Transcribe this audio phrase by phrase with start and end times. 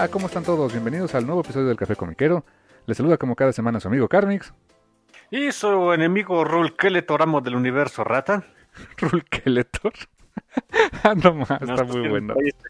[0.00, 0.72] Hola, ¿cómo están todos?
[0.72, 2.42] Bienvenidos al nuevo episodio del Café Comiquero.
[2.86, 4.54] Les saluda como cada semana su amigo Carmix.
[5.30, 8.42] Y su enemigo Rulkeletor, amo del universo rata.
[8.96, 9.92] Rulkeletor.
[11.04, 12.34] ah, no más, No, está es muy bueno.
[12.42, 12.68] Este,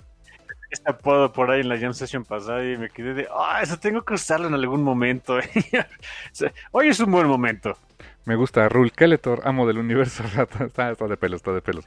[0.72, 3.78] este apodo por ahí en la jam session pasada y me quedé de, ah, eso
[3.78, 5.38] tengo que usarlo en algún momento.
[6.32, 7.78] Sea, Hoy es un buen momento.
[8.24, 10.64] Me gusta Rulkeletor, amo del universo rata.
[10.64, 11.84] Está, está de pelos, está de pelos.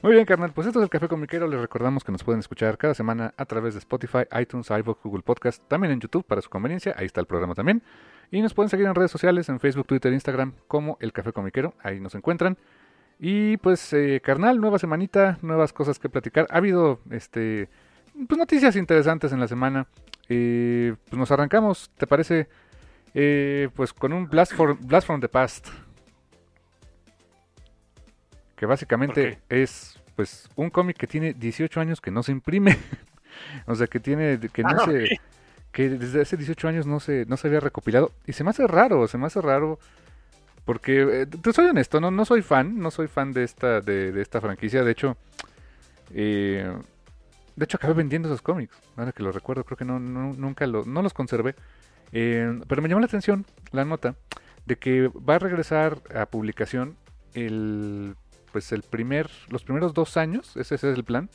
[0.00, 0.52] Muy bien, carnal.
[0.52, 1.48] Pues esto es el Café Comiquero.
[1.48, 5.22] Les recordamos que nos pueden escuchar cada semana a través de Spotify, iTunes, iVoox, Google
[5.22, 6.94] Podcast, también en YouTube para su conveniencia.
[6.96, 7.82] Ahí está el programa también.
[8.30, 11.74] Y nos pueden seguir en redes sociales, en Facebook, Twitter, Instagram, como El Café Comiquero.
[11.82, 12.56] Ahí nos encuentran.
[13.18, 16.46] Y pues, eh, carnal, nueva semanita, nuevas cosas que platicar.
[16.50, 17.68] Ha habido, este,
[18.28, 19.88] pues noticias interesantes en la semana.
[20.28, 22.48] Eh, pues nos arrancamos, ¿te parece?
[23.14, 25.66] Eh, pues con un Blast, for- Blast from the Past.
[28.54, 32.76] Que básicamente es pues un cómic que tiene 18 años que no se imprime.
[33.66, 35.20] o sea, que tiene que no Ah, se
[35.70, 38.66] que desde hace 18 años no se no se había recopilado y se me hace
[38.66, 39.78] raro, se me hace raro
[40.64, 44.10] porque eh, te soy honesto, no no soy fan, no soy fan de esta de,
[44.10, 45.16] de esta franquicia, de hecho
[46.12, 46.68] eh,
[47.54, 50.66] de hecho acabé vendiendo esos cómics, ahora que lo recuerdo, creo que no, no- nunca
[50.66, 51.54] lo, no los conservé.
[52.10, 54.16] Eh, pero me llamó la atención la nota
[54.66, 56.96] de que va a regresar a publicación
[57.34, 58.16] el
[58.52, 61.28] pues el primer los primeros dos años ese, es el plan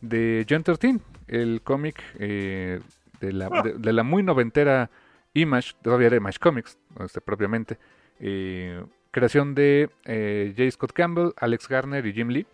[0.00, 2.80] de John 13 el cómic eh,
[3.20, 4.90] de, la, de, la muy noventera
[5.34, 7.78] Image todavía era Image Comics este, propiamente
[8.20, 10.70] eh, creación de eh, J.
[10.70, 12.46] Scott Campbell Alex Garner y Jim Lee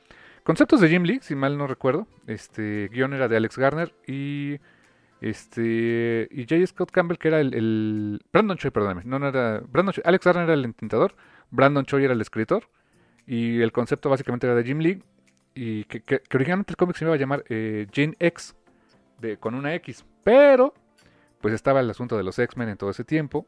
[0.45, 4.59] conceptos de Jim Lee si mal no recuerdo este guion era de Alex Garner y
[5.21, 6.67] este y J.
[6.67, 10.45] Scott Campbell que era el, Brandon Choi perdóname no, no era Brandon Choi- Alex Garner
[10.45, 11.15] era el entintador
[11.51, 12.65] Brandon Choi era el escritor
[13.27, 15.03] y el concepto básicamente era de Jim Lee
[15.55, 18.55] y que, originalmente el cómic se iba a llamar eh, Gen X
[19.21, 20.75] de, con una X pero
[21.41, 23.47] pues estaba el asunto de los X-Men en todo ese tiempo.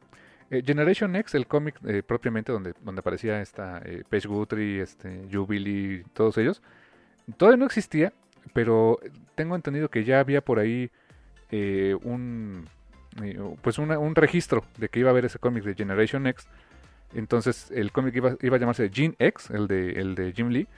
[0.51, 5.27] Eh, Generation X el cómic eh, propiamente donde, donde aparecía esta eh, Paige Guthrie este
[5.33, 6.61] Jubilee todos ellos
[7.39, 8.13] todavía no existía
[8.53, 8.99] pero
[9.35, 10.91] tengo entendido que ya había por ahí
[12.03, 12.67] un
[13.63, 16.47] pues una- un registro de que iba a haber ese cómic de Generation X
[17.15, 20.69] entonces el cómic iba, iba a llamarse Gene X el de, el de Jim Lee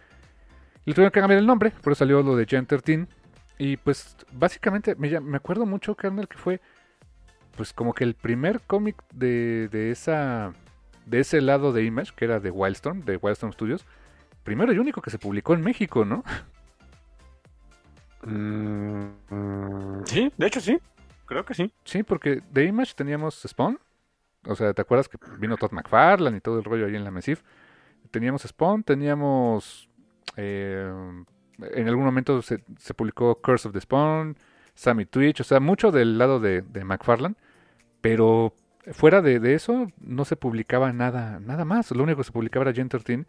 [0.85, 3.07] y le tuvieron que cambiar el nombre por eso salió lo de Gen 13
[3.59, 6.61] y pues básicamente me, me acuerdo mucho carnal que fue
[7.57, 10.53] pues como que el primer cómic de, de esa
[11.07, 13.85] de ese lado de Image que era de Wildstorm de Wildstorm Studios
[14.45, 16.23] primero y único que se publicó en México no
[18.27, 20.79] Mm, mm, sí, de hecho sí.
[21.27, 21.73] Creo que sí.
[21.85, 23.79] Sí, porque de Image teníamos Spawn.
[24.47, 27.11] O sea, ¿te acuerdas que vino Todd McFarlane y todo el rollo ahí en la
[27.11, 27.43] Mesif?
[28.11, 29.89] Teníamos Spawn, teníamos...
[30.37, 30.93] eh,
[31.59, 34.37] en algún momento se, se publicó Curse of the Spawn,
[34.75, 37.35] Sammy Twitch, o sea, mucho del lado de, de McFarlane.
[38.01, 38.53] Pero
[38.93, 41.91] fuera de, eso no se publicaba nada, nada más.
[41.91, 43.25] Lo único que se publicaba era Gen 13.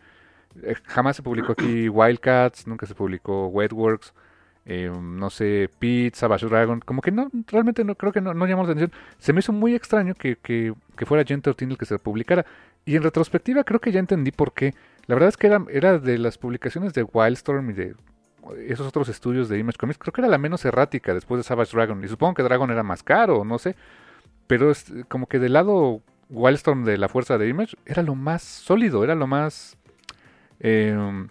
[0.64, 4.14] Eh, jamás se publicó aquí Wildcats, nunca se publicó Wetworks
[4.70, 8.46] eh, no sé, Pete, Savage Dragon, como que no, realmente no creo que no, no
[8.46, 8.92] llamó la atención.
[9.18, 10.74] Se me hizo muy extraño que, que,
[11.06, 12.46] fuera Gen 13 el que se publicara.
[12.84, 14.74] Y en retrospectiva creo que ya entendí por qué.
[15.06, 17.96] La verdad es que era, era de las publicaciones de Wildstorm y de
[18.68, 21.72] esos otros estudios de Image Comics, creo que era la menos errática después de Savage
[21.74, 22.04] Dragon.
[22.04, 23.78] Y supongo que Dragon era más caro, no sé.
[24.48, 28.44] Pero es como que del lado Wildstorm de la fuerza de Image era lo más
[28.44, 29.78] sólido, era lo más...
[30.60, 31.26] eh,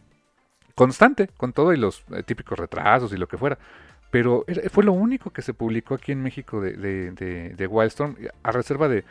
[0.77, 3.59] constante, con todo y los eh, típicos retrasos y lo que fuera.
[4.13, 6.77] Pero fue lo único que se publicó aquí en México de,
[7.13, 9.05] de, Wildstorm, a reserva de...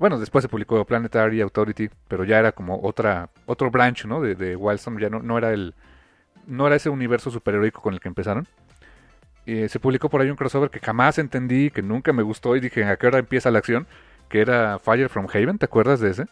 [0.00, 4.20] Bueno, después se publicó Planetary Authority, pero ya era como otra otro branch, ¿no?
[4.20, 5.74] De, de Wildstorm, ya no, no era el
[6.46, 8.46] no era ese universo superheroico con el que empezaron.
[9.46, 12.60] Eh, se publicó por ahí un crossover que jamás entendí, que nunca me gustó y
[12.60, 13.86] dije, ¿a qué hora empieza la acción?
[14.28, 16.26] Que era Fire from Haven, ¿te acuerdas de ese?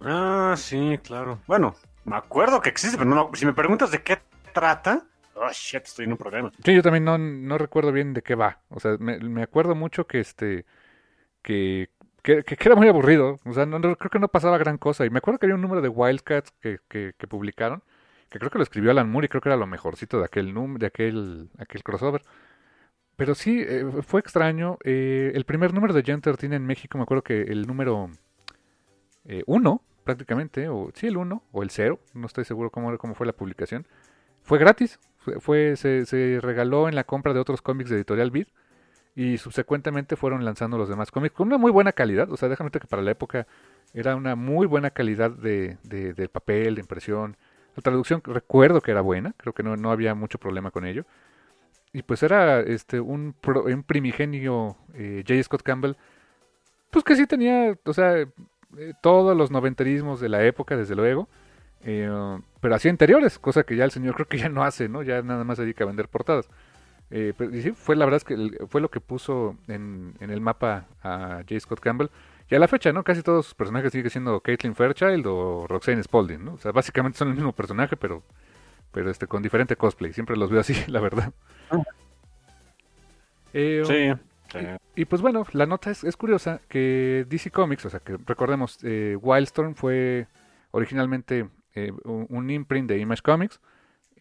[0.00, 1.38] Ah, sí, claro.
[1.46, 4.18] Bueno, me acuerdo que existe, pero no, si me preguntas de qué
[4.52, 5.04] trata,
[5.34, 6.52] oh shit, estoy en un problema.
[6.64, 8.60] Sí, yo también no, recuerdo bien de qué va.
[8.68, 10.64] O sea, me, acuerdo mucho que este.
[11.42, 11.90] Que,
[12.22, 13.38] que, era muy aburrido.
[13.44, 15.04] O sea, no, creo que no pasaba gran cosa.
[15.04, 17.82] Y me acuerdo que había un número de Wildcats que, que publicaron
[18.34, 20.52] que creo que lo escribió Alan Moore y creo que era lo mejorcito de aquel
[20.52, 22.22] de aquel, aquel crossover.
[23.14, 24.76] Pero sí, eh, fue extraño.
[24.82, 28.12] Eh, el primer número de Gen 13 en México, me acuerdo que el número 1,
[29.26, 29.44] eh,
[30.04, 33.32] prácticamente, o sí, el 1 o el 0, no estoy seguro cómo, cómo fue la
[33.32, 33.86] publicación,
[34.44, 34.98] fue gratis.
[35.40, 38.48] Fue, se, regaló en la compra de otros cómics de Editorial Beat
[39.16, 42.30] y subsecuentemente fueron lanzando los demás cómics con una muy buena calidad.
[42.30, 43.46] O sea, déjame que para la época
[43.94, 47.36] era una muy buena calidad de, de, de papel, de impresión.
[47.74, 51.06] La traducción recuerdo que era buena, creo que no, no había mucho problema con ello.
[51.92, 55.42] Y pues era este un, un primigenio eh, J.
[55.44, 55.94] Scott Campbell,
[56.90, 58.26] pues que sí tenía, o sea,
[58.78, 61.28] eh, todos los noventerismos de la época, desde luego,
[61.84, 62.08] eh,
[62.60, 65.02] pero hacía interiores, cosa que ya el señor creo que ya no hace, ¿no?
[65.02, 66.48] Ya nada más se dedica a vender portadas.
[67.08, 70.40] pero, y sí, fue la verdad es que fue lo que puso en, en el
[70.40, 71.60] mapa a J.
[71.60, 72.08] Scott Campbell.
[72.50, 73.04] Y a la fecha, ¿no?
[73.04, 76.54] Casi todos sus personajes siguen siendo Caitlin Fairchild o Roxanne Spaulding, ¿no?
[76.54, 78.22] O sea, básicamente son el mismo personaje, pero,
[78.92, 80.12] pero este, con diferente cosplay.
[80.12, 81.32] Siempre los veo así, la verdad.
[83.54, 84.20] Eh, sí.
[84.96, 88.78] Y, pues bueno, la nota es, es, curiosa que DC Comics, o sea que recordemos,
[88.82, 90.26] eh, Wildstorm fue
[90.70, 93.60] originalmente eh, un, imprint de Image Comics.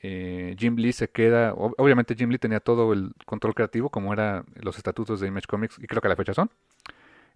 [0.01, 4.75] Jim Lee se queda, obviamente Jim Lee tenía todo el control creativo como eran los
[4.75, 6.51] estatutos de Image Comics y creo que a la fecha son.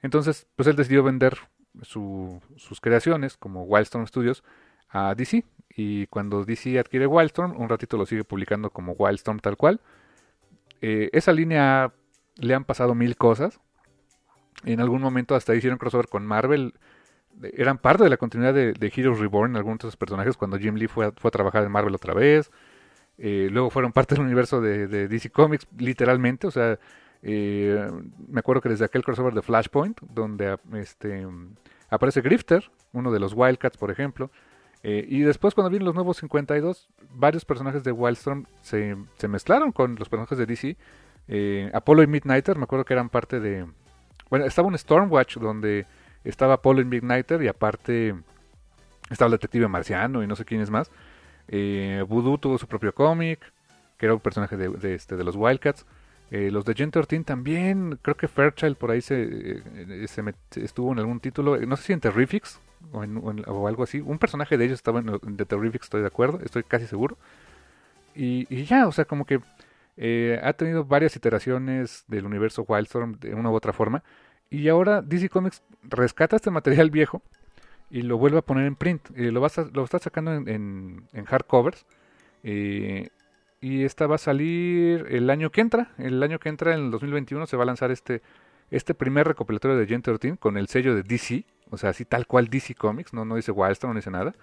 [0.01, 1.37] Entonces, pues él decidió vender
[1.83, 4.43] sus creaciones como Wildstorm Studios
[4.89, 5.43] a DC.
[5.75, 9.79] Y cuando DC adquiere Wildstorm, un ratito lo sigue publicando como Wildstorm tal cual.
[10.81, 11.91] Eh, esa línea
[12.39, 13.59] le han pasado mil cosas.
[14.65, 16.73] En algún momento hasta hicieron crossover con Marvel.
[17.41, 20.87] Eran parte de la continuidad de, Heroes Reborn, algunos de esos personajes, cuando Jim Lee
[20.87, 22.51] fue a, fue a trabajar en Marvel otra vez.
[23.19, 26.47] Eh, luego fueron parte del universo de, DC Comics, literalmente.
[26.47, 26.79] O sea,
[27.21, 27.91] eh,
[28.27, 31.27] me acuerdo que desde aquel crossover de Flashpoint, donde este,
[31.89, 34.31] aparece Grifter, uno de los Wildcats, por ejemplo.
[34.83, 39.71] Eh, y después, cuando vienen los nuevos 52, varios personajes de Wildstorm se, se mezclaron
[39.71, 40.77] con los personajes de DC.
[41.27, 43.65] Eh, Apollo y Midnighter, me acuerdo que eran parte de.
[44.29, 45.85] Bueno, estaba un Stormwatch donde
[46.23, 48.15] estaba Apollo y Midnighter, y aparte
[49.09, 50.91] estaba el Detective Marciano y no sé quién es más.
[51.49, 53.39] Voodoo tuvo su propio cómic,
[53.97, 55.85] que era un personaje de, este, de los Wildcats.
[56.29, 60.23] Eh, los de Gen 13 también, creo que Fairchild por ahí se, eh, se
[60.61, 62.59] estuvo en algún título, eh, no sé si en Terrifics
[62.91, 64.01] o, algo así.
[64.01, 67.17] Un personaje de ellos estaba en, de Terrifics, estoy de acuerdo, estoy casi seguro.
[68.13, 69.39] Y, ya, o sea, como que
[70.43, 74.03] ha tenido varias iteraciones del universo Wildstorm de una u otra forma.
[74.49, 77.21] Y ahora DC Comics rescata este material viejo
[77.89, 79.09] y lo vuelve a poner en print.
[79.15, 81.85] Y lo, va lo está sacando en, hardcovers.
[82.43, 83.09] Eh,
[83.59, 85.91] y esta va a salir el año que entra.
[85.97, 88.21] El año que entra, en el 2021, se va a lanzar este,
[88.71, 91.45] este primer recopilatorio de Gen 13 con el sello de DC.
[91.69, 93.13] O sea, así tal cual DC Comics.
[93.13, 94.35] No, no dice Wildstorm, no dice nada.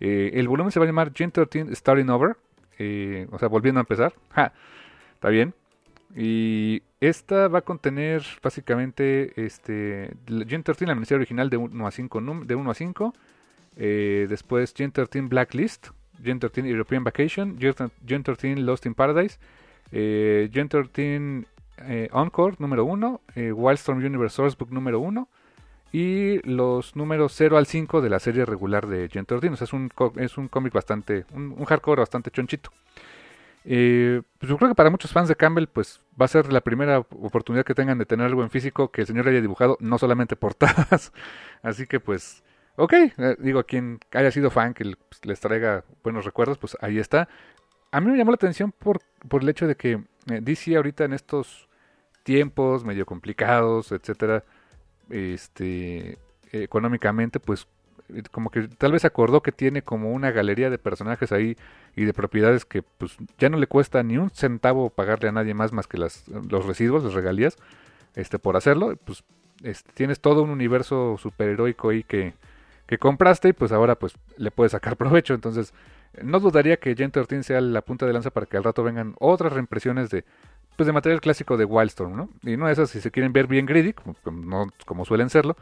[0.00, 2.36] Eh, el volumen se va a llamar Gen 13 Starting Over.
[2.78, 4.14] Eh, o sea, volviendo a empezar.
[4.30, 4.52] Ja,
[5.26, 5.54] está bien.
[6.14, 10.14] Y esta va a contener básicamente este
[10.46, 12.22] Gen 13, la miniserie original de 1 a 5.
[12.44, 13.14] De 1 a 5.
[13.76, 15.88] Eh, después Gen 13 Blacklist,
[16.22, 19.38] Gen 13 European Vacation, Gen 13 Lost in Paradise,
[19.90, 21.44] eh, Gen 13
[21.78, 25.28] eh, Encore número 1, eh, Wildstorm Universe Sourcebook número 1
[25.92, 29.48] y los números 0 al 5 de la serie regular de Gen 13.
[29.48, 32.70] O sea, es un, es un cómic bastante, un, hardcore bastante chonchito.
[33.68, 36.60] Eh, pues yo creo que para muchos fans de Campbell, pues va a ser la
[36.60, 39.98] primera oportunidad que tengan de tener algo en físico que el señor haya dibujado, no
[39.98, 41.12] solamente portadas.
[41.62, 42.44] Así que pues
[42.76, 46.98] Ok, eh, digo, quien haya sido fan que pues, les traiga buenos recuerdos, pues ahí
[46.98, 47.28] está.
[47.90, 49.92] A mí me llamó la atención por, por el hecho de que
[50.30, 51.68] eh, DC ahorita en estos
[52.22, 54.44] tiempos medio complicados, etcétera,
[55.08, 56.18] este,
[56.52, 57.66] económicamente, pues
[58.30, 61.56] como que tal vez acordó que tiene como una galería de personajes ahí
[61.94, 65.54] y de propiedades que pues ya no le cuesta ni un centavo pagarle a nadie
[65.54, 67.56] más más que las, los residuos, las regalías,
[68.14, 69.24] este por hacerlo, pues
[69.62, 72.34] este, tienes todo un universo superheroico ahí que
[72.86, 75.34] que compraste y pues ahora pues le puedes sacar provecho.
[75.34, 75.74] Entonces,
[76.22, 79.14] no dudaría que Gen 13 sea la punta de lanza para que al rato vengan
[79.18, 80.24] otras reimpresiones de
[80.76, 82.28] pues de material clásico de Wildstorm, ¿no?
[82.42, 83.94] Y no esas si se quieren ver bien greedy,
[84.30, 85.56] no, como suelen serlo.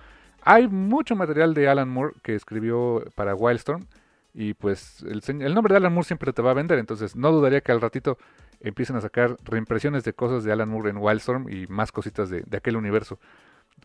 [0.45, 3.87] Hay mucho material de Alan Moore que escribió para Wildstorm
[4.35, 7.33] y pues el, el, nombre de Alan Moore siempre te va a vender, entonces no
[7.33, 8.19] dudaría que al ratito
[8.61, 12.43] empiecen a sacar reimpresiones de cosas de Alan Moore en Wildstorm y más cositas de,
[12.43, 13.19] de aquel universo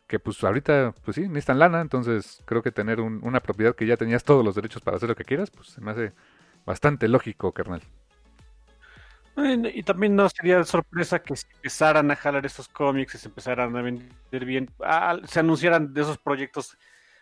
[0.07, 3.95] que pues ahorita, pues sí, necesitan lana, entonces creo que tener una propiedad que ya
[3.95, 6.13] tenías todos los derechos para hacer lo que quieras, pues se me hace
[6.65, 7.81] bastante lógico, carnal.
[9.45, 13.81] Y también no sería sorpresa que se empezaran a jalar esos cómics, se empezaran a
[13.81, 14.69] vender bien,
[15.25, 16.77] se anunciaran de esos proyectos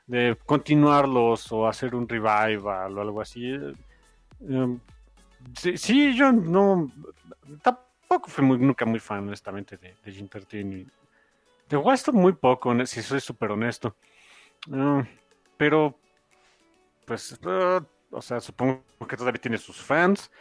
[0.06, 3.58] de continuarlos o hacer un revival o algo así.
[4.42, 4.80] Em,
[5.56, 6.92] sí, yo no,
[7.62, 10.28] tampoco fui nunca muy fan, honestamente, de, de Jim
[11.70, 13.96] de Weston muy poco, si soy súper honesto.
[14.72, 15.04] Ah,
[15.58, 16.00] pero,
[17.06, 20.32] pues, ah, o sea, supongo que todavía tiene sus fans.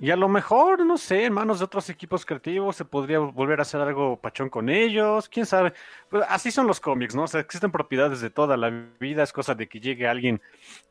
[0.00, 3.60] Y a lo mejor, no sé, en manos de otros equipos creativos se podría volver
[3.60, 5.72] a hacer algo pachón con ellos, quién sabe.
[6.08, 7.22] Pues así son los cómics, ¿no?
[7.22, 10.42] O sea, existen propiedades de toda la vida, es cosa de que llegue alguien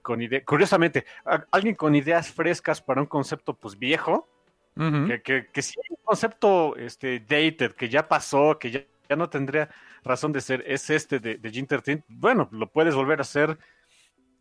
[0.02, 1.06] con ideas, curiosamente,
[1.52, 4.28] alguien con ideas frescas para un concepto pues viejo,
[4.76, 9.16] que, que, que si hay un concepto este, dated, que ya pasó, que ya ya
[9.16, 9.70] no tendría
[10.04, 11.68] razón de ser, es este de, de Gin
[12.08, 13.58] bueno, lo puedes volver a hacer,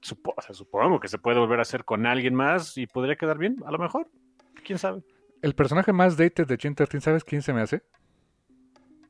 [0.00, 3.70] supongo que se puede volver a hacer con alguien más y podría quedar bien, a
[3.70, 4.08] lo mejor,
[4.62, 5.02] quién sabe.
[5.42, 7.82] El personaje más dated de Gin ¿sabes quién se me hace?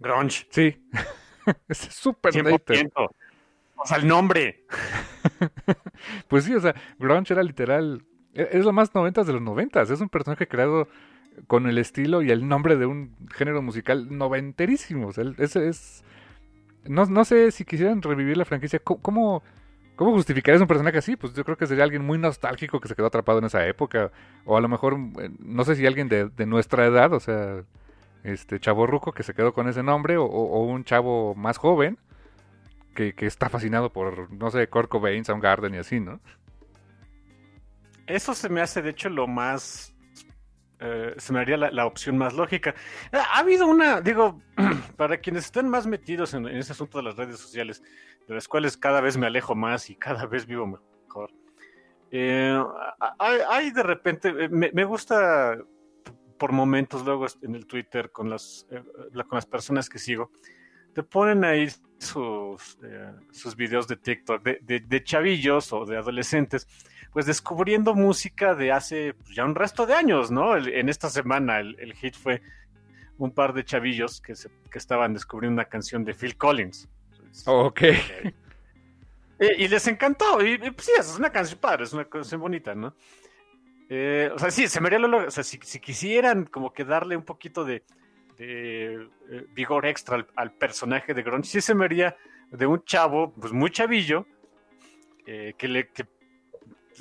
[0.00, 0.46] Grunge.
[0.50, 0.76] Sí,
[1.68, 2.90] es súper dated.
[3.76, 4.64] O sea, el nombre.
[6.28, 8.04] pues sí, o sea, Grunge era literal,
[8.34, 10.88] e, es lo más noventas de los noventas, es un personaje creado
[11.46, 15.10] con el estilo y el nombre de un género musical noventerísimo.
[15.10, 16.04] ese es.
[16.84, 18.80] No, no sé si quisieran revivir la franquicia.
[18.80, 19.42] ¿Cómo, cómo
[19.96, 21.16] justificarías un personaje así?
[21.16, 24.10] Pues yo creo que sería alguien muy nostálgico que se quedó atrapado en esa época.
[24.44, 27.62] O a lo mejor, eh, no sé si alguien de, nuestra edad, o sea,
[28.24, 31.98] este chavo ruco que se quedó con ese nombre, o, un chavo más joven
[32.94, 36.20] que, que, está fascinado por, no sé, Kurt Cobain, Soundgarden y así, ¿no?
[38.06, 39.92] Eso se me hace, de hecho, lo más
[40.84, 42.74] eh, se me haría la, opción más lógica.
[43.12, 44.42] Ha habido una, digo,
[44.96, 47.82] para quienes estén más metidos en, ese asunto de las redes sociales,
[48.28, 51.30] de las cuales cada vez me alejo más y cada vez vivo mejor.
[52.10, 52.62] Eh,
[53.18, 55.56] hay, de repente, eh, me, gusta
[56.38, 60.30] por momentos luego en el Twitter con las, con las personas que sigo,
[60.92, 62.78] te ponen ahí sus,
[63.30, 66.66] sus videos de TikTok de, de chavillos o de adolescentes
[67.12, 70.56] pues descubriendo música de hace pues, ya un resto de años, ¿no?
[70.56, 72.42] en esta semana el, hit fue
[73.18, 76.88] un par de chavillos que, se, que estaban descubriendo una canción de Phil Collins.
[77.46, 77.82] Ok.
[79.58, 80.44] Y, les encantó.
[80.44, 82.94] Y, pues, sí, es una canción padre, es una canción bonita, ¿no?
[83.88, 87.16] Eh, o sea, sí, se me haría lo, o sea, si, quisieran como que darle
[87.16, 87.84] un poquito de,
[88.38, 89.06] eh,
[89.54, 92.16] vigor extra al, personaje de Grunge, sí se me haría
[92.50, 94.26] de un chavo, pues muy chavillo,
[95.26, 96.06] eh, que, le, que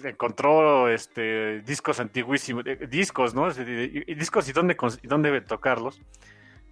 [0.03, 3.51] encontró este discos antiguísimos, eh, discos, ¿no?
[3.51, 6.01] discos y dónde, y dónde tocarlos.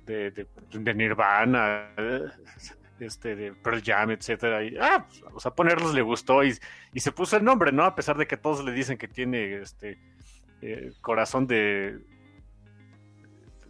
[0.05, 1.93] De, de, Nirvana,
[2.99, 4.63] este, de Pearl Jam, etcétera.
[4.63, 6.53] Y, ah, pues, o sea, ponerlos le gustó y,
[6.93, 7.83] y, se puso el nombre, ¿no?
[7.83, 9.97] A pesar de que todos le dicen que tiene este
[10.61, 11.99] eh, corazón de,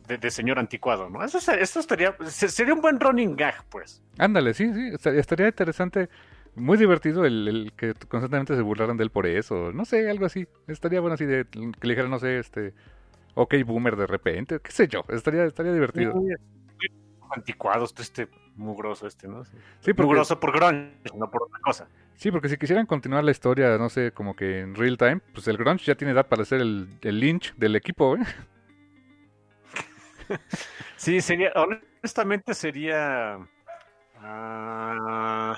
[0.07, 1.23] de, señor anticuado, ¿no?
[1.23, 4.03] Eso, eso estaría, sería un buen running gag, pues.
[4.17, 6.09] Ándale, sí, sí, estaría interesante
[6.55, 9.71] muy divertido el, que constantemente se burlaran de él por eso.
[9.71, 10.47] No sé, algo así.
[10.67, 12.73] Estaría bueno así de que le dijeran, no sé, este.
[13.35, 15.05] Ok, boomer de repente, qué sé yo.
[15.09, 16.13] Estaría, estaría divertido.
[17.29, 19.43] Anticuados, este mugroso este, ¿no?
[19.45, 21.87] Sí, mugroso por grunge, no por otra cosa.
[22.15, 25.47] Sí, porque si quisieran continuar la historia, no sé, como que en real time, pues
[25.47, 28.25] el grunge ya tiene edad para ser el, el lynch del equipo, ¿eh?
[30.97, 33.37] sí, sería, honestamente sería...
[34.21, 35.53] Uh,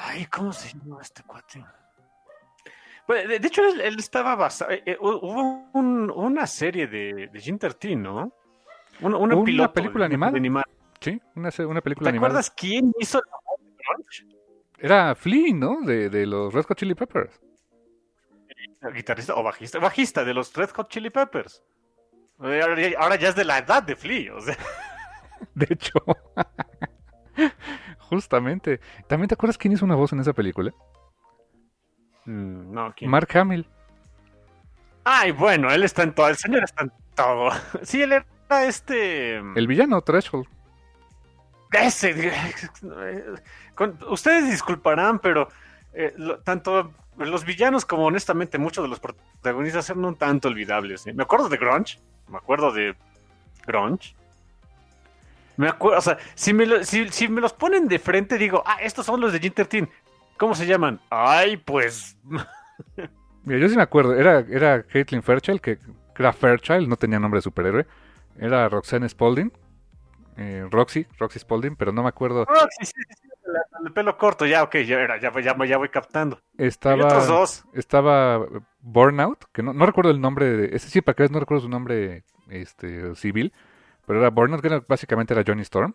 [0.00, 1.64] Ay, ¿cómo se llama este cuate?
[3.06, 4.70] Pues, de, hecho, él, estaba basado.
[4.70, 8.32] Eh, eh, hubo una serie de, de Ginter ¿no?
[9.00, 10.32] Una, una, película animada.
[11.00, 12.34] Sí, una, una película animada.
[12.34, 13.94] ¿Te acuerdas quién hizo la
[14.78, 15.80] Era Flea, ¿no?
[15.82, 17.40] De, de los Red Hot Chili Peppers.
[18.94, 19.78] Guitarrista o bajista.
[19.78, 21.62] Bajista de los Red Hot Chili Peppers.
[22.38, 24.56] Ahora ya es de la edad de Flea, o sea.
[25.54, 25.98] De hecho.
[27.98, 28.80] Justamente.
[29.06, 30.72] ¿También te acuerdas quién hizo una voz en esa película?
[32.24, 33.10] Mm, no, ¿quién?
[33.10, 33.66] Mark Hamill.
[35.04, 36.28] Ay, bueno, él está en todo.
[36.28, 37.50] El señor está en todo.
[37.82, 39.36] Sí, él era este.
[39.36, 40.46] El villano, Threshold.
[41.72, 42.32] Ese.
[44.08, 45.48] ustedes disculparán, pero
[45.92, 51.06] eh, lo- tanto los villanos como honestamente muchos de los protagonistas eran un tanto olvidables.
[51.06, 51.12] ¿eh?
[51.12, 52.94] Me acuerdo de Grunge, me acuerdo de
[53.66, 54.14] Grunge.
[55.56, 58.62] Me acuerdo, o sea, si me, lo- si, si me los ponen de frente, digo,
[58.64, 59.90] ah, estos son los de Ginter Teen.
[60.36, 61.00] ¿Cómo se llaman?
[61.10, 62.16] Ay, pues.
[63.44, 65.78] Mira, yo sí me acuerdo, era, era Caitlin Fairchild, que
[66.16, 67.86] era Fairchild, no tenía nombre de superhéroe.
[68.38, 69.52] Era Roxanne Spaulding,
[70.36, 72.46] eh, Roxy, Roxy Spaulding, pero no me acuerdo.
[72.48, 72.92] Ah, sí, sí,
[73.44, 76.36] la- el pelo corto, ya, ok, ya, era, ya, ya, ya voy captando.
[76.56, 77.64] Y otros Estaba, dos.
[77.72, 78.46] estaba
[78.80, 81.62] Burnout, que no, no recuerdo el nombre, de, ese sí, para que veas, no recuerdo
[81.62, 83.52] su nombre este, civil,
[84.06, 85.94] pero era Burnout, que era- básicamente era Johnny Storm.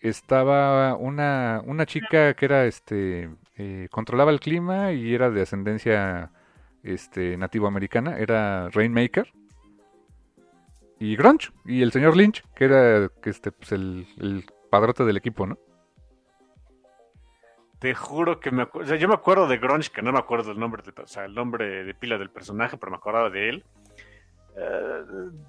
[0.00, 6.30] Estaba una, una chica que era, este, eh, controlaba el clima y era de ascendencia,
[6.84, 9.32] este, nativoamericana, era Rainmaker.
[11.00, 15.16] Y Grunge, y el señor Lynch, que era, que este, pues el, el padrote del
[15.16, 15.56] equipo, ¿no?
[17.78, 18.96] Te juro que me acuerdo.
[18.96, 21.34] yo me acuerdo de Grunge, que no me acuerdo el nombre, del, o sea, el
[21.34, 23.64] nombre de pila del personaje, pero me acordaba de él.
[24.56, 25.02] Eh,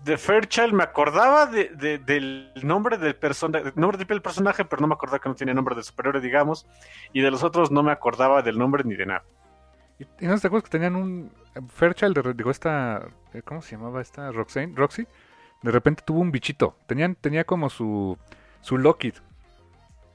[0.03, 4.63] de Fairchild me acordaba de, de- del nombre del personaje, nombre de pila del personaje,
[4.65, 6.68] pero no me acordaba que no tenía nombre de superhéroe, digamos.
[7.12, 9.24] Y de los otros no me acordaba del nombre ni de nada.
[9.98, 11.32] Y, y no te acuerdas que tenían un
[11.70, 13.08] Fairchild, de- digo, esta,
[13.46, 14.32] ¿cómo se llamaba esta?
[14.32, 15.08] Roxane, Roxy.
[15.61, 16.75] De repente tuvo un bichito.
[16.87, 18.17] Tenían, tenía como su,
[18.61, 19.15] su Lockheed.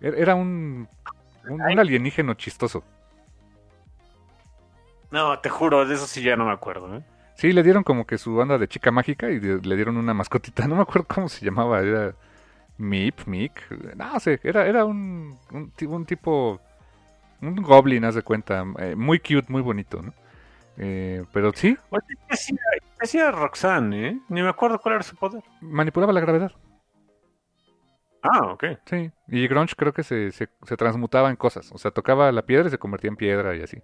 [0.00, 0.88] Era era un,
[1.48, 2.84] un, un alienígeno chistoso.
[5.10, 6.96] No, te juro, de eso sí ya no me acuerdo.
[6.96, 7.02] ¿eh?
[7.36, 10.14] Sí, le dieron como que su banda de chica mágica y de- le dieron una
[10.14, 10.66] mascotita.
[10.68, 11.80] No me acuerdo cómo se llamaba.
[11.80, 12.14] Era
[12.78, 13.70] Meep, Mick.
[13.96, 16.60] No sé, era, era un, un, un tipo,
[17.42, 18.64] un goblin, haz de cuenta.
[18.78, 20.14] eh, muy cute, muy bonito, ¿no?
[20.78, 22.36] Eh, pero sí, Oye, ¿qué
[23.04, 24.20] hacía, Roxanne, eh?
[24.28, 25.42] Ni me acuerdo cuál era su poder.
[25.61, 26.52] manipulaba la gravedad.
[28.23, 28.64] Ah, ok.
[28.87, 31.70] Sí, y Grunge creo que se, se, se transmutaba en cosas.
[31.73, 33.82] O sea, tocaba la piedra y se convertía en piedra y así.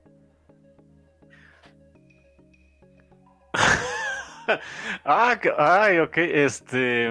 [5.04, 7.10] ah, ay, ok, este...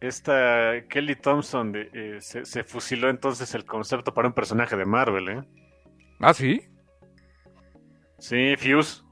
[0.00, 4.84] Esta Kelly Thompson de- eh, se, se fusiló entonces el concepto para un personaje de
[4.84, 5.44] Marvel, ¿eh?
[6.18, 6.60] Ah, sí.
[8.18, 9.02] Sí, Fuse.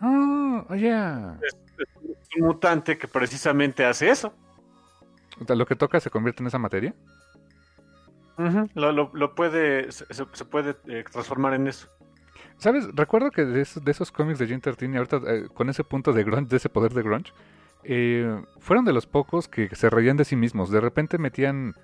[0.00, 0.92] Ah, oye.
[2.38, 4.34] Un mutante que precisamente hace eso.
[5.40, 6.94] O sea, lo que toca se convierte en esa materia.
[8.74, 10.04] Lo, lo- lo puede, se,
[10.44, 11.88] puede eh, transformar en eso.
[12.58, 12.86] ¿Sabes?
[12.94, 16.12] Recuerdo que de esos, de esos cómics de Jim Tertini, ahorita eh, con ese punto
[16.12, 17.32] de grunge, de ese poder de grunge,
[17.84, 20.70] eh, fueron de los pocos que se reían de sí mismos.
[20.70, 21.74] De repente metían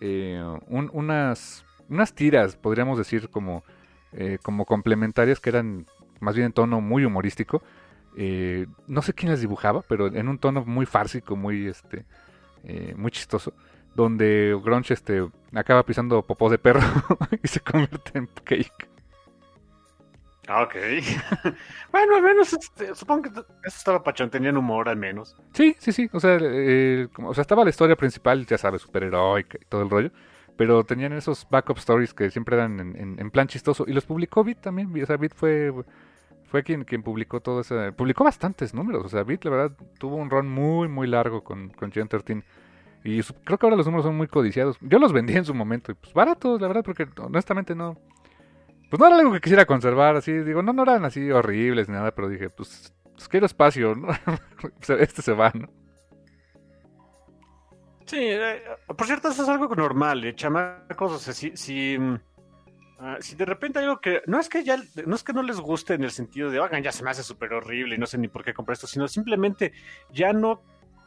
[0.00, 3.64] eh, un- unas, unas tiras, podríamos decir, como,
[4.12, 5.86] eh, como complementarias que eran
[6.20, 7.62] más bien en tono muy humorístico.
[8.16, 12.06] Eh, no sé quién las dibujaba, pero en un tono muy fársico, muy este,
[12.64, 13.52] eh, muy chistoso,
[13.94, 16.80] donde Grunge este, acaba pisando popó de perro
[17.42, 18.88] y se convierte en cake.
[20.48, 20.74] Ah, Ok.
[21.92, 25.34] bueno, al menos este, supongo que eso estaba pachón, tenían humor al menos.
[25.52, 26.08] Sí, sí, sí.
[26.12, 29.82] O sea, eh, como- o sea, estaba la historia principal, ya sabes, superheroica y todo
[29.82, 30.10] el rollo.
[30.56, 33.84] Pero tenían esos backup stories que siempre eran en, en- plan chistoso.
[33.86, 34.90] Y los publicó Bit también.
[35.02, 35.72] O sea, Bit fue,
[36.44, 37.76] fue quien, quien publicó todo eso.
[37.94, 39.04] Publicó bastantes números.
[39.04, 42.42] O sea, Bit, la verdad, tuvo un run muy, muy largo con, con Gen 13.
[43.04, 44.78] Y creo que ahora los números son muy codiciados.
[44.80, 45.92] Yo los vendí en su momento.
[45.92, 47.98] Y pues baratos, la verdad, porque honestamente no.
[48.90, 50.16] Pues no era algo que quisiera conservar.
[50.16, 52.12] Así, digo, no, no eran así horribles ni nada.
[52.14, 54.08] Pero dije, pues, pues quiero espacio, ¿no?
[54.98, 55.68] Este se va, ¿no?
[58.06, 62.18] Sí, eh, por cierto, eso es algo normal, eh, chamacos, o sea, si, si, mm,
[63.00, 65.42] ah, si de repente hay algo que, no es que ya, no es que no
[65.42, 68.06] les guste en el sentido de, oigan, ya se me hace súper horrible y no
[68.06, 69.72] sé ni por qué compré esto, sino simplemente
[70.12, 70.62] ya no,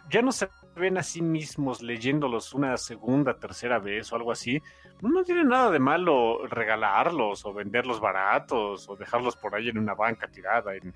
[0.10, 4.62] ya no se ven a sí mismos leyéndolos una segunda, tercera vez o algo así,
[5.02, 9.94] no tiene nada de malo regalarlos o venderlos baratos o dejarlos por ahí en una
[9.94, 10.94] banca tirada en,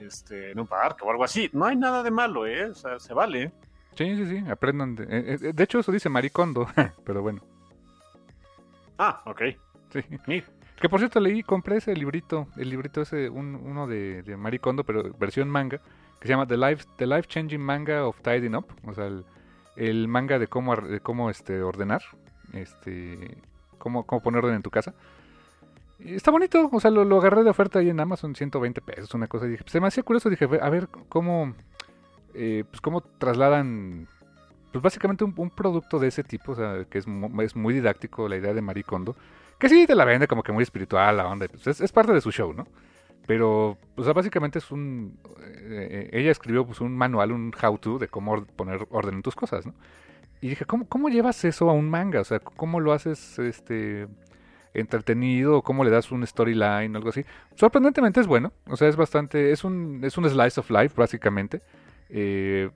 [0.00, 2.98] este, en un parque o algo así, no hay nada de malo, eh, o sea,
[2.98, 3.52] se vale.
[3.96, 4.96] Sí, sí, sí, aprendan.
[4.96, 6.66] De, eh, eh, de hecho, eso dice Maricondo,
[7.04, 7.42] pero bueno.
[8.98, 9.42] Ah, ok.
[9.92, 10.00] Sí.
[10.26, 10.42] Sí.
[10.80, 14.84] Que por cierto, leí, compré ese librito, el librito ese, un- uno de, de Maricondo,
[14.84, 15.78] pero versión manga,
[16.20, 19.24] que se llama The Life, The Life Changing Manga of Tidying Up, o sea, el,
[19.76, 22.02] el manga de cómo, de cómo este, ordenar,
[22.52, 23.36] este,
[23.78, 24.94] cómo, cómo poner orden en tu casa.
[26.00, 29.28] Está bonito, o sea, lo, lo agarré de oferta ahí en Amazon, 120 pesos, una
[29.28, 31.54] cosa, y dije, se me hacía curioso, dije, a ver cómo,
[32.34, 34.08] eh, pues cómo trasladan,
[34.72, 37.06] pues básicamente un, producto de ese tipo, o sea, que es,
[37.42, 39.14] es muy didáctico la idea de Maricondo,
[39.58, 42.20] que sí te la vende como que muy espiritual la onda, pues es, parte de
[42.20, 42.66] su show, ¿no?
[43.26, 45.18] Pero, o sea, básicamente es un...
[45.40, 49.34] eh, eh, ella escribió pues un manual, un how-to de cómo poner orden en tus
[49.34, 49.74] cosas, ¿no?
[50.42, 52.20] Y dije, ¿cómo, ¿cómo llevas eso a un manga?
[52.20, 54.08] O sea, ¿cómo lo haces, este...
[54.74, 57.24] entretenido cómo le das un storyline algo así.
[57.54, 61.62] Sorprendentemente es bueno, o sea, es bastante, es un, es un slice of life básicamente,
[62.16, 62.70] eh,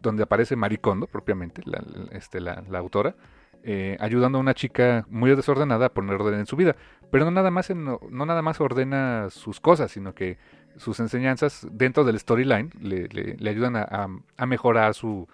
[0.00, 3.16] donde aparece Maricondo propiamente, la, este, la, autora,
[3.62, 6.76] eh, ayudando a una chica muy desordenada a poner orden en su vida,
[7.10, 10.36] pero no nada más, no, nada más ordena sus cosas, sino que
[10.76, 15.26] sus enseñanzas dentro del storyline le, ayudan a, mejorar su,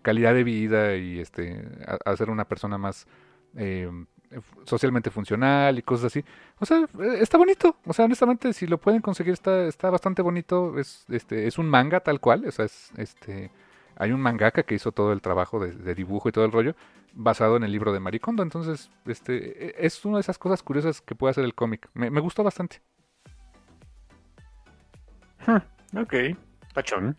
[0.00, 3.06] calidad de vida y este, a, a ser una persona más
[3.54, 3.90] eh,
[4.64, 6.24] socialmente funcional y cosas así.
[6.58, 7.76] O sea, eh, está bonito.
[7.86, 10.78] O sea, honestamente, si lo pueden conseguir, está, está bastante bonito.
[10.78, 12.44] Es, este, es un manga tal cual.
[12.46, 13.50] O sea, es, este,
[13.96, 16.74] hay un mangaka que hizo todo el trabajo de, dibujo y todo el rollo
[17.14, 18.42] basado en el libro de Maricondo.
[18.42, 21.88] Entonces, este, e, es una de esas cosas curiosas que puede hacer el cómic.
[21.94, 22.80] Me, gustó bastante.
[25.96, 26.14] ok,
[26.74, 27.16] pachón.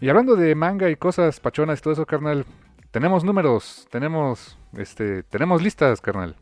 [0.00, 2.44] Y hablando de manga y cosas pachonas y todo eso, carnal,
[2.92, 6.36] tenemos números, tenemos, este, tenemos listas, carnal.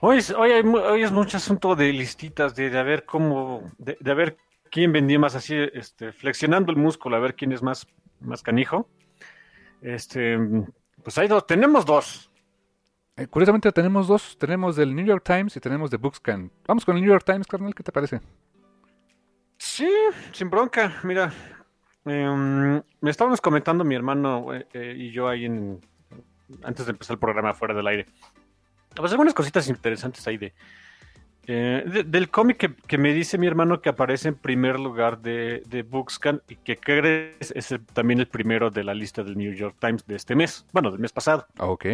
[0.00, 4.14] Hoy es, hoy, hoy es mucho asunto de listitas, de, de ver cómo, de, de,
[4.14, 4.36] ver
[4.70, 7.86] quién vendía más así, este, flexionando el músculo, a ver quién es más,
[8.20, 8.88] más canijo.
[9.82, 10.38] Este,
[11.02, 12.30] pues hay dos, tenemos dos.
[13.16, 16.50] Eh, curiosamente tenemos dos, tenemos del New York Times y tenemos de Bookscan.
[16.66, 18.20] Vamos con el New York Times, carnal, ¿qué te parece?
[19.58, 19.90] Sí,
[20.32, 21.00] sin bronca.
[21.02, 21.32] Mira,
[22.06, 25.80] eh, me estábamos comentando mi hermano eh, eh, y yo ahí en,
[26.62, 28.06] antes de empezar el programa fuera del aire.
[28.94, 30.54] Pues algunas cositas interesantes ahí de,
[31.48, 35.82] eh, del cómic que, me dice mi hermano que aparece en primer lugar de, de
[35.82, 40.04] Bookscan y que crees es también el primero de la lista del New York Times
[40.06, 41.46] de este mes, bueno, del mes pasado.
[41.58, 41.86] Ok.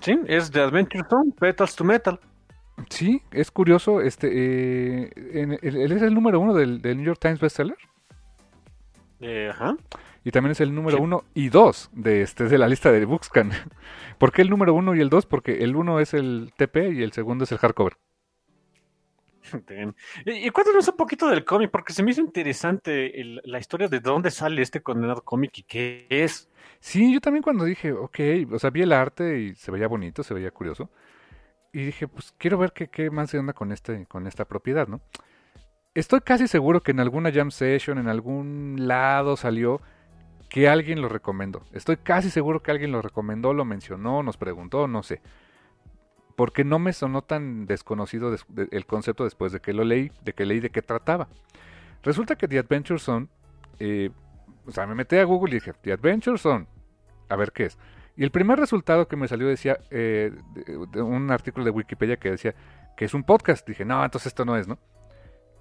[0.00, 2.18] Sí, es The Adventure Zone, Petals to Metal.
[2.88, 4.00] Sí, es curioso.
[4.00, 5.10] Este, eh,
[5.62, 7.76] él es el número uno del, New York Times bestseller.
[9.20, 9.76] Eh, ajá.
[10.24, 13.50] Y también es el número uno y dos de, este, de la lista de Bookscan.
[14.18, 15.26] ¿Por qué el número uno y el dos?
[15.26, 17.96] Porque el uno es el TP y el segundo es el hardcover.
[20.26, 23.10] Y cuéntanos un poquito del cómic, porque se me hizo interesante
[23.44, 26.50] la historia de dónde sale este condenado cómic y qué es.
[26.80, 28.18] Sí, yo también cuando dije, ok,
[28.52, 30.90] o sea, vi el arte y se veía bonito, se veía curioso
[31.78, 34.88] y dije, pues quiero ver qué, qué más se onda con, este, con esta propiedad,
[34.88, 35.00] ¿no?
[35.94, 39.80] Estoy casi seguro que en alguna jam session, en algún lado salió
[40.48, 41.62] que alguien lo recomendó.
[41.72, 45.20] Estoy casi seguro que alguien lo recomendó, lo mencionó, nos preguntó, no sé.
[46.34, 50.46] Porque no me sonó tan desconocido el concepto después de que lo leí, de que
[50.46, 51.28] leí de qué trataba.
[52.02, 53.28] Resulta que The Adventure Zone,
[53.78, 54.10] eh,
[54.66, 56.66] o sea, me metí a Google y dije, The Adventure Zone,
[57.28, 57.78] a ver qué es.
[58.18, 60.32] Y el primer resultado que me salió decía, eh,
[60.96, 62.52] un artículo de Wikipedia que decía
[62.96, 63.64] que es un podcast.
[63.64, 64.76] Dije, no, entonces esto no es, ¿no?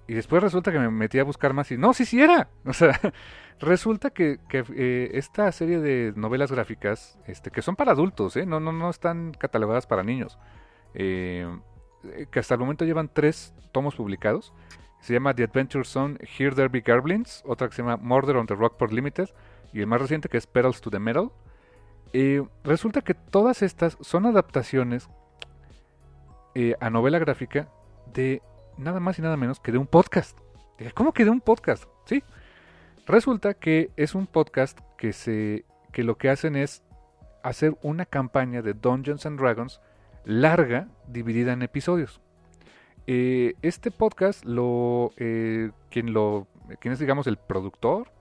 [0.08, 2.50] Y después resulta que me metí a buscar más y no, sí, sí era.
[2.66, 3.00] O sea,
[3.60, 8.48] resulta que, eh, esta serie de novelas gráficas, este, que son para adultos, ¿eh?
[8.48, 10.40] no, no, no están catalogadas para niños,
[10.96, 11.60] que
[12.40, 14.52] hasta el momento llevan tres tomos publicados.
[15.00, 18.48] Se llama The Adventure Zone, Here There Be Garblins, otra que se llama Murder on
[18.48, 19.30] the Rockport Limited,
[19.74, 21.30] y el más reciente que es Perils to the Metal.
[22.20, 25.08] Eh, resulta que todas estas son adaptaciones
[26.56, 27.70] eh, a novela gráfica
[28.12, 28.42] de
[28.76, 30.36] nada más y nada menos que de un podcast.
[30.96, 31.84] ¿Cómo que de un podcast?
[32.06, 32.24] Sí.
[33.06, 36.82] Resulta que es un podcast que se que lo que hacen es
[37.44, 39.80] hacer una campaña de Dungeons and Dragons
[40.26, 42.20] larga dividida en episodios.
[43.06, 45.12] Eh, este podcast lo
[45.92, 46.48] quien lo
[46.80, 48.12] quien es digamos el productor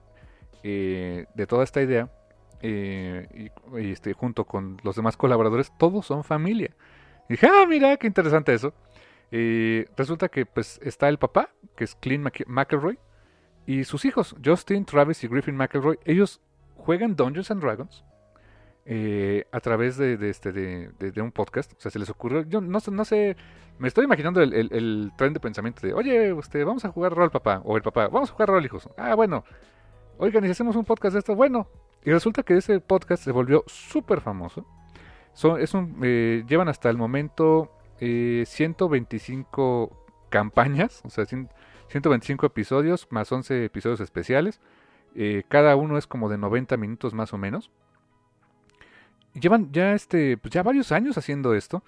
[0.61, 2.11] de toda esta idea
[2.61, 6.71] eh, y, este, junto con los demás colaboradores, todos son familia.
[7.29, 8.73] Y dije, ah, mira, qué interesante eso.
[9.31, 12.97] resulta que pues está el papá, que es Clint McElroy,
[13.65, 15.99] y sus hijos, Justin, Travis y Griffin McElroy.
[16.05, 16.41] Ellos
[16.77, 18.05] juegan Dungeons and Dragons
[18.85, 21.73] eh, a través de, este, de, un podcast.
[21.73, 23.35] O sea, se les ocurrió, yo no, no sé,
[23.77, 27.29] me estoy imaginando el, el, tren de pensamiento de, oye, usted, vamos a jugar rol
[27.29, 28.89] papá, o el papá, vamos a jugar rol hijos.
[28.95, 29.43] Ah, bueno,
[30.17, 31.67] oigan, y si hacemos un podcast de esto, bueno,
[32.07, 34.65] y resulta que ese podcast se volvió súper famoso.
[35.33, 35.59] Son,
[36.03, 43.99] eh, llevan hasta el momento 125 eh, campañas, o sea, 125 episodios, más 11 episodios
[43.99, 44.61] especiales.
[45.15, 47.71] Eh, cada uno es como de 90 minutos más o menos.
[49.33, 51.83] Llevan ya, este, pues ya varios años haciendo esto.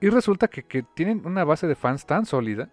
[0.00, 2.68] Y resulta que, tienen una base de fans tan sólida.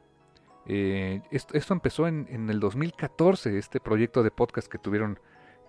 [0.66, 5.20] esto, esto, empezó en, en, el 2014, este proyecto de podcast que tuvieron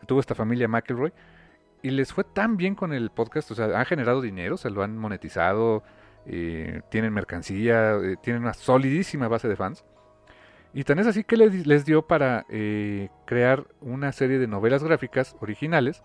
[0.07, 1.13] tuvo esta familia McElroy.
[1.83, 4.83] Y les fue tan bien con el podcast, o sea, han generado dinero, se lo
[4.83, 5.83] han monetizado,
[6.27, 9.85] eh, tienen mercancía, eh, tienen una solidísima base de fans.
[10.75, 15.37] Y tan es así que les, dio para eh, crear una serie de novelas gráficas
[15.41, 16.03] originales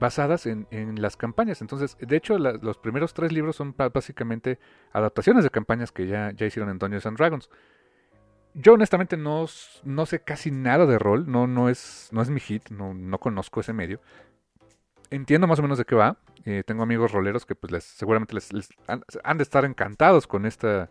[0.00, 0.66] basadas en,
[1.00, 1.60] las campañas.
[1.60, 4.58] Entonces, de hecho, los primeros tres libros son básicamente
[4.92, 7.48] adaptaciones de campañas que ya, ya hicieron en Dungeons and Dragons.
[8.54, 9.46] Yo honestamente no,
[9.84, 13.18] no, sé casi nada de rol, no, no, es, no es mi hit, no, no
[13.18, 14.00] conozco ese medio.
[15.10, 16.16] Entiendo más o menos de qué va.
[16.44, 18.50] Eh, tengo amigos roleros que pues seguramente les,
[18.86, 20.88] han, de estar encantados con esta,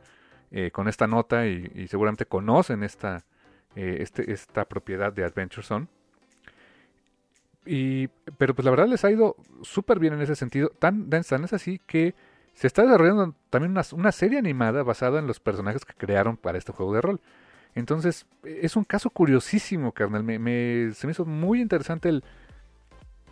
[0.52, 3.26] eh, con esta nota y, y seguramente conocen esta,
[3.76, 5.88] eh, este, esta propiedad de Adventure Zone.
[7.66, 10.70] Y, pero pues la verdad les ha ido súper bien en ese sentido.
[10.80, 12.16] Tan, tan es así que
[12.54, 16.58] se está desarrollando también una, una, serie animada basada en los personajes que crearon para
[16.58, 17.22] este juego de rol.
[17.76, 20.24] Entonces, es un caso curiosísimo, carnal.
[20.24, 22.24] Me, me, se me hizo muy interesante el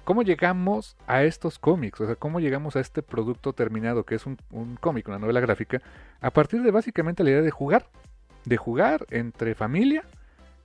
[0.08, 4.26] cómo llegamos a estos cómics, o sea, cómo llegamos a este producto terminado que es
[4.26, 4.38] un,
[4.80, 5.82] cómic, una novela gráfica,
[6.22, 7.90] a partir de básicamente la idea de jugar,
[8.46, 10.06] de jugar entre familia,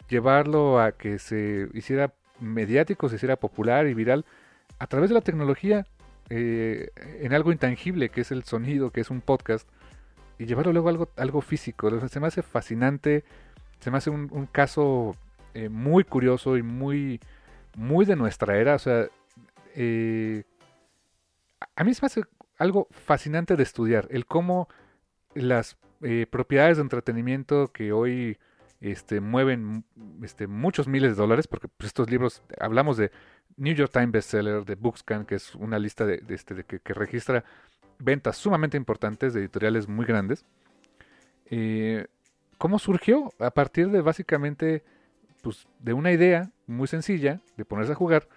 [0.08, 4.24] llevarlo a que se hiciera mediático, se hiciera popular y viral
[4.78, 5.86] a través de la tecnología
[6.30, 9.68] eh, en algo intangible que es el sonido, que es un podcast,
[10.38, 11.90] y llevarlo luego a algo, algo físico.
[12.08, 13.24] Se me hace fascinante,
[13.82, 15.16] se me hace un, caso
[15.54, 17.20] eh, muy curioso y muy,
[17.74, 18.76] muy de nuestra era.
[18.76, 19.08] O sea,
[19.74, 20.44] eh,
[21.74, 22.22] a mí se me hace
[22.58, 24.68] algo fascinante de estudiar, el cómo
[25.34, 28.38] las eh, propiedades de entretenimiento que hoy
[28.80, 29.84] este, mueven
[30.22, 33.10] este, muchos miles de dólares, porque pues, estos libros, hablamos de
[33.56, 37.44] New York Times bestseller, de Bookscan, que es una lista de, este, que, registra
[37.98, 40.44] ventas sumamente importantes de editoriales muy grandes.
[42.62, 43.32] ¿Cómo surgió?
[43.40, 44.84] A partir de básicamente
[45.42, 48.28] pues, de una idea muy sencilla de ponerse a jugar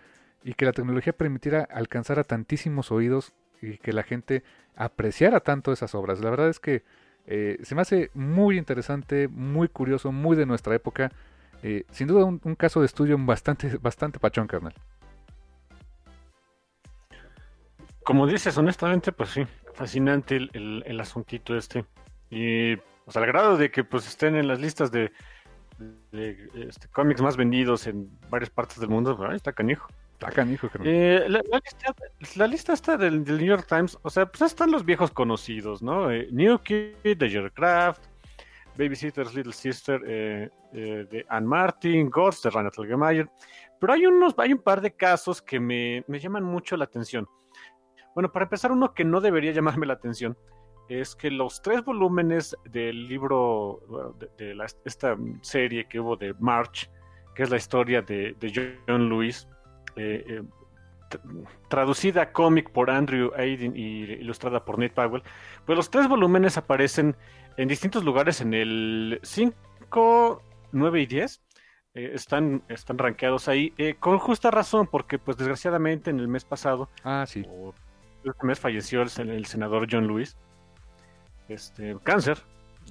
[0.43, 4.41] y que la tecnología permitiera alcanzar a tantísimos oídos y que la gente
[4.75, 6.21] apreciara tanto esas obras.
[6.21, 6.81] La verdad es que
[7.27, 11.11] eh, se me hace muy interesante, muy curioso, muy de nuestra época.
[11.61, 14.73] Eh, sin duda un, caso de estudio bastante, bastante pachón, carnal.
[18.03, 21.85] Como dices, honestamente, pues sí, fascinante el, el, el asuntito este.
[22.31, 25.11] Y pues al grado de que pues estén en las listas de,
[26.11, 29.87] de, de este, cómics más vendidos en varias partes del mundo, pues, está canijo.
[30.13, 31.95] Está canijo, eh, la, la, lista,
[32.37, 35.81] la, lista, está del, del, New York Times, o sea, pues están los viejos conocidos,
[35.83, 36.09] ¿no?
[36.09, 38.01] Eh, New Kid Jerry Craft,
[38.77, 43.29] Babysitter's Little Sister eh, eh, de Anne Martin, Gods de Rana Telgemeier.
[43.77, 47.27] Pero hay unos, hay un par de casos que me, me, llaman mucho la atención.
[48.13, 50.37] Bueno, para empezar, uno que no debería llamarme la atención
[50.89, 56.33] es que los tres volúmenes del libro de, de la, esta serie que hubo de
[56.39, 56.89] March,
[57.33, 59.47] que es la historia de, de John Lewis,
[59.95, 60.43] eh, eh,
[61.69, 65.23] traducida a cómic por Andrew Aiden y ilustrada por Nate Powell,
[65.65, 67.15] pues los tres volúmenes aparecen
[67.57, 71.41] en distintos lugares en el 5, 9 y 10.
[71.93, 76.89] Eh, están, están rankeados ahí con justa razón, porque pues desgraciadamente en el mes pasado,
[77.03, 77.45] ah, sí.
[78.23, 80.35] este mes falleció el, el, senador John Lewis,
[81.47, 82.39] este, cáncer,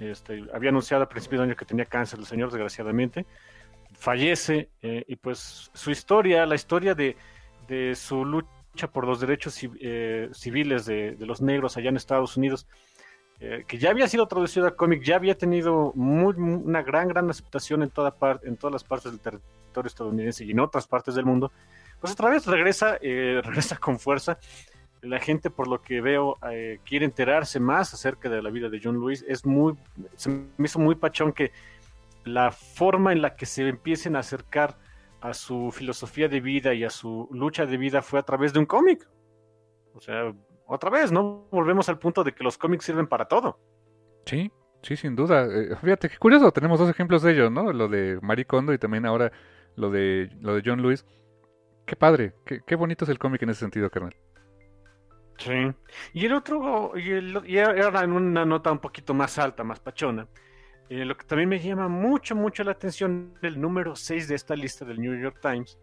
[0.00, 3.26] este, había anunciado a principios de año que tenía cáncer el señor, desgraciadamente,
[3.98, 7.16] fallece eh, y pues su historia, la historia de,
[7.94, 12.66] su lucha por los derechos eh, civiles de, los negros allá en Estados Unidos,
[13.40, 17.82] eh, que ya había sido traducido a cómic, ya había tenido una gran, gran aceptación
[17.82, 18.14] en, todas
[18.70, 21.52] las partes del territorio estadounidense y en otras partes del mundo,
[22.00, 24.38] pues otra vez regresa, regresa con fuerza.
[25.04, 26.38] La gente, por lo que veo,
[26.84, 29.24] quiere enterarse más acerca de la vida de John Lewis.
[29.28, 29.74] Es muy,
[30.16, 31.52] se me hizo muy pachón que
[32.24, 34.78] la forma en la que se empiecen a acercar
[35.20, 38.58] a su filosofía de vida y a su lucha de vida fue a través de
[38.58, 39.08] un cómic.
[39.94, 40.34] O sea,
[40.66, 41.46] otra vez, ¿no?
[41.50, 43.58] Volvemos al punto de que los cómics sirven para todo.
[44.26, 44.50] Sí,
[44.82, 45.46] sí, sin duda.
[45.46, 47.72] Eh, fíjate, qué curioso, tenemos dos ejemplos de ellos, ¿no?
[47.72, 49.32] Lo de Marie Kondo y también ahora
[49.76, 51.06] lo de, lo de John Lewis.
[51.86, 54.14] Qué padre, qué, qué bonito es el cómic en ese sentido, carnal.
[55.38, 55.72] Sí.
[56.12, 59.80] Y el otro, y, el, y era en una nota un poquito más alta, más
[59.80, 60.26] pachona.
[60.88, 64.54] Eh, lo que también me llama mucho, mucho la atención el número 6 de esta
[64.54, 65.78] lista del New York Times,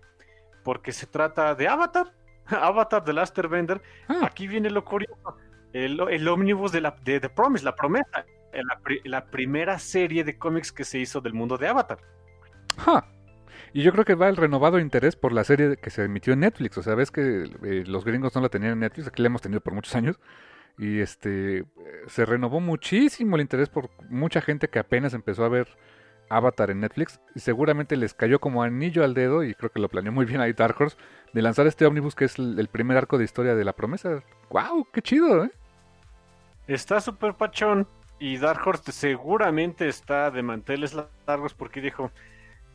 [0.64, 2.14] porque se trata de Avatar,
[2.48, 3.82] Avatar de Laster Bender.
[4.08, 4.20] Ah.
[4.24, 5.38] Aquí viene lo curioso,
[5.74, 10.38] el, el ómnibus de, la, de The Promise, la promesa, la, la, primera serie de
[10.38, 12.00] cómics que se hizo del mundo de Avatar.
[12.86, 13.00] Huh.
[13.74, 16.42] Y yo creo que va el renovado interés por la serie que se emitió en
[16.42, 16.78] Netflix.
[16.78, 19.42] O sea, ves que eh, los gringos no la tenían en Netflix, aquí la hemos
[19.42, 20.20] tenido por muchos años
[20.78, 21.66] y este
[22.08, 25.68] se renovó muchísimo el interés por mucha gente que apenas empezó a ver
[26.30, 29.90] Avatar en Netflix y seguramente les cayó como anillo al dedo y creo que lo
[29.90, 30.98] planeó muy bien ahí Dark Horse
[31.34, 34.24] de lanzar este ómnibus que es el, primer arco de historia de la promesa.
[34.50, 34.88] ¡Wow!
[34.92, 35.46] ¡Qué chido!
[35.46, 35.52] ¿eh?
[36.68, 40.96] Está súper pachón y Dark Horse seguramente está de manteles
[41.28, 42.12] largos porque dijo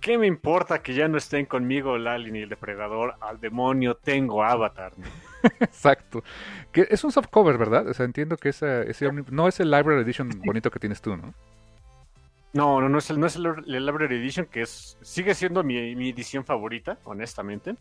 [0.01, 3.15] ¿qué me importa que ya no estén conmigo el alien y el depredador?
[3.21, 4.93] Al demonio tengo Avatar.
[5.61, 6.23] Exacto.
[6.73, 7.89] Que es un softcover, ¿verdad?
[7.89, 11.17] O sea, entiendo que esa, ese no es el Library Edition bonito que tienes tú,
[11.17, 11.35] ¿no?
[12.53, 15.77] No, no, no es el, no es el, Library Edition, que es sigue siendo mi,
[16.09, 17.77] edición favorita, honestamente.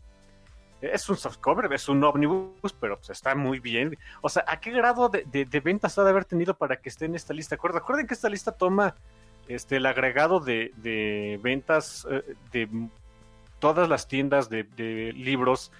[0.82, 3.98] Es un softcover, es un omnibus, pero pues está muy bien.
[4.22, 7.06] O sea, ¿a qué grado de, de, ventas ha de haber tenido para que esté
[7.06, 7.56] en esta lista?
[7.56, 8.96] Recuerden que esta lista toma
[9.48, 12.70] este, el agregado de, ventas eh, de
[13.60, 15.72] todas las tiendas de, libros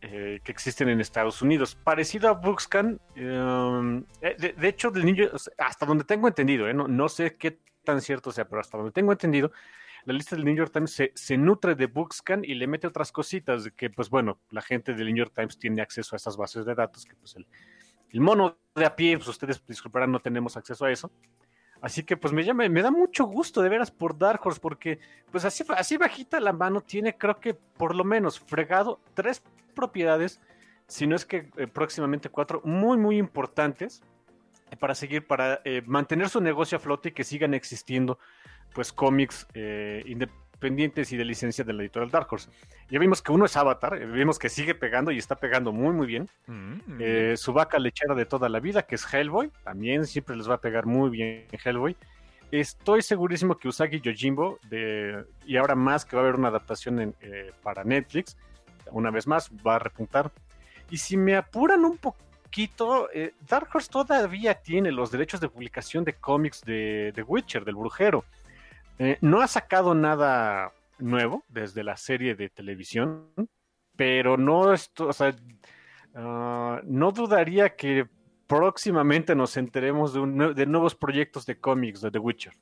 [0.00, 1.74] eh, que existen en Estados Unidos.
[1.74, 7.08] Parecido a Bookscan, em, eh, de, hecho, del niño, hasta donde tengo entendido, no, no,
[7.08, 9.52] sé qué tan cierto sea, pero hasta donde tengo entendido,
[10.04, 13.70] la lista del New York Times se, nutre de Bookscan y le mete otras cositas
[13.76, 16.74] que, pues bueno, la gente del New York Times tiene acceso a estas bases de
[16.74, 17.46] datos, que pues el,
[18.10, 21.12] el mono de a pie, pues ustedes disculparán, no tenemos acceso a eso.
[21.82, 25.00] Así que pues me llama, me da mucho gusto de veras por Dark Horse, porque
[25.32, 29.42] pues así, así bajita la mano tiene creo que por lo menos fregado tres
[29.74, 30.40] propiedades,
[30.86, 34.00] si no es que eh, próximamente cuatro, muy muy importantes
[34.78, 38.16] para seguir, para eh, mantener su negocio a flote y que sigan existiendo
[38.72, 40.04] pues cómics eh,
[40.62, 42.48] pendientes y de licencia de la editorial Dark Horse.
[42.88, 45.92] Ya vimos que uno es Avatar, eh, vimos que sigue pegando y está pegando muy,
[45.92, 46.28] muy bien.
[46.46, 50.48] Mm, eh, su vaca lechera de toda la vida, que es Hellboy, también siempre les
[50.48, 51.96] va a pegar muy bien Hellboy.
[52.52, 57.14] Estoy segurísimo que Usagi Yojimbo, de, y ahora más que va a haber una adaptación
[57.20, 58.36] eh, para Netflix,
[58.92, 60.30] una vez más, va a repuntar.
[60.90, 63.08] Y si me apuran un poquito,
[63.48, 68.24] Dark Horse todavía tiene los derechos de publicación de cómics de, de Witcher, del brujero.
[69.02, 73.26] Eh, no ha sacado nada nuevo desde la serie de televisión,
[73.96, 75.34] pero no esto, o sea,
[76.14, 78.06] ah, no dudaría que
[78.46, 82.52] próximamente nos enteremos de, de nuevos proyectos de cómics de The Witcher.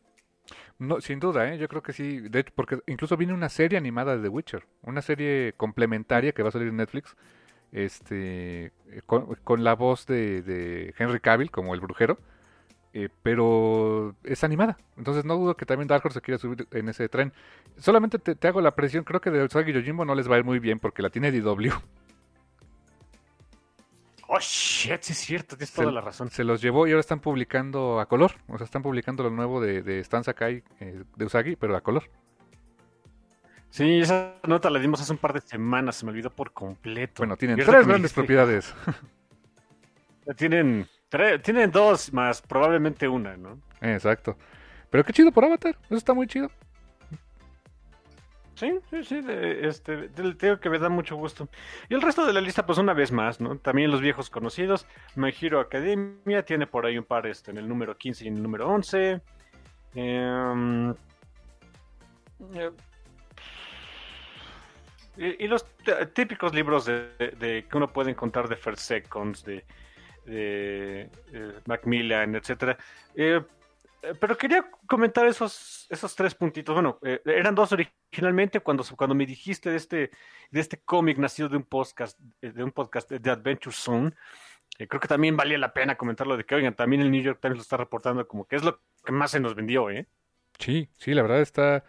[0.79, 1.59] No, sin duda, ¿eh?
[1.59, 2.22] yo creo que sí,
[2.55, 6.53] porque incluso viene una serie animada de The Witcher, una serie complementaria que va a
[6.53, 7.18] salir en Netflix,
[7.70, 8.72] este,
[9.05, 12.18] con, la voz de, de Henry Cavill como el brujero,
[12.92, 14.79] eh, pero es animada.
[14.96, 17.33] Entonces no dudo que también Dark Horse se quiera subir en ese tren.
[17.79, 20.44] Solamente te, hago la presión, creo que de Usagi Yojimbo no les va a ir
[20.44, 21.70] muy bien porque la tiene DW.
[24.33, 26.31] Oh shit, sí es cierto, tienes toda la razón.
[26.31, 28.33] Se los llevó y ahora están publicando a color.
[28.48, 31.81] O sea, están publicando lo nuevo de, de Stan Sakai eh, de Usagi, pero a
[31.81, 32.05] color.
[33.70, 37.14] Sí, esa nota la dimos hace un par de semanas, se me olvidó por completo.
[37.18, 38.74] Bueno, tienen tres grandes propiedades.
[40.37, 40.87] Tienen
[41.42, 43.59] tienen dos más probablemente una, ¿no?
[43.81, 44.37] Exacto.
[44.90, 46.51] Pero qué chido por Avatar, eso está muy chido.
[48.61, 51.49] Sí, sí, sí, este, tengo que me da mucho gusto.
[51.88, 53.57] Y el resto de la lista, pues una vez más, ¿no?
[53.57, 54.87] También los viejos conocidos.
[55.16, 58.37] My Hero Academia tiene por ahí un par este, en el número 15 y en
[58.37, 59.23] el número 11.
[59.94, 60.90] Em,
[62.55, 62.70] eh,
[65.16, 65.64] y, los
[66.12, 69.64] típicos libros de, que uno puede encontrar de First Seconds, de
[70.31, 71.11] de
[71.66, 72.77] Macmillan, etcétera.
[74.03, 76.75] Eh, pero quería comentar esos, esos tres puntitos.
[76.75, 80.11] Bueno, eh, eran dos originalmente cuando, cuando me dijiste de este,
[80.51, 84.12] de este cómic nacido de un podcast, de un podcast de Adventure Zone.
[84.79, 87.38] Eh, creo que también valía la pena comentarlo de que, oigan, también el New York
[87.43, 90.07] Times lo está reportando como que es lo que más se nos vendió, ¿eh?
[90.59, 91.85] Sí, sí, la verdad está...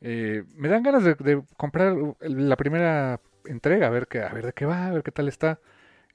[0.00, 4.66] me dan ganas de, comprar la primera entrega, a ver, qué, a ver de qué
[4.66, 5.58] va, a ver qué tal está.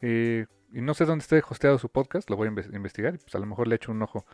[0.05, 3.39] Eh, y no sé dónde esté hosteado su podcast, lo voy a investigar, pues a
[3.39, 4.25] lo mejor le echo un ojo,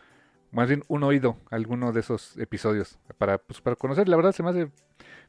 [0.52, 4.32] más bien un oído a alguno de esos episodios, para, pues, para conocer, la verdad
[4.32, 4.70] se me hace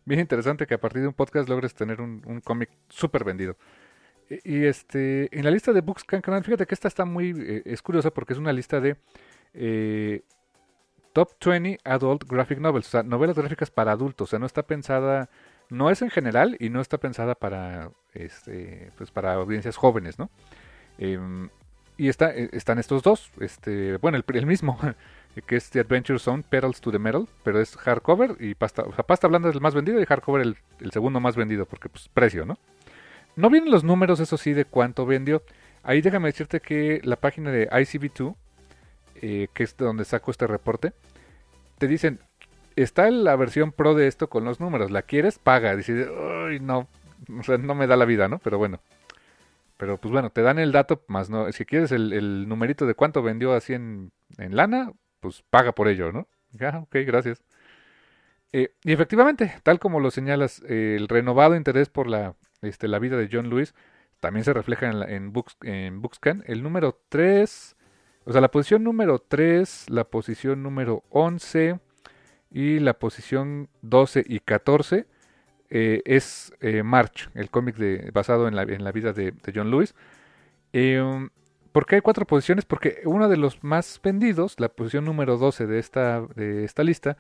[0.06, 3.58] bien interesante que a partir de un podcast logres tener un, cómic súper vendido.
[4.30, 7.82] Y, este, en la lista de Books Canal, fíjate que esta está muy, eh, es
[7.82, 8.96] curiosa porque es una lista de
[9.54, 10.24] eh,
[11.12, 14.64] Top 20 Adult Graphic Novels, o sea, novelas gráficas para adultos, o sea, no está
[14.64, 15.30] pensada,
[15.70, 20.32] no es en general y no está pensada para, este, pues para audiencias jóvenes, ¿no?
[20.98, 21.50] Em,
[21.98, 24.80] y está, eh, están estos dos, este, bueno, el, mismo,
[25.46, 28.94] que es The Adventure Zone, Pedals to the Metal, pero es hardcover y pasta, o
[28.94, 31.90] sea, pasta blanda es el más vendido y hardcover el, el segundo más vendido, porque
[31.90, 32.58] pues precio, ¿no?
[33.36, 35.42] No vienen los números, eso sí, de cuánto vendió.
[35.84, 38.36] Ahí déjame decirte que la página de ICB2,
[39.22, 40.94] eh, que es de donde saco este reporte,
[41.78, 42.20] te dicen,
[42.76, 45.40] está la versión pro de esto con los números, ¿la quieres?
[45.40, 45.76] Paga.
[45.76, 46.88] Dice, uy, no,
[47.40, 48.40] o sea, no me da la vida, ¿no?
[48.40, 48.80] Pero bueno.
[49.82, 53.24] Pero pues bueno, te dan el dato, más no, si quieres el, numerito de cuánto
[53.24, 56.28] vendió así en, lana, pues paga por ello, ¿no?
[56.52, 57.42] Ya, ok, gracias.
[58.52, 63.18] Eh, y efectivamente, tal como lo señalas, el renovado interés por la, este, la vida
[63.18, 63.74] de John Lewis
[64.20, 66.44] también se refleja en, en, Books, en Bookscan.
[66.46, 67.76] El número 3,
[68.26, 71.80] o sea, la posición número 3, la posición número 11
[72.52, 75.08] Y la posición 12 y 14
[75.74, 77.78] eh, es eh, March, el cómic
[78.12, 79.96] basado en la, en la vida de, John Lewis.
[80.74, 81.30] Eh,
[81.72, 82.66] ¿Por qué hay cuatro posiciones?
[82.66, 87.16] Porque uno de los más vendidos, la posición número 12 de esta, de esta lista,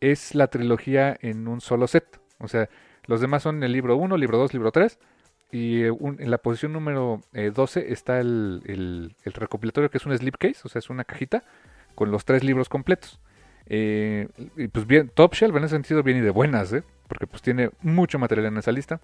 [0.00, 2.20] es la trilogía en un solo set.
[2.40, 2.68] O sea,
[3.06, 4.98] los demás son el libro 1, libro 2, libro 3.
[5.50, 10.68] Y en la posición número 12 está el, el, recopilatorio que es un slipcase, o
[10.68, 11.44] sea, es una cajita
[11.94, 13.20] con los tres libros completos.
[13.68, 16.82] Y pues bien, Top Shelf en ese sentido viene de buenas, ¿eh?
[17.08, 19.00] porque pues tiene mucho material en esa lista.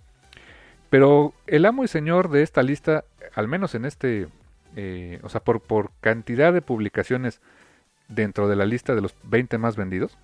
[0.91, 3.05] Pero el amo y señor de esta lista,
[3.35, 4.27] al menos en este,
[4.77, 7.41] eh, o sea, por, por cantidad de publicaciones
[8.09, 10.19] dentro de la lista de los 20 más vendidos,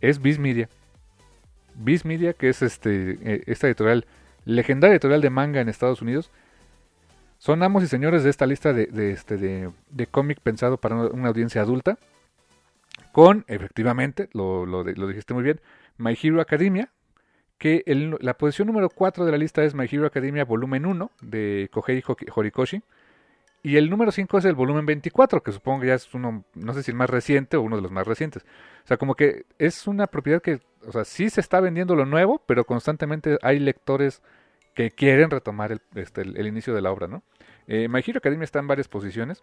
[0.00, 0.68] es Viz Media.
[1.74, 4.06] Viz Media, que es este, eh, esta editorial,
[4.44, 6.30] legendaria editorial de manga en Estados Unidos,
[7.38, 11.28] son amos y señores de esta lista de, este, de, de cómic pensado para una,
[11.28, 11.98] audiencia adulta,
[13.16, 15.58] con, efectivamente, lo, lo, dijiste muy bien,
[15.96, 16.92] My Hero Academia,
[17.56, 17.82] que
[18.20, 22.04] la posición número 4 de la lista es My Hero Academia volumen 1 de Kohei
[22.34, 22.82] Horikoshi.
[23.62, 26.74] Y el número 5 es el volumen 24, que supongo que ya es uno, no
[26.74, 28.44] sé si el más reciente o uno de los más recientes.
[28.84, 32.04] O sea, como que es una propiedad que, o sea, sí se está vendiendo lo
[32.04, 34.20] nuevo, pero constantemente hay lectores
[34.74, 37.22] que quieren retomar el, este, el, inicio de la obra, ¿no?
[37.66, 39.42] Eh, My Hero Academia está en varias posiciones.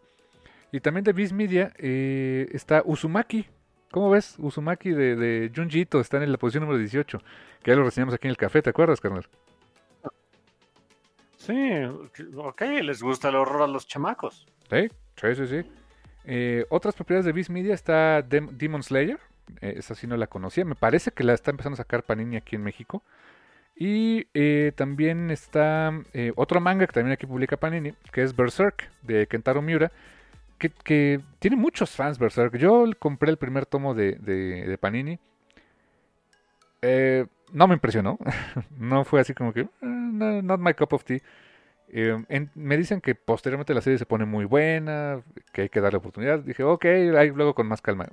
[0.71, 3.47] Y también de Viz Media eh, está Uzumaki,
[3.93, 4.37] ¿Cómo ves?
[4.39, 7.21] Uzumaki de, de Junjito está en la posición número 18.
[7.61, 9.27] Que ya lo reseñamos aquí en el café, ¿te acuerdas, carnal?
[11.37, 11.53] Sí,
[12.35, 14.47] ok, les gusta el horror a los chamacos.
[14.67, 15.71] Sí, sí, sí, sí.
[16.25, 19.19] Eh, otras propiedades de Beast Media está Demon Slayer.
[19.61, 20.65] Eh, esa sí no la conocía.
[20.65, 23.03] Me parece que la está empezando a sacar Panini aquí en México.
[23.75, 25.93] Y eh, también está
[26.35, 29.91] otro manga que también aquí publica Panini, que es Berserk, de Kentaro Miura
[30.69, 32.57] que, tiene muchos fans Berserk.
[32.57, 35.19] Yo compré el primer tomo de, Panini.
[36.81, 38.17] Eh, no me impresionó.
[38.77, 41.19] no fue así como que, eh, not my cup of tea.
[41.89, 45.97] Eh, me dicen que posteriormente la serie se pone muy buena, que hay que darle
[45.97, 46.39] oportunidad.
[46.39, 48.07] Dije, ok, ahí luego con más calma.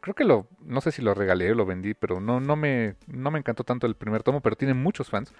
[0.00, 2.96] Creo que lo, no sé si lo regalé o lo vendí, pero no, no, me,
[3.06, 5.32] no me encantó tanto el primer tomo, pero tiene muchos fans.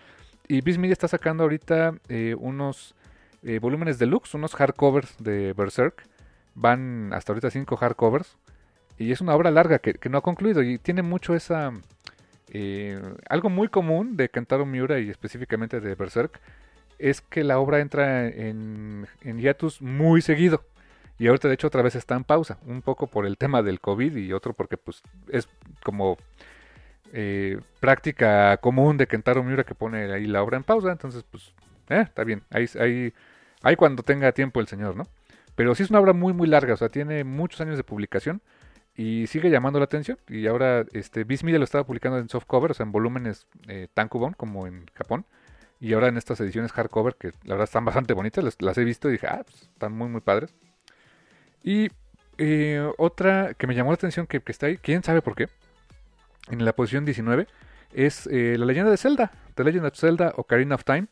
[0.48, 1.94] Y Beast Media está sacando ahorita
[2.38, 2.94] unos
[3.60, 6.04] volúmenes deluxe, unos hardcovers de Berserk,
[6.54, 8.36] Van hasta ahorita cinco hardcovers.
[8.98, 10.62] Y es una obra larga que, no ha concluido.
[10.62, 11.72] Y tiene mucho esa...
[12.52, 16.40] Eh, algo muy común de Kentaro Miura y específicamente de Berserk
[16.98, 20.64] es que la obra entra en, hiatus muy seguido.
[21.18, 22.58] Y ahorita de hecho otra vez está en pausa.
[22.66, 25.48] Un poco por el tema del COVID y otro porque pues es
[25.82, 26.18] como
[27.12, 30.92] eh, práctica común de Kentaro Miura que pone ahí la obra en pausa.
[30.92, 31.54] Entonces pues
[31.88, 32.42] eh, está bien.
[32.50, 33.14] Ahí, ahí,
[33.62, 35.06] ahí cuando tenga tiempo el señor, ¿no?
[35.60, 38.40] Pero sí es una obra muy, muy larga, o sea, tiene muchos años de publicación
[38.96, 40.16] y sigue llamando la atención.
[40.26, 44.32] Y ahora, este, Media lo estaba publicando en softcover, o sea, en volúmenes eh, tankubon,
[44.32, 45.26] como en Japón.
[45.78, 49.10] Y ahora en estas ediciones hardcover, que la verdad están bastante bonitas, las, he visto
[49.10, 50.54] y dije, ah, pues, están muy, muy padres.
[51.62, 51.90] Y
[52.38, 55.50] eh, otra que me llamó la atención que, está ahí, quién sabe por qué,
[56.48, 57.46] en la posición 19,
[57.92, 61.08] es eh, la leyenda de Zelda, The Legend of Zelda Ocarina of Time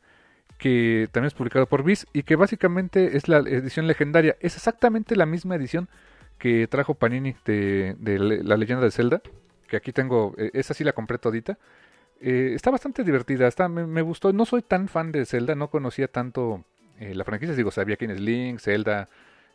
[0.59, 4.36] que también es publicado por Viz y que básicamente es la edición legendaria.
[4.40, 5.88] Es exactamente la misma edición
[6.38, 7.96] que trajo Panini de,
[8.44, 9.22] La leyenda de Zelda,
[9.68, 11.59] que aquí tengo, e, esa sí la compré todita.
[12.20, 14.32] Eh, está bastante divertida, está, me, gustó.
[14.32, 16.64] No soy tan fan de Zelda, no conocía tanto
[16.98, 19.09] eh, la franquicia, digo, sabía quién es Link, Zelda,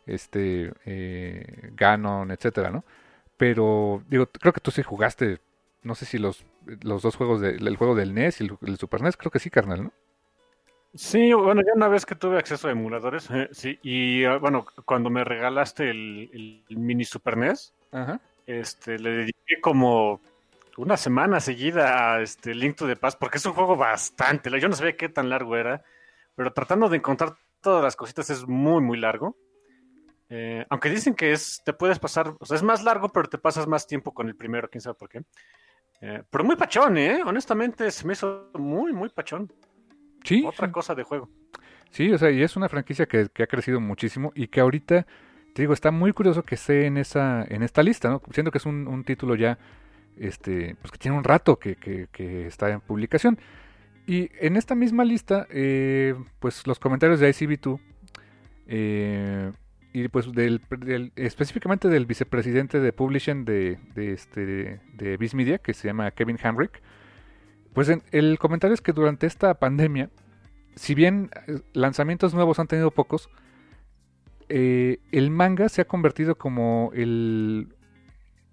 [0.06, 2.84] este, eh, Ganon, etcétera, ¿no?
[3.36, 5.40] Pero, digo, creo que tú sí jugaste,
[5.82, 6.44] no sé si los,
[6.82, 9.50] los dos juegos, del juego del NES y el, el Super NES, creo que sí,
[9.50, 9.92] carnal, ¿no?
[10.94, 14.64] Sí, bueno, ya una vez que tuve acceso a emuladores, eh, sí, y ah, bueno,
[14.84, 17.74] cuando me regalaste el, mini Super NES,
[18.46, 20.20] este, le dediqué como
[20.76, 24.68] una semana seguida a este Link to the Past, porque es un juego bastante, yo
[24.68, 25.82] no sabía qué tan largo era,
[26.36, 29.36] pero tratando de encontrar todas las cositas es muy, muy largo.
[30.28, 33.38] Eh, aunque dicen que es, te puedes pasar, o sea, es más largo, pero te
[33.38, 35.22] pasas más tiempo con el primero, quién sabe por qué.
[36.00, 37.22] Eh, pero muy pachón, ¿eh?
[37.24, 39.50] Honestamente, se me hizo muy, muy pachón.
[40.46, 41.28] Otra cosa de juego.
[41.90, 45.06] Sí, o sea, y es una franquicia que, ha crecido muchísimo y que ahorita,
[45.54, 48.22] te digo, está muy curioso que esté en esa, en esta lista, ¿no?
[48.32, 49.58] Siendo que es un, título ya,
[50.18, 53.38] este, pues que tiene un rato que, que, está en publicación.
[54.06, 57.80] Y en esta misma lista, eh, pues los comentarios de ICB2
[58.66, 59.52] eh,
[59.92, 60.62] y pues del,
[61.14, 66.38] específicamente del vicepresidente de publishing de, de este de Viz Media que se llama Kevin
[66.42, 66.82] Hamrick
[67.74, 70.08] pues el comentario es que durante esta pandemia,
[70.76, 73.28] si bien eh, lanzamientos nuevos han tenido pocos,
[74.48, 77.74] eh, el manga se ha convertido como el,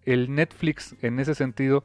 [0.03, 1.83] el Netflix en ese sentido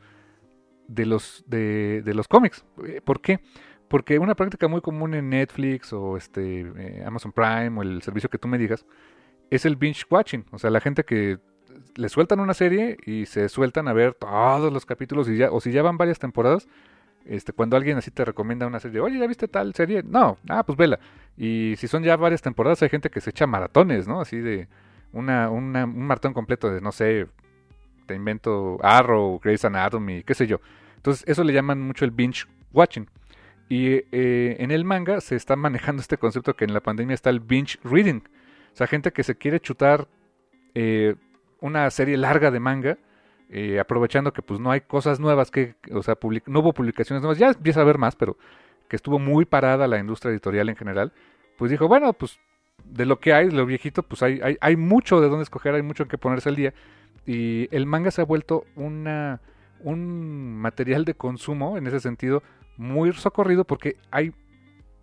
[0.88, 2.64] de los, de, de los cómics.
[2.84, 3.40] Eh, ¿Por qué?
[3.88, 8.38] Porque una práctica muy común en Netflix o este Amazon Prime o el servicio que
[8.38, 8.84] tú me digas
[9.50, 10.44] es el binge watching.
[10.50, 11.38] O sea, la gente que
[11.94, 15.82] le sueltan una serie y se sueltan a ver todos los capítulos o si ya
[15.82, 16.66] van varias temporadas,
[17.28, 20.02] este, cuando alguien así te recomienda una serie, oye, ¿ya viste tal serie?
[20.02, 20.98] No, ah, pues vela.
[21.36, 24.20] Y si son ya varias temporadas, hay gente que se echa maratones, ¿no?
[24.20, 24.68] Así de
[25.12, 27.26] una, una, un maratón completo de, no sé,
[28.06, 30.60] te invento Arrow, Grey's Anatomy, qué sé yo.
[30.96, 33.08] Entonces, eso le llaman mucho el binge watching.
[33.68, 37.30] Y eh, en el manga se está manejando este concepto que en la pandemia está
[37.30, 38.20] el binge reading.
[38.72, 40.06] O sea, gente que se quiere chutar
[40.74, 41.16] eh,
[41.60, 42.98] una serie larga de manga,
[43.50, 46.16] eh, aprovechando que pues no hay cosas nuevas que, o sea,
[46.46, 48.36] no hubo publicaciones nuevas, ya empieza a haber más, pero
[48.88, 51.12] que estuvo muy parada la industria editorial en general,
[51.56, 52.38] pues dijo, bueno, pues
[52.84, 55.74] de lo que hay, de lo viejito, pues hay, hay, hay mucho de dónde escoger,
[55.74, 56.74] hay mucho en que ponerse al día.
[57.24, 59.40] Y el manga se ha vuelto una,
[59.80, 62.42] un material de consumo, en ese sentido,
[62.76, 64.32] muy socorrido porque hay,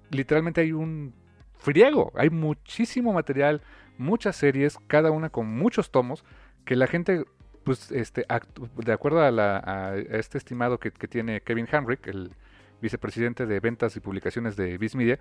[0.09, 1.13] literalmente hay un
[1.57, 3.61] friego, hay muchísimo material,
[3.97, 6.23] muchas series, cada una con muchos tomos,
[6.65, 7.25] que la gente,
[7.63, 8.25] pues, este,
[8.77, 12.31] de acuerdo a, la, este estimado que, tiene Kevin Henrik, el
[12.81, 15.19] vicepresidente de ventas y publicaciones de Viz Media,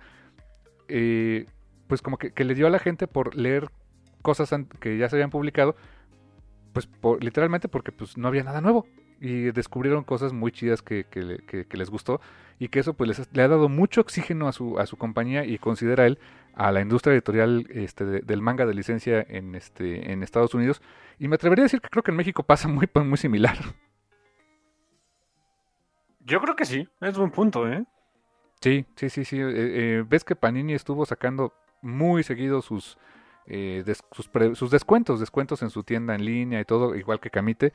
[0.87, 1.45] eh,
[1.87, 3.69] pues como que, le dio a la gente por leer
[4.21, 5.75] cosas que ya se habían publicado,
[6.73, 6.89] pues
[7.19, 8.87] literalmente porque pues no había nada nuevo
[9.23, 11.05] y descubrieron cosas muy chidas que,
[11.71, 12.19] les gustó
[12.59, 15.45] y que eso pues les, le ha dado mucho oxígeno a su, a su compañía
[15.45, 16.19] y considera él
[16.55, 20.81] a la industria editorial este, del manga de licencia en, este, en Estados Unidos
[21.19, 23.57] y me atrevería a decir que creo que en México pasa muy, muy similar.
[26.19, 27.85] Yo creo que sí, es buen punto, ¿eh?
[28.59, 29.39] Sí, sí, sí, sí.
[29.39, 32.97] Eh, eh, ves que Panini estuvo sacando muy seguido sus,
[33.45, 37.71] eh, sus, sus, descuentos, descuentos en su tienda en línea y todo, igual que Camite.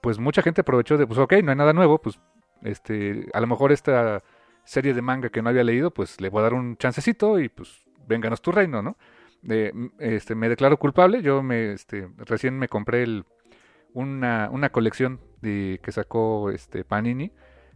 [0.00, 2.18] Pues mucha gente aprovechó de, pues ok, no hay nada nuevo, pues
[2.62, 4.22] este, a lo mejor esta
[4.64, 7.48] serie de manga que no había leído, pues le voy a dar un chancecito y
[7.48, 8.96] pues vénganos tu reino, ¿no?
[9.98, 13.24] este, me declaro culpable, yo me, este, recién me compré el,
[13.92, 17.32] una, una colección de, que sacó este, Panini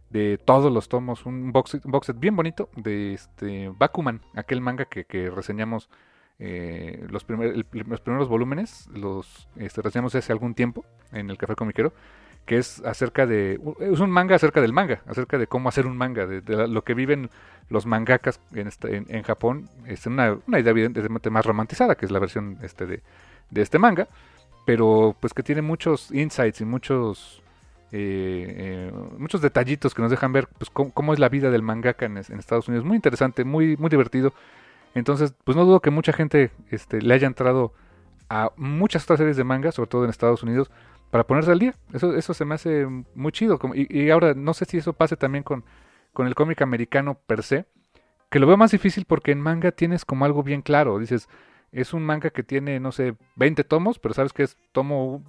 [0.09, 5.05] de todos los tomos, un box, set bien bonito de este Bakuman, aquel manga que,
[5.05, 5.89] que reseñamos
[6.43, 11.93] eh, los, los primeros volúmenes, los este, reseñamos hace algún tiempo en el Café Comiquero,
[12.47, 15.95] que es acerca de, es un manga acerca del manga, acerca de cómo hacer un
[15.95, 17.29] manga, de, lo que viven
[17.69, 22.17] los mangakas en, este, en, Japón, es una, idea evidentemente más romantizada, que es la
[22.17, 23.01] versión este de,
[23.53, 24.07] este manga,
[24.65, 27.43] pero pues que tiene muchos insights y muchos
[27.91, 32.07] eh, eh, muchos detallitos que nos dejan ver pues, cómo, es la vida del mangaka
[32.07, 32.83] en, Estados Unidos.
[32.83, 34.33] Muy interesante, muy, muy divertido.
[34.93, 37.73] Entonces, pues no dudo que mucha gente este, le haya entrado
[38.29, 40.71] a muchas otras series de manga, sobre todo en Estados Unidos,
[41.09, 41.75] para ponerse al día.
[41.93, 42.85] Eso, eso se me hace
[43.15, 43.59] muy chido.
[43.73, 45.63] Y, ahora, no sé si eso pase también con,
[46.13, 47.65] con el cómic americano per se,
[48.29, 50.99] que lo veo más difícil porque en manga tienes como algo bien claro.
[50.99, 51.27] Dices,
[51.71, 55.23] es un manga que tiene, no sé, 20 tomos, pero sabes que es tomo,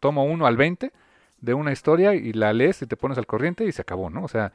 [0.00, 0.92] tomo 1 al 20
[1.40, 4.22] de una historia y la lees y te pones al corriente y se acabó, ¿no?
[4.22, 4.52] O sea,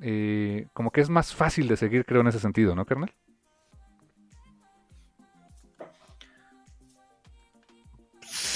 [0.00, 3.12] eh, como que es más fácil de seguir, creo, en ese sentido, ¿no, carnal?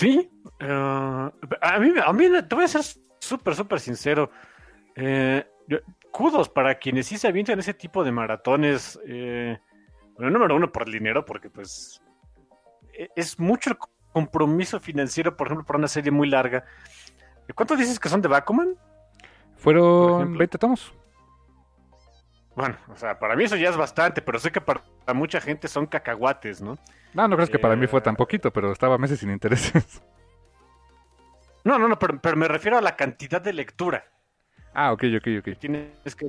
[0.01, 0.31] Sí.
[0.61, 0.67] Eh,
[1.61, 2.81] a, mí, a mí, te voy a ser
[3.19, 4.31] súper, súper sincero.
[4.97, 5.47] Eh,
[6.11, 8.99] kudos para quienes sí se avientan ese tipo de maratones.
[9.05, 12.01] bueno, número uno por el dinero, porque pues
[12.95, 13.77] e, es mucho el
[14.11, 16.65] compromiso financiero, por ejemplo, para una serie muy larga.
[17.55, 18.77] ¿Cuántos dices que son de Bakuman?
[19.57, 20.95] Fueron 20 tomos.
[22.57, 24.83] Bueno, o sea, para mí eso ya es bastante, pero sé que para
[25.13, 26.79] mucha gente son cacahuates, ¿no?
[27.15, 30.03] No, no crees que para mí fue tan eh, poquito, pero estaba meses sin intereses.
[31.63, 34.03] No, no, no, pero, me refiero a la cantidad de lectura.
[34.73, 35.59] Ah, ok, ok, ok.
[35.59, 36.27] Tienes que...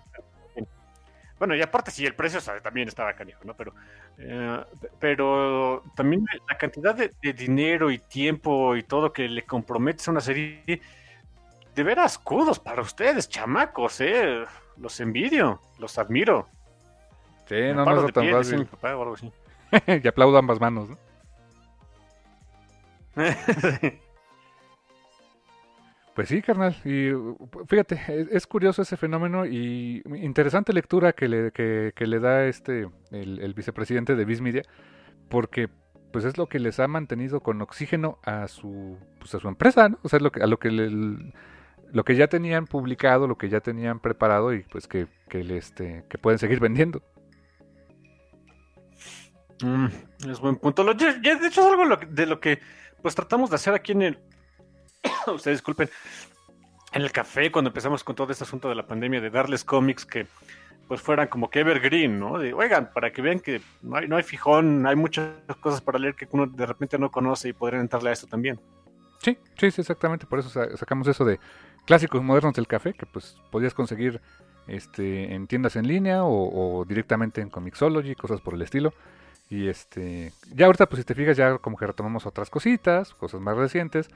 [1.39, 3.55] Bueno, y aparte si el precio también estaba canijo, ¿no?
[3.55, 3.73] Pero,
[4.17, 4.63] eh,
[4.99, 10.21] pero también la cantidad de, dinero y tiempo y todo que le comprometes a una
[10.21, 10.81] serie
[11.75, 14.43] de veras kudos para ustedes, chamacos, eh.
[14.77, 16.47] Los envidio, los admiro.
[17.47, 18.67] Sí, no, no es tan fácil.
[20.03, 20.97] y aplaudo ambas manos, ¿no?
[26.13, 26.75] Pues sí, carnal.
[26.83, 27.11] Y
[27.67, 33.53] fíjate, es, curioso ese fenómeno y interesante lectura que le, que, le da este el,
[33.53, 34.63] vicepresidente de Bismedia,
[35.29, 35.69] porque
[36.11, 39.87] pues es lo que les ha mantenido con oxígeno a su pues a su empresa,
[39.87, 39.99] ¿no?
[40.03, 40.89] O sea, lo que, a lo que le,
[41.93, 46.03] lo que ya tenían publicado, lo que ya tenían preparado y pues que, que, este,
[46.09, 47.01] que pueden seguir vendiendo.
[49.63, 49.87] Mm,
[50.29, 50.83] es buen punto.
[50.83, 52.59] de hecho es algo de lo que
[53.01, 54.19] pues tratamos de hacer aquí en el
[55.27, 55.63] ustedes
[56.93, 60.05] en el café cuando empezamos con todo este asunto de la pandemia, de darles cómics
[60.05, 60.27] que
[60.87, 62.37] pues fueran como que evergreen, ¿no?
[62.37, 65.29] De, oigan, para que vean que no hay, no hay fijón, hay muchas
[65.61, 68.59] cosas para leer que uno de repente no conoce y podrían entrarle a esto también.
[69.19, 70.25] Sí, sí, sí, exactamente.
[70.25, 71.39] Por eso sacamos eso de
[71.85, 74.19] clásicos modernos del café, que pues podías conseguir
[74.67, 78.93] este, en tiendas en línea o, directamente en Comixology, cosas por el estilo.
[79.51, 83.39] Y este, ya ahorita pues si te fijas ya como que retomamos otras cositas, cosas
[83.41, 84.09] más recientes,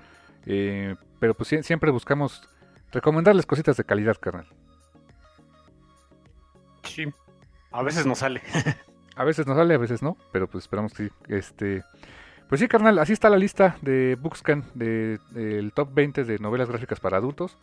[0.46, 2.50] eh, pero pues siempre buscamos
[2.92, 4.48] recomendarles cositas de calidad, carnal.
[6.84, 7.06] Sí.
[7.72, 8.42] A veces no sale.
[9.16, 11.84] a veces no sale, a veces no, pero pues esperamos que este
[12.48, 16.70] pues sí, carnal, así está la lista de Bookscan del de, top 20 de novelas
[16.70, 17.58] gráficas para adultos.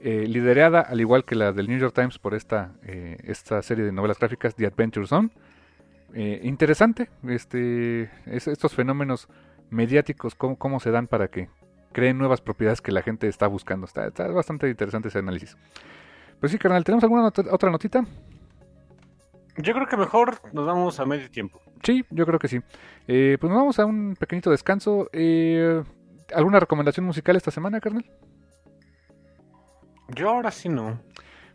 [0.00, 3.84] Eh, liderada, al igual que la del New York Times, por esta, eh, esta serie
[3.84, 5.30] de novelas gráficas, The Adventure Zone.
[6.14, 9.28] Eh, interesante este, estos fenómenos
[9.70, 11.48] mediáticos, cómo, cómo, se dan para que
[11.92, 13.86] creen nuevas propiedades que la gente está buscando.
[13.86, 15.56] Está, está bastante interesante ese análisis.
[16.40, 18.04] Pues sí, carnal, ¿tenemos alguna otra notita?
[19.56, 21.60] Yo creo que mejor nos vamos a medio tiempo.
[21.82, 22.60] Sí, yo creo que sí.
[23.06, 25.08] Eh, pues nos vamos a un pequeñito descanso.
[25.12, 25.82] Eh,
[26.34, 28.04] ¿Alguna recomendación musical esta semana, carnal?
[30.08, 31.00] Yo ahora sí no.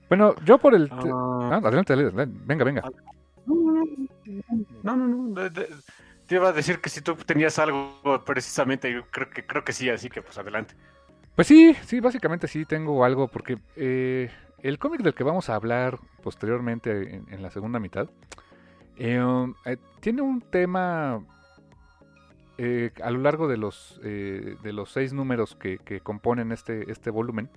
[0.09, 0.89] Bueno, yo por el...
[0.91, 1.49] Ah.
[1.51, 2.83] Ah, adelante, adelante, venga, venga.
[4.83, 5.51] No, no, no.
[5.51, 9.73] te iba a decir que si tú tenías algo precisamente, yo creo que, creo que
[9.73, 10.75] sí, así que pues adelante.
[11.37, 14.31] Pues sí, sí, básicamente sí tengo algo, porque eh,
[14.63, 18.09] el cómic del que vamos a hablar posteriormente en, la segunda mitad
[18.97, 19.21] eh,
[19.65, 21.23] eh, tiene un tema
[22.57, 27.51] a lo largo de los, de los seis números que, componen este, este volumen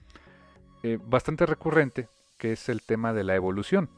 [1.07, 2.07] bastante recurrente,
[2.37, 3.89] que es el tema de la evolución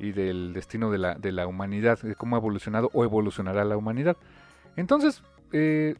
[0.00, 3.76] y del destino de la, de la humanidad, de cómo ha evolucionado o evolucionará la
[3.76, 4.16] humanidad.
[4.76, 5.22] Entonces,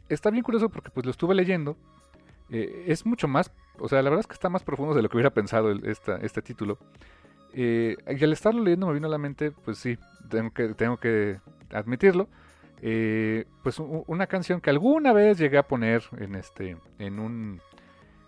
[0.08, 1.76] está bien curioso porque pues lo estuve leyendo.
[2.50, 5.16] es mucho más o sea, la verdad es que está más profundo de lo que
[5.16, 6.78] hubiera pensado este título.
[7.52, 9.98] Eh, y al estarlo leyendo me vino a la mente, pues sí,
[10.28, 11.40] tengo que, tengo que
[11.72, 12.28] admitirlo.
[12.82, 17.60] Eh, pues una canción que alguna vez llegué a poner en este, en un,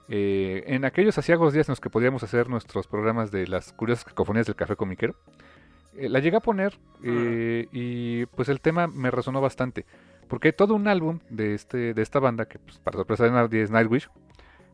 [0.09, 4.05] eh, en aquellos asiagos días en los que podíamos hacer nuestros programas de las curiosas
[4.05, 5.14] cacofonías del café comiquero.
[5.95, 9.84] La llegué a poner y pues el tema me resonó bastante.
[10.32, 13.32] Porque hay todo un álbum de, este, de esta banda, que pues, para sorpresa de
[13.32, 14.09] nadie es Nightwish,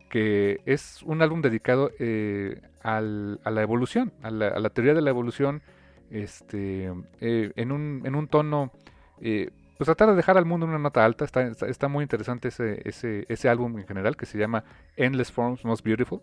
[0.09, 5.62] que es un álbum dedicado eh, a la evolución, a la, teoría de la evolución,
[6.11, 8.73] este, eh, en, un, en, un, tono,
[9.21, 11.25] eh, pues tratar de dejar al mundo en una nota alta.
[11.25, 14.62] Está, está, muy interesante ese, ese, ese, álbum en general que se llama
[14.97, 16.21] Endless Forms Most Beautiful,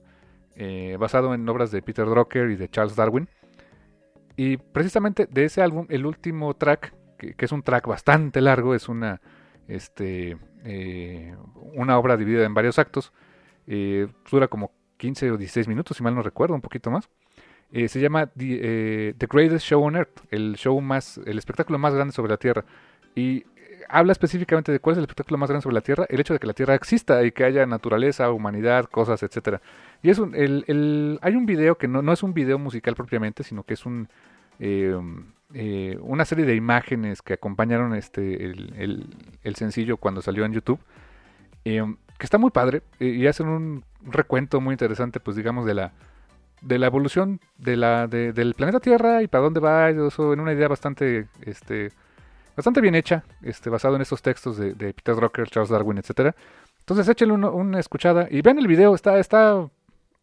[0.98, 3.28] basado en obras de Peter Drucker y de Charles Darwin.
[4.36, 8.90] Y precisamente de ese álbum, el último track, que, es un track bastante largo, es
[8.90, 9.22] una,
[9.68, 10.38] este,
[11.74, 13.14] una obra dividida en varios actos,
[13.68, 17.10] eh, dura como 15 o 16 minutos, si mal no recuerdo, un poquito más.
[17.72, 21.94] Eh, se llama eh, The, Greatest Show on Earth, el show más, el espectáculo más
[21.94, 22.66] grande sobre la Tierra.
[23.16, 23.46] Y
[23.90, 26.40] habla específicamente de cuál es el espectáculo más grande sobre la Tierra, el hecho de
[26.40, 29.62] que la Tierra exista y que haya naturaleza, humanidad, cosas, etcétera.
[30.02, 33.44] Y es un, el, hay un video que no, no es un video musical propiamente,
[33.44, 34.10] sino que es un
[36.02, 39.06] una serie de imágenes que acompañaron este el,
[39.44, 40.80] el sencillo cuando salió en YouTube
[41.66, 45.92] que está muy padre y hacen un recuento muy interesante, pues digamos, de la
[46.62, 51.28] de la evolución del planeta Tierra y para dónde va eso en una idea bastante
[51.42, 51.92] este
[52.56, 56.36] bastante bien hecha, este basado en estos textos de, Peter Drucker, Charles Darwin, etcétera.
[56.80, 59.68] Entonces échenle una, escuchada y vean el video, está está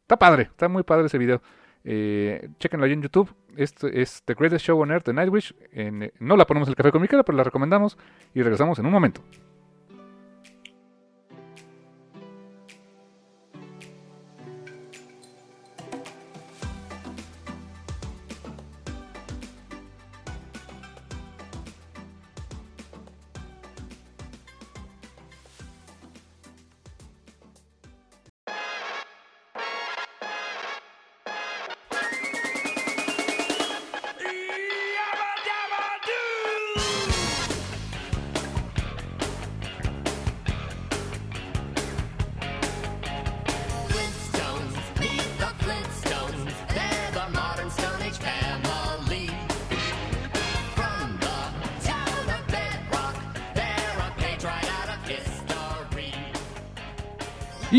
[0.02, 1.42] está padre, está muy padre ese video.
[1.84, 3.34] Eh, chequenlo ahí en YouTube.
[3.56, 5.54] Esto es The Greatest Show on Earth de Nightwish.
[5.72, 7.98] En, no la ponemos el café con pero la recomendamos
[8.34, 9.22] y regresamos en un momento.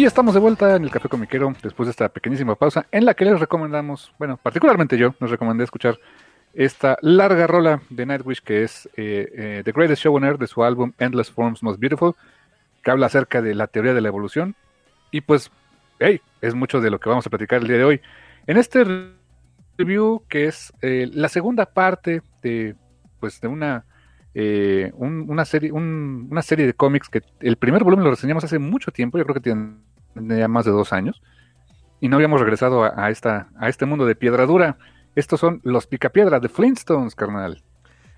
[0.04, 3.14] Y estamos de vuelta en el Café Comiquero después de esta pequeñísima pausa en la
[3.14, 5.97] que les recomendamos, bueno, particularmente yo, nos recomendé escuchar
[6.54, 10.62] esta larga rola de Nightwish que es eh, eh, The Greatest Show on de su
[10.62, 12.16] álbum Endless Forms Most Beautiful,
[12.84, 14.58] que habla acerca de la teoría de la evolución.
[15.10, 15.49] Y pues
[15.99, 18.01] hey, es mucho de lo que vamos a platicar el día de hoy.
[18.45, 18.84] En este
[19.78, 22.76] review, que es eh, la segunda parte de,
[23.22, 23.86] pues, de una,
[24.36, 28.91] eh, una, serie, una serie de cómics que el primer volumen lo reseñamos hace mucho
[28.91, 29.39] tiempo, yo creo que
[30.16, 31.22] ya más de dos años,
[31.99, 34.78] y no habíamos regresado a, esta, a este mundo de piedra dura.
[35.16, 37.64] Estos son los Picapiedra de Flintstones, carnal.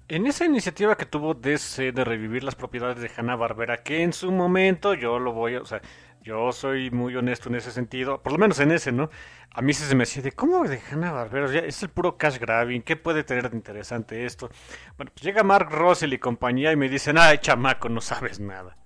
[0.07, 4.13] En esa iniciativa que tuvo DC de revivir las propiedades de Hanna Barbera, que en
[4.13, 5.81] su momento yo lo voy a, o sea,
[6.21, 9.09] yo soy muy honesto en ese sentido, por lo menos en ese, ¿no?
[9.51, 12.81] A mí se me decía de cómo de Hanna Barbera, es el puro cash grabbing,
[12.81, 14.49] ¿qué puede tener de interesante esto?
[14.97, 18.77] Bueno, pues llega Mark Russell y compañía y me dicen, ay, chamaco, no sabes nada.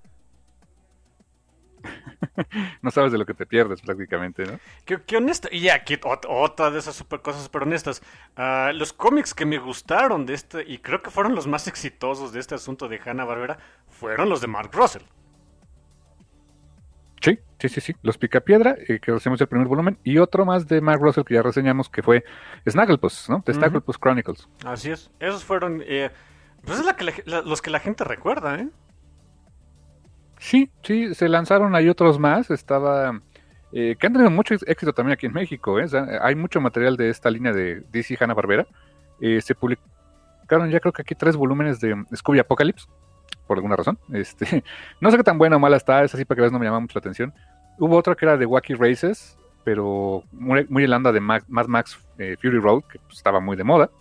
[2.82, 4.60] no sabes de lo que te pierdes prácticamente, ¿no?
[4.86, 5.50] Qué, honesto.
[5.52, 8.02] Y aquí otra de esas super cosas super honestas.
[8.36, 12.32] Ah, los cómics que me gustaron de este, y creo que fueron los más exitosos
[12.34, 13.58] de este asunto de Hanna Barbera,
[13.88, 15.04] fueron los de Mark Russell.
[17.22, 17.96] Sí, sí, sí, sí.
[18.02, 21.34] Los Picapiedra, eh, que hacemos el primer volumen, y otro más de Mark Russell que
[21.34, 22.24] ya reseñamos, que fue
[22.68, 23.42] Snagglepuss, ¿no?
[23.46, 24.48] The Snagglepuss Chronicles.
[24.66, 25.12] Así es.
[25.20, 26.12] Esos fueron, eh,
[26.64, 28.70] pues es la que los que la gente recuerda, ¿eh?
[30.40, 32.50] Sí, sí, se lanzaron hay otros más.
[32.50, 33.22] Estaba.
[33.72, 35.80] Eh, que han tenido mucho éxito también aquí en México.
[35.80, 35.86] ¿eh?
[36.22, 38.66] hay mucho material de esta línea de DC Hanna Barbera.
[39.22, 42.88] Eh, se publicaron ya creo que aquí tres volúmenes de Scooby Apocalypse,
[43.46, 44.00] por alguna razón.
[44.14, 44.64] Este,
[45.00, 46.66] no sé qué tan buena o mala está, es así para que veas no me
[46.66, 47.34] llama mucho la atención.
[47.78, 52.60] Hubo otra que era de Wacky Races, pero muy, muy de Mad Max eh, Fury
[52.60, 53.92] Road, que pues, estaba muy de moda.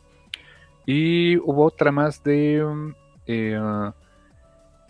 [0.86, 2.64] Y hubo otra más de.
[2.64, 2.95] Um,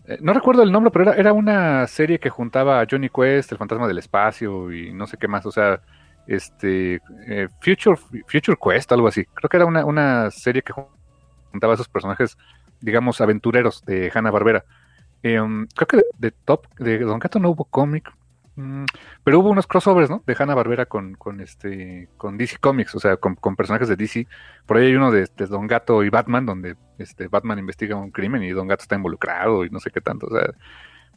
[0.08, 3.58] eh, no recuerdo el nombre, pero era, una serie que juntaba a Johnny Quest, el
[3.58, 5.44] fantasma del espacio y no sé qué más.
[5.44, 5.82] O sea,
[6.26, 7.96] este eh, Future,
[8.26, 9.26] Future Quest, algo así.
[9.26, 10.72] Creo que era una, serie que
[11.52, 12.38] juntaba a esos personajes,
[12.80, 14.64] digamos, aventureros de Hanna Barbera.
[15.22, 18.10] Em, creo que de, Top, de Don Gato no hubo cómic,
[19.24, 20.22] pero hubo unos crossovers, ¿no?
[20.26, 24.26] De Hanna Barbera con, con este con DC Comics, o sea, con, personajes de DC.
[24.66, 28.42] Por ahí hay uno de, Don Gato y Batman, donde este Batman investiga un crimen
[28.42, 30.26] y Don Gato está involucrado y no sé qué tanto.
[30.26, 30.52] O sea,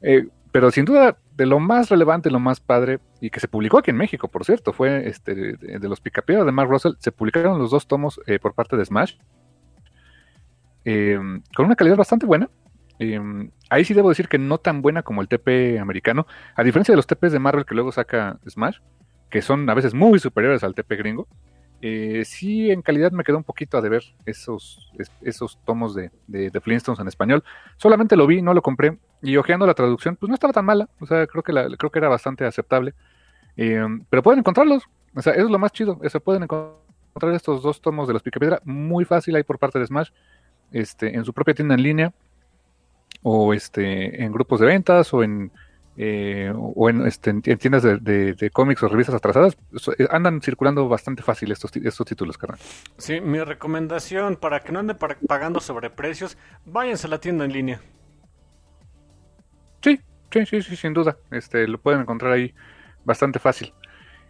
[0.01, 3.79] eh, pero sin duda, de lo más relevante, lo más padre, y que se publicó
[3.79, 7.57] aquí en México, por cierto, fue este de, los Picapiedras de Mark Russell, se publicaron
[7.57, 9.15] los dos tomos eh, por parte de Smash,
[10.83, 11.17] eh,
[11.55, 12.49] con una calidad bastante buena.
[13.01, 16.91] Em, ahí sí debo decir que no tan buena como el TP americano, a diferencia
[16.91, 18.77] de los TPs de Marvel que luego saca Smash,
[19.31, 21.27] que son a veces muy superiores al TP gringo.
[21.81, 24.91] Eh, sí, en calidad me quedó un poquito a deber esos,
[25.21, 27.43] esos tomos de, de, Flintstones en español.
[27.77, 28.99] Solamente lo vi, no lo compré.
[29.23, 30.87] Y ojeando la traducción, pues no estaba tan mala.
[30.99, 32.93] O sea, creo que, la, creo que era bastante aceptable.
[33.57, 34.83] Em, pero pueden encontrarlos.
[35.15, 35.99] O sea, eso es lo más chido.
[36.03, 39.87] Eso pueden encontrar estos dos tomos de los Picapiedra muy fácil ahí por parte de
[39.87, 40.11] Smash.
[40.71, 42.13] Este, en su propia tienda en línea
[43.24, 45.51] o este en grupos de ventas o en
[45.97, 49.57] eh, o en, este, tiendas de, cómics o revistas atrasadas,
[49.97, 52.59] eh, andan circulando bastante fácil estos, estos títulos, carnal.
[52.97, 54.97] Sí, mi recomendación para que no anden
[55.28, 57.82] pagando sobreprecios, váyanse a la tienda en línea.
[59.82, 59.99] Sí,
[60.32, 61.17] sí, sí, sí, sin duda.
[61.30, 62.53] Este, lo pueden encontrar ahí
[63.03, 63.74] bastante fácil.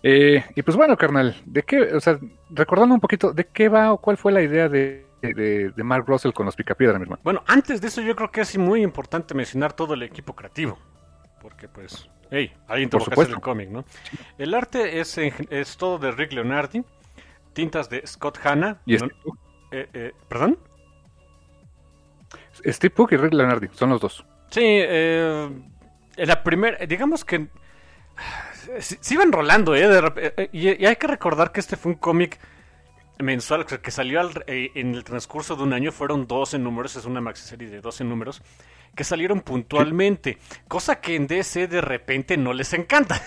[0.03, 2.19] Eh, y pues bueno, carnal, de qué, o sea,
[2.49, 6.31] recordando un poquito, ¿de qué va o cuál fue la idea de, de, Mark Russell
[6.31, 7.21] con los Picapiedra, mi hermano.
[7.23, 10.77] Bueno, antes de eso yo creo que es muy importante mencionar todo el equipo creativo.
[11.41, 13.85] Porque pues, hey, alguien tuvo que hacer el cómic, ¿no?
[14.37, 16.83] El arte es, es todo de Rick Leonardi,
[17.53, 18.81] tintas de Scott Hanna.
[18.85, 18.99] ¿Y eh,
[19.71, 20.59] eh, ¿Perdón?
[22.65, 24.25] Steve Puck y Rick Leonardi, son los dos.
[24.49, 25.49] Sí, eh,
[26.17, 27.47] la primera, digamos que
[28.79, 29.89] se, iban rolando, ¿eh?
[30.17, 32.39] eh y, hay que recordar que este fue un cómic
[33.21, 37.21] mensual que salió eh, en el transcurso de un año fueron 12 números, es una
[37.21, 38.41] maxi serie de 12 números
[38.95, 43.21] que salieron puntualmente, cosa que en DC de repente no les encanta.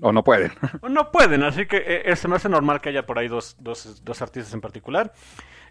[0.00, 0.52] O no pueden.
[0.82, 3.56] O no pueden, así que eh, se me hace normal que haya por ahí dos,
[3.58, 5.12] dos, dos artistas en particular.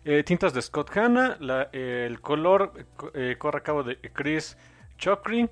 [0.05, 1.37] Eh, tintas de Scott Hanna,
[1.71, 2.73] el color
[3.37, 4.57] corre a cabo de Chris
[4.97, 5.49] Chokri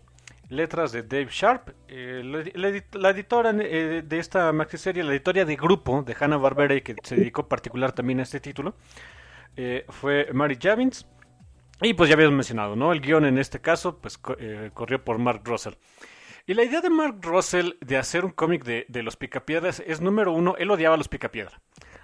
[0.50, 1.70] letras de Dave Sharp.
[1.88, 2.22] Eh,
[2.54, 6.82] la, editora eh, de esta maxi serie, la editora de grupo de Hanna Barbera, y
[6.82, 8.76] que se dedicó particular también a este título,
[9.56, 11.08] eh, fue Mary Javins.
[11.82, 12.94] Y pues ya habíamos mencionado, ¿no?
[12.94, 15.74] El guion en este caso, pues corrió por Mark Russell.
[16.48, 20.32] Y la idea de Mark Russell de hacer un cómic de, los picapiedras es número
[20.32, 21.60] uno, él odiaba a los picapiedra.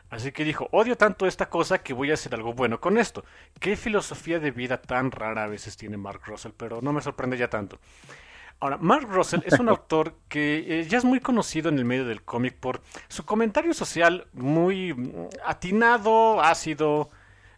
[0.10, 3.24] Así que dijo, odio tanto esta cosa que voy a hacer algo bueno con esto.
[3.60, 7.38] Qué filosofía de vida tan rara a veces tiene Mark Russell, pero no me sorprende
[7.38, 7.80] ya tanto.
[8.62, 12.06] Ahora, Mark Russell es un autor que eh, ya es muy conocido en el medio
[12.06, 17.10] del cómic por su comentario social muy mm, atinado, ácido,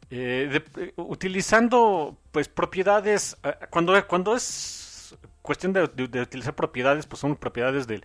[0.09, 3.37] eh, eh, utilizando pues propiedades
[3.69, 8.03] cuando, cuando es cuestión de, utilizar propiedades, pues son propiedades del,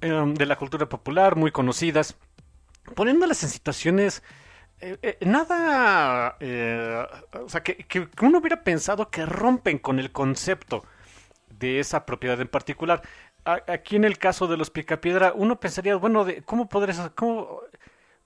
[0.00, 2.16] em, de la cultura popular, muy conocidas,
[2.94, 4.22] poniéndolas en situaciones
[4.82, 10.10] eh, eh, nada, eh, o sea, que, que, uno hubiera pensado que rompen con el
[10.10, 10.86] concepto
[11.60, 13.02] de esa propiedad en particular.
[13.44, 17.60] aquí en el caso de los picapiedra, uno pensaría, bueno, de, ¿cómo, podría, cómo,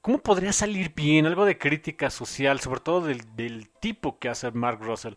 [0.01, 4.51] cómo podría salir bien algo de crítica social, sobre todo del, del tipo que hace
[4.53, 5.15] Mark Russell,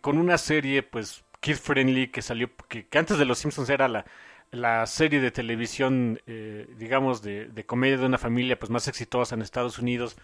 [0.00, 4.04] con una serie, pues, kid friendly que salió, que antes de Los Simpsons era la,
[4.52, 9.34] la serie de televisión, eh, digamos, de, de, comedia de una familia pues más exitosa
[9.34, 10.16] en Estados Unidos,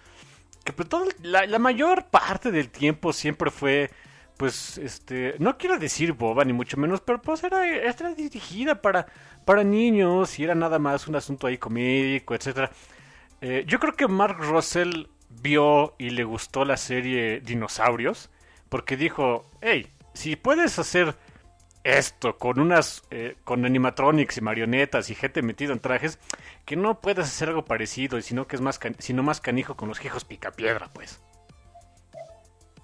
[0.65, 3.91] que pues toda la, la, mayor parte del tiempo siempre fue,
[4.39, 9.07] pues, este, no quiero decir boba ni mucho menos, pero pues era, era dirigida para,
[9.45, 12.71] para niños y era nada más un asunto ahí comédico, etcétera.
[13.41, 15.09] Eh, yo creo que Mark Russell
[15.43, 18.31] vio y le gustó la serie Dinosaurios,
[18.69, 21.17] porque dijo, hey, si puedes hacer
[21.83, 26.21] esto, con unas, eh, con animatronics y marionetas y gente metida en trajes,
[26.65, 29.99] que no puedes hacer algo parecido, sino que es más, sino más canijo con los
[29.99, 31.21] pica picapiedra, pues.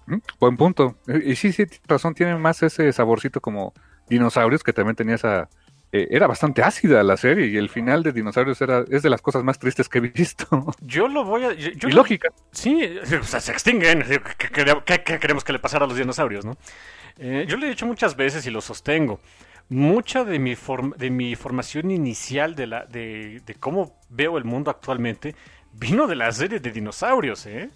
[0.07, 0.97] Mm, buen punto.
[1.07, 3.73] Y sí, sí, razón, tiene más ese saborcito como
[4.09, 5.49] dinosaurios, que también tenía esa...
[5.93, 9.23] Eh, era bastante ácida la serie y el final de Dinosaurios era, es de las
[9.23, 10.67] cosas más tristes que he visto.
[10.81, 11.53] Yo lo voy a...
[11.53, 12.31] y lógica.
[12.51, 14.05] Sí, o sea, se extinguen.
[14.37, 16.57] ¿Qué, queremos que le pasara a los dinosaurios, no?
[17.17, 19.21] Eh, yo lo he dicho muchas veces y lo sostengo.
[19.69, 20.57] Mucha de mi,
[20.97, 25.37] de mi formación inicial de, la, de, de cómo veo el mundo actualmente
[25.79, 27.71] vino de la serie de dinosaurios, ¿eh?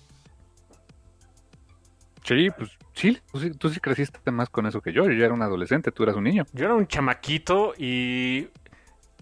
[2.25, 3.21] Sí, pues sí,
[3.59, 5.09] tú, sí, creciste más con eso que yo.
[5.11, 6.45] Yo era un adolescente, tú eras un niño.
[6.53, 8.49] Yo era un chamaquito y,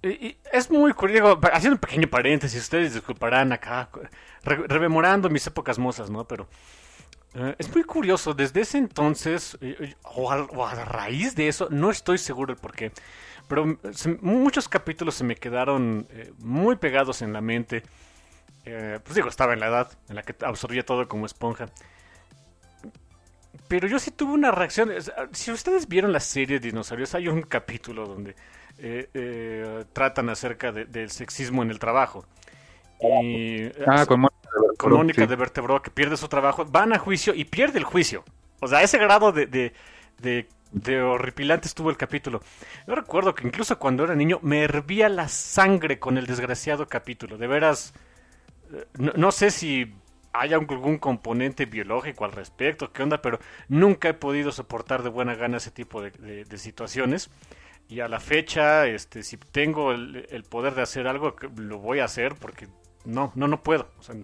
[0.03, 1.39] es muy curioso.
[1.53, 3.89] Haciendo un pequeño paréntesis, ustedes disculparán acá,
[4.43, 6.27] rememorando mis épocas mozas, ¿no?
[6.27, 6.49] Pero
[7.39, 11.91] eh, es muy curioso, desde ese entonces, eh, eh, o a, raíz de eso, no
[11.91, 12.93] estoy seguro el por qué,
[13.47, 13.79] pero
[14.23, 17.83] muchos capítulos se me quedaron muy pegados en la mente.
[18.65, 21.67] pues digo, estaba en la edad en la que absorbía todo como esponja.
[23.69, 24.91] Pero yo sí tuve una reacción.
[25.33, 28.37] Si ustedes vieron la serie de dinosaurios, hay un capítulo donde
[29.93, 32.27] tratan acerca del sexismo en el trabajo.
[33.01, 34.27] Y, ah, con
[34.77, 38.25] con Mónica de Vertebro que pierde su trabajo, van a juicio y pierde el juicio.
[38.61, 42.41] O sea, ese grado de, de, de, horripilante estuvo el capítulo.
[42.87, 47.37] Yo recuerdo que incluso cuando era niño me hervía la sangre con el desgraciado capítulo.
[47.37, 47.93] De veras,
[48.73, 49.93] eh, no, sé si
[50.39, 55.35] hay algún componente biológico al respecto, qué onda, pero nunca he podido soportar de buena
[55.35, 57.31] gana ese tipo de, de situaciones.
[57.89, 62.01] Y a la fecha, este, si tengo el, el, poder de hacer algo, lo voy
[62.01, 62.67] a hacer porque
[63.05, 63.89] no, no, no puedo.
[63.99, 64.17] O sea,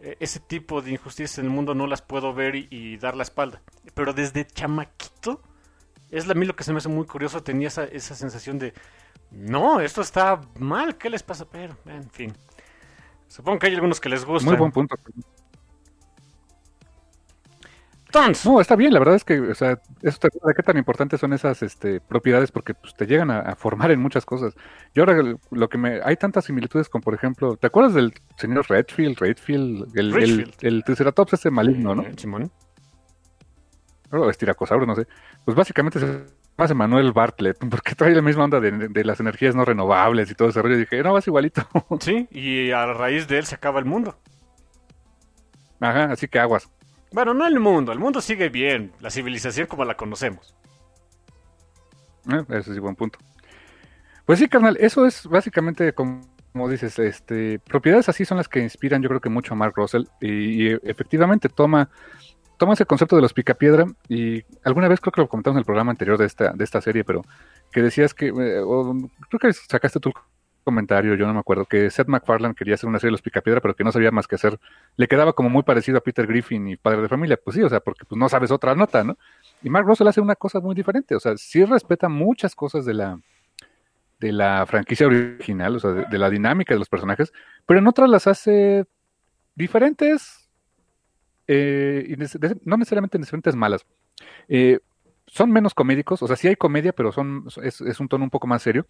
[0.00, 3.22] eh, ese tipo de injusticias en el mundo no las puedo ver y, dar la
[3.22, 3.62] espalda.
[3.94, 5.40] Pero desde chamaquito,
[6.10, 8.74] es a mí lo que se me hace muy curioso, tenía esa, esa sensación de,
[9.30, 11.46] no, esto está mal, ¿qué les pasa?
[11.48, 12.34] Pero, en fin.
[13.28, 14.48] Supongo que hay algunos que les gusta.
[14.48, 14.96] Muy buen punto.
[18.44, 21.20] No, está bien, la verdad es que, o sea, eso te de qué tan importantes
[21.20, 24.54] son esas este, propiedades porque pues, te llegan a, formar en muchas cosas.
[24.94, 26.00] Yo ahora lo que me.
[26.02, 29.18] Hay tantas similitudes con, por ejemplo, ¿te acuerdas del señor Redfield?
[29.18, 32.02] Redfield, el, el, el Triceratops ese maligno, ¿no?
[32.02, 32.50] Eh, Simón.
[34.12, 35.06] O estiracosauro, no sé.
[35.44, 39.54] Pues básicamente se llama Manuel Bartlett, porque trae la misma onda de, de, las energías
[39.54, 40.74] no renovables y todo ese rollo.
[40.76, 41.62] Y dije, no, vas igualito.
[42.00, 44.18] Sí, y a raíz de él se acaba el mundo.
[45.80, 46.68] Ajá, así que aguas.
[47.12, 50.54] Bueno, no el mundo, el mundo sigue bien, la civilización como la conocemos.
[52.30, 53.18] Eh, ese es buen punto.
[54.26, 56.22] Pues sí, carnal, eso es básicamente como,
[56.68, 60.04] dices, este, propiedades así son las que inspiran yo creo que mucho a Mark Russell
[60.20, 61.90] y, efectivamente toma,
[62.56, 65.64] toma ese concepto de los picapiedra y alguna vez creo que lo comentamos en el
[65.64, 67.22] programa anterior de esta, de esta serie, pero
[67.72, 68.62] que decías que, eh,
[69.28, 70.12] creo que sacaste tú
[70.62, 73.60] comentario, yo no me acuerdo, que Seth MacFarlane quería hacer una serie de los Picapiedra,
[73.60, 74.58] pero que no sabía más que hacer.
[74.96, 77.38] Le quedaba como muy parecido a Peter Griffin y Padre de Familia.
[77.42, 79.16] Pues sí, o sea, porque pues no sabes otra nota, ¿no?
[79.62, 82.94] Y Mark Russell hace una cosa muy diferente, o sea, sí respeta muchas cosas de
[82.94, 83.18] la
[84.20, 87.32] de la franquicia original, o sea, de, la dinámica de los personajes,
[87.64, 88.84] pero en otras las hace
[89.54, 90.50] diferentes,
[91.48, 92.16] eh,
[92.64, 93.86] no necesariamente diferentes malas.
[94.46, 94.78] Eh,
[95.32, 98.48] son menos comédicos, o sea, sí hay comedia, pero son es, un tono un poco
[98.48, 98.86] más serio.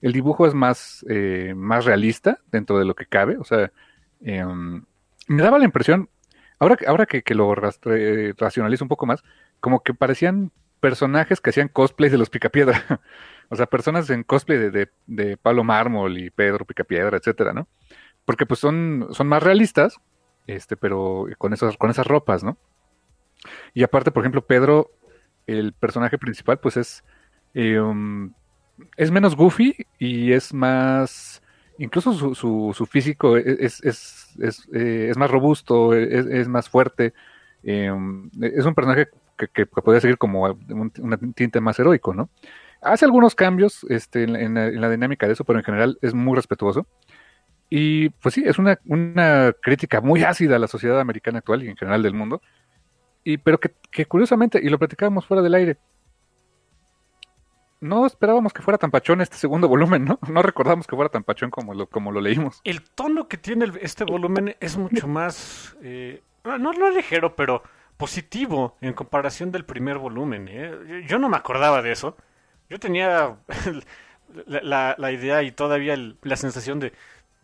[0.00, 3.70] El dibujo es más, eh, más realista dentro de lo que cabe, o sea,
[4.20, 4.84] em,
[5.28, 6.08] me daba la impresión,
[6.58, 9.22] ahora, ahora que, que lo racionalizo un poco más,
[9.60, 12.82] como que parecían personajes que hacían cosplay de los Picapiedra,
[13.48, 17.68] o sea, personas en cosplay de, de, Pablo Mármol y Pedro Picapiedra, etcétera, ¿no?
[18.24, 20.00] Porque pues son, son más realistas,
[20.48, 22.58] este, pero con esas, con esas ropas, ¿no?
[23.72, 24.90] Y aparte, por ejemplo, Pedro
[25.46, 27.04] el personaje principal, pues es,
[27.54, 28.34] Eh, um,
[28.98, 31.42] es menos goofy y es más...
[31.78, 32.34] Incluso su,
[32.74, 37.12] su, físico es, es, es, eh, es, más robusto, es, es más fuerte.
[37.62, 37.90] Eh,
[38.40, 42.30] es un personaje que, que, que podría seguir como un, un, tinte más heroico, ¿no?
[42.82, 45.98] Hace algunos cambios este, en, en, la, en, la, dinámica de eso, pero en general
[46.02, 46.86] es muy respetuoso.
[47.68, 51.68] Y pues sí, es una, una crítica muy ácida a la sociedad americana actual y
[51.68, 52.40] en general del mundo.
[53.26, 55.78] Y, pero que, que curiosamente, y lo platicábamos fuera del aire,
[57.80, 60.20] no esperábamos que fuera tan pachón este segundo volumen, ¿no?
[60.28, 62.60] No recordamos que fuera tan pachón como lo, como lo leímos.
[62.62, 67.64] El tono que tiene este volumen es mucho más, eh, no, no ligero, pero
[67.96, 70.46] positivo en comparación del primer volumen.
[70.48, 71.04] ¿eh?
[71.08, 72.16] Yo no me acordaba de eso.
[72.70, 73.38] Yo tenía
[74.46, 76.92] la, la, idea y todavía la sensación de,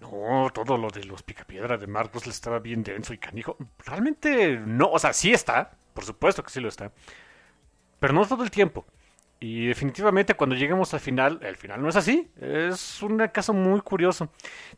[0.03, 3.57] no, todo lo de los picapiedra de Marcos le estaba bien denso y canijo.
[3.87, 6.93] Realmente no, o sea, sí está, por supuesto que sí lo está,
[8.01, 8.85] pero no todo el tiempo.
[9.41, 12.31] Y definitivamente cuando lleguemos al final, el final no es así.
[12.41, 14.29] Es un caso muy curioso.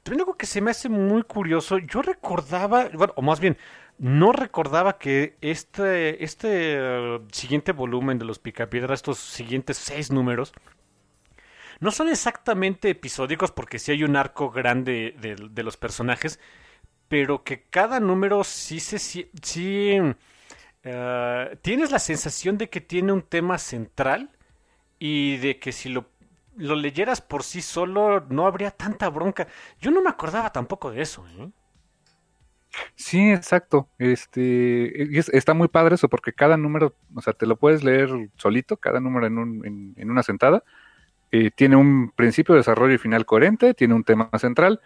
[0.03, 3.59] También algo que se me hace muy curioso, yo recordaba, bueno, o más bien,
[3.99, 10.55] no recordaba que este, este uh, siguiente volumen de los Picapiedra, estos siguientes seis números,
[11.81, 16.41] no son exactamente episódicos porque sí hay un arco grande de, los personajes,
[17.09, 18.99] pero que cada número sí se...
[18.99, 24.31] Sí, sí uh, tienes la sensación de que tiene un tema central
[24.99, 26.07] y de que si lo,
[26.57, 29.49] lo leyeras por sí solo no habría tanta bronca.
[29.81, 31.25] Yo no me acordaba tampoco de eso.
[31.39, 31.51] ¿eh?
[32.95, 33.89] Sí, exacto.
[33.99, 38.11] Este es, está muy padre eso porque cada número, o sea, te lo puedes leer
[38.37, 40.65] solito, cada número en, un, en, en una sentada.
[41.37, 44.81] Eh, tiene un principio, desarrollo y final coherente, tiene un tema central,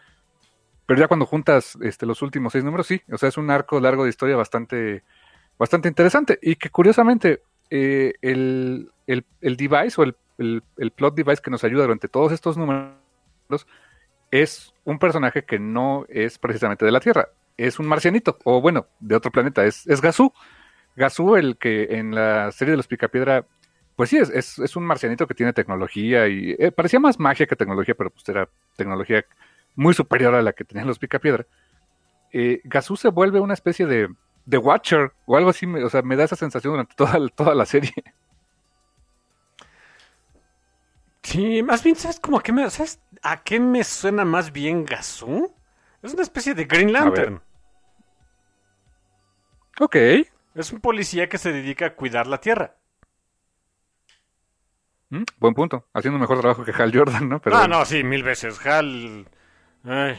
[0.86, 3.78] pero ya cuando juntas este, los últimos seis números, sí, o sea, es un arco
[3.80, 5.02] largo de historia bastante,
[5.58, 11.42] bastante interesante y que curiosamente eh, el, el, device o el, el, el, plot device
[11.42, 12.96] que nos ayuda durante todos estos números
[14.30, 17.28] es un personaje que no es precisamente de la Tierra,
[17.58, 20.32] es un marcianito, o bueno, de otro planeta, es, es Gazú.
[20.96, 23.44] Gazú, el que en la serie de los Picapiedra,
[23.98, 27.48] pues sí, es, es, es un marcianito que tiene tecnología y eh, parecía más magia
[27.48, 29.24] que tecnología, pero pues era tecnología
[29.74, 31.44] muy superior a la que tenían los Picapiedra.
[32.32, 34.08] Eh, Gazú se vuelve una especie de,
[34.46, 37.66] de Watcher o algo así, o sea, me da esa sensación durante toda, toda la
[37.66, 37.92] serie.
[41.24, 44.84] Sí, más bien, ¿sabes cómo a qué me, ¿sabes a qué me suena más bien
[44.84, 45.52] Gazú?
[46.04, 47.42] Es una especie de Green Lantern.
[49.80, 49.96] Ok.
[50.54, 52.76] Es un policía que se dedica a cuidar la Tierra.
[55.10, 55.22] ¿Mm?
[55.38, 55.86] Buen punto.
[55.94, 57.40] Haciendo un mejor trabajo que Hal Jordan, ¿no?
[57.40, 58.64] Pero ah, no, sí, mil veces.
[58.66, 59.26] Hal.
[59.84, 60.18] Ay,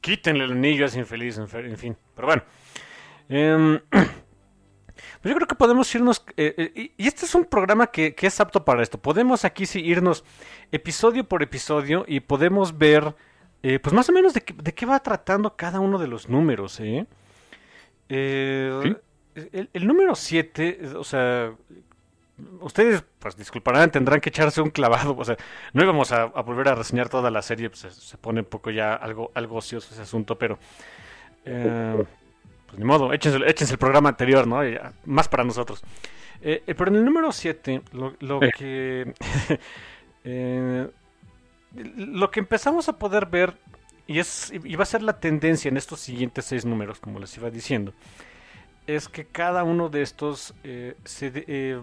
[0.00, 1.96] quítenle el anillo, es infeliz, en fin.
[2.14, 2.42] Pero bueno.
[3.28, 8.14] Eh, pues yo creo que podemos irnos, eh, eh, y este es un programa que,
[8.14, 8.98] que, es apto para esto.
[8.98, 10.24] Podemos aquí sí irnos
[10.72, 13.14] episodio por episodio y podemos ver,
[13.62, 16.28] eh, pues más o menos de, qué, de qué va tratando cada uno de los
[16.28, 16.80] números.
[16.80, 17.06] ¿eh?
[18.08, 18.96] ¿Sí?
[19.34, 21.54] el, el, número 7, o sea,
[22.60, 25.16] ustedes, pues disculparán, tendrán que echarse un clavado.
[25.16, 25.36] O sea,
[25.72, 28.46] no íbamos a, a volver a reseñar toda la serie, pues se, se, pone un
[28.46, 30.58] poco ya algo, algo ocioso ese asunto, pero...
[31.44, 34.64] pues ni modo, échense, échense, el programa anterior, ¿no?
[34.64, 35.82] Ya, más para nosotros.
[36.40, 38.50] Eh, eh, pero en el número 7, lo, lo eh.
[38.56, 39.14] que.
[40.24, 40.88] eh,
[41.96, 43.54] lo que empezamos a poder ver,
[44.06, 47.36] y, es, y va a ser la tendencia en estos siguientes seis números, como les
[47.36, 47.92] iba diciendo,
[48.86, 51.80] es que cada uno de estos eh, se eh,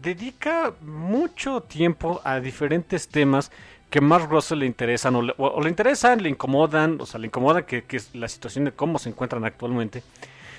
[0.00, 3.50] dedica mucho tiempo a diferentes temas
[3.90, 7.64] que más Russell le interesan o le, le, interesan, le incomodan, o sea, le incomoda
[7.64, 10.02] que, que, es la situación de cómo se encuentran actualmente.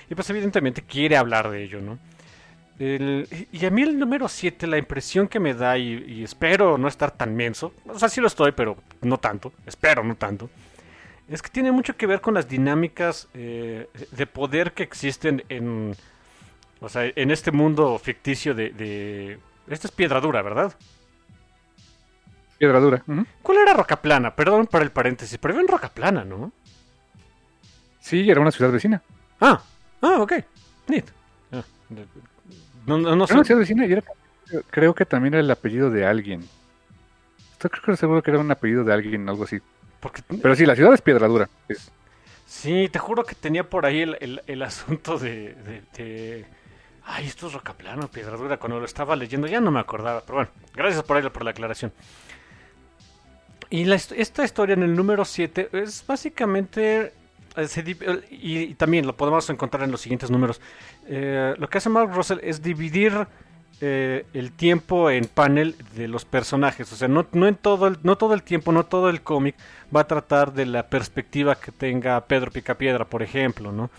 [0.09, 1.99] Y pues evidentemente quiere hablar de ello, ¿no?
[2.79, 6.87] Y a mí el número 7, la impresión que me da, y, y, espero no
[6.87, 10.49] estar tan menso, o sea, sí lo estoy, pero no tanto, espero no tanto,
[11.29, 15.95] es que tiene mucho que ver con las dinámicas eh, de poder que existen en,
[16.81, 19.39] o sea, en este mundo ficticio de, de...
[19.67, 20.73] Esta es piedra dura, ¿verdad?
[22.57, 23.03] Piedra dura.
[23.07, 23.25] Uh -huh.
[23.41, 24.35] ¿Cuál era Rocaplana?
[24.35, 26.51] Perdón por el paréntesis, pero era en Rocaplana, ¿no?
[27.99, 29.01] Sí, era una ciudad vecina.
[29.39, 29.61] Ah,
[30.01, 30.33] ah, ok.
[30.87, 31.05] Neat.
[31.51, 31.63] Ah,
[32.87, 33.33] no, no, no sé.
[33.33, 34.03] Era una ciudad vecina y era,
[34.71, 36.41] creo que también era el apellido de alguien.
[37.51, 39.59] Estoy creo que seguro que era un apellido de alguien, algo así.
[40.41, 41.49] Pero sí, la ciudad es piedra dura.
[42.45, 45.55] Sí, te juro que tenía por ahí el, el, asunto de,
[45.95, 46.45] de,
[47.05, 48.57] Ay, esto es rocaplano, piedra dura.
[48.57, 50.21] Cuando lo estaba leyendo ya no me acordaba.
[50.21, 51.91] Pero bueno, gracias por, por la aclaración.
[53.69, 57.13] Y la, esta historia en el número 7 es básicamente...
[57.55, 60.61] Eh, y, también lo podemos encontrar en los siguientes números.
[61.07, 63.27] Eh, lo que hace Mark Russell es dividir
[63.81, 66.91] eh, el tiempo en panel de los personajes.
[66.91, 69.55] O sea, no, no, en todo el, no todo el tiempo, no todo el cómic
[69.95, 73.89] va a tratar de la perspectiva que tenga Pedro Picapiedra, por ejemplo, ¿no?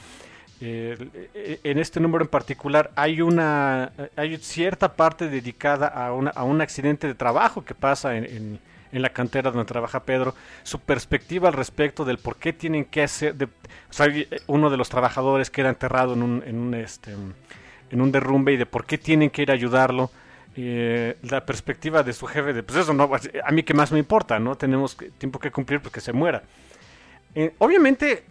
[0.62, 6.45] Eh, en este número en particular hay una hay cierta parte dedicada a, una, a
[6.45, 8.61] un accidente de trabajo que pasa en,
[8.93, 13.03] en, la cantera donde trabaja Pedro, su perspectiva al respecto del por qué tienen que
[13.03, 13.49] hacer, de,
[14.47, 17.14] uno de los trabajadores queda enterrado en un, en un este
[17.91, 20.11] en un derrumbe y de por qué tienen que ir a ayudarlo.
[20.57, 23.09] Eh, la perspectiva de su jefe de pues eso no
[23.45, 26.43] a mí que más me importa no tenemos tiempo que cumplir porque se muera
[27.36, 28.24] eh, obviamente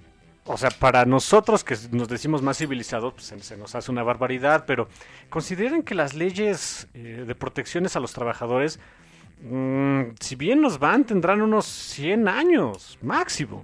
[0.44, 4.66] o sea para nosotros que nos decimos más civilizados pues se, nos hace una barbaridad
[4.68, 4.90] pero
[5.30, 8.82] consideren que las leyes eh, de protecciones a los trabajadores
[9.42, 13.64] mm, si bien nos van tendrán unos 100 años máximo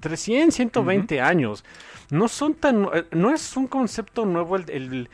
[0.00, 1.64] 300 120 años
[2.10, 5.08] no son tan, eh, no es un concepto nuevo el,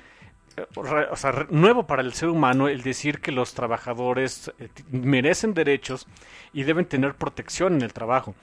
[0.57, 5.55] eh, o sea, nuevo para el ser humano el decir que los trabajadores eh, merecen
[5.55, 6.07] derechos
[6.53, 8.35] y deben tener protección en el trabajo.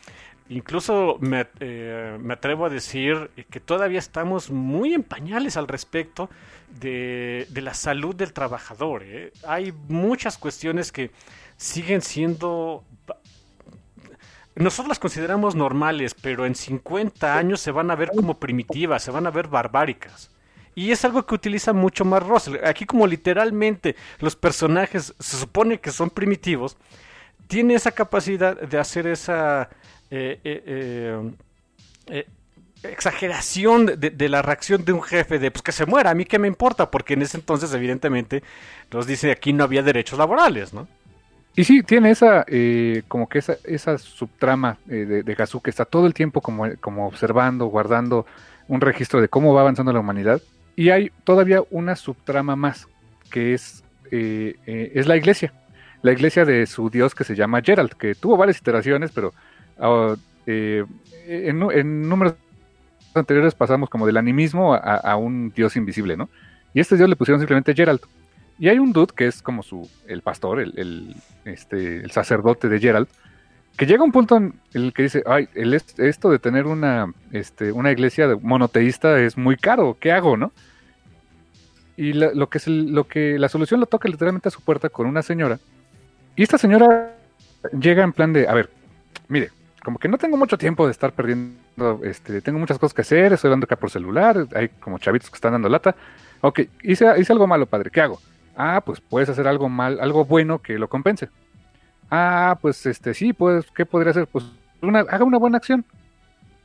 [0.49, 6.29] Incluso me, me, atrevo a decir que todavía estamos muy en pañales al respecto
[6.81, 9.05] de, de la salud del trabajador.
[9.47, 11.11] Hay muchas cuestiones que
[11.55, 12.83] siguen siendo
[14.55, 19.11] nosotros las consideramos normales, pero en 50 años se van a ver como primitivas, se
[19.11, 20.29] van a ver barbáricas.
[20.75, 22.57] Y es algo que utiliza mucho más Russell.
[22.65, 26.77] Aquí como literalmente los personajes se supone que son primitivos,
[27.47, 29.69] tiene esa capacidad de hacer esa
[30.09, 31.31] eh, eh,
[32.07, 32.27] eh,
[32.83, 36.39] exageración de, la reacción de un jefe de pues que se muera, a mí qué
[36.39, 38.43] me importa, porque en ese entonces evidentemente
[38.91, 40.87] nos dice aquí no había derechos laborales, ¿no?
[41.55, 45.83] Y sí, tiene esa, eh, como que esa, esa subtrama eh, de, de que está
[45.83, 48.25] todo el tiempo como, como observando, guardando
[48.67, 50.41] un registro de cómo va avanzando la humanidad.
[50.77, 52.87] Y hay todavía una subtrama más,
[53.29, 54.55] que es, eh,
[54.95, 55.53] es la iglesia.
[56.01, 59.33] La iglesia de su dios que se llama Gerald, que tuvo varias iteraciones, pero
[60.45, 60.87] en,
[61.71, 62.35] en, números
[63.13, 66.29] anteriores pasamos como del animismo a, a, un dios invisible, ¿no?
[66.73, 67.99] Y este dios le pusieron simplemente Gerald.
[68.61, 72.79] Y hay un dude que es como su, el pastor, el, este, el sacerdote de
[72.79, 73.07] Gerald,
[73.75, 77.71] que llega un punto en el que dice, ay, el, esto de tener una, este,
[77.71, 80.51] una iglesia monoteísta es muy caro, ¿qué hago, no?
[81.97, 85.07] Y lo, que es lo que la solución lo toca literalmente a su puerta con
[85.07, 85.57] una señora.
[86.35, 87.15] Y esta señora
[87.79, 88.69] llega en plan de, a ver,
[89.27, 89.49] mire,
[89.83, 93.33] como que no tengo mucho tiempo de estar perdiendo, este, tengo muchas cosas que hacer,
[93.33, 95.95] estoy dando acá por celular, hay como chavitos que están dando lata.
[96.41, 98.21] Ok, hice, hice algo malo, padre, ¿qué hago?
[98.55, 101.29] Ah, pues puedes hacer algo mal, algo bueno que lo compense.
[102.09, 104.27] Ah, pues este sí, pues, ¿qué podría hacer?
[104.27, 104.45] Pues
[104.81, 105.85] una, haga una buena acción.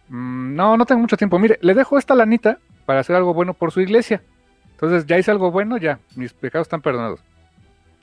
[0.09, 1.39] Mm, no, no tengo mucho tiempo.
[1.39, 4.23] Mire, le dejo esta lanita para hacer algo bueno por su iglesia.
[4.73, 7.21] Entonces, ya hice algo bueno, ya, mis pecados están perdonados.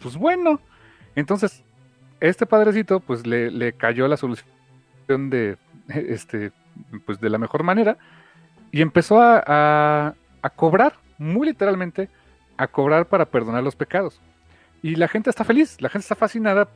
[0.01, 0.59] Pues bueno.
[1.15, 1.63] Entonces,
[2.19, 4.49] este padrecito, pues le, le cayó la solución
[5.29, 5.57] de,
[5.89, 6.51] este,
[7.05, 7.97] pues de la mejor manera
[8.71, 12.09] y empezó a, a cobrar, muy literalmente,
[12.63, 14.19] a cobrar para perdonar los pecados.
[14.81, 16.69] Y la gente está feliz, la gente está fascinada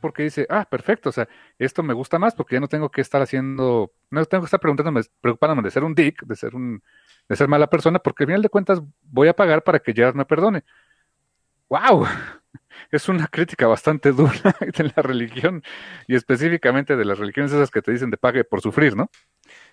[0.00, 1.26] porque dice, ah, perfecto, o sea,
[1.58, 4.60] esto me gusta más porque ya no tengo que estar haciendo, no tengo que estar
[4.60, 6.82] preguntándome, preocupándome de ser un dick, de ser un,
[7.26, 10.14] de ser mala persona, porque al final de cuentas voy a pagar para que Gerard
[10.14, 10.62] me perdone.
[11.68, 12.06] ¡Wow!
[12.90, 15.62] Es una crítica bastante dura de la religión
[16.06, 19.10] y específicamente de las religiones esas que te dicen de pague por sufrir, ¿no?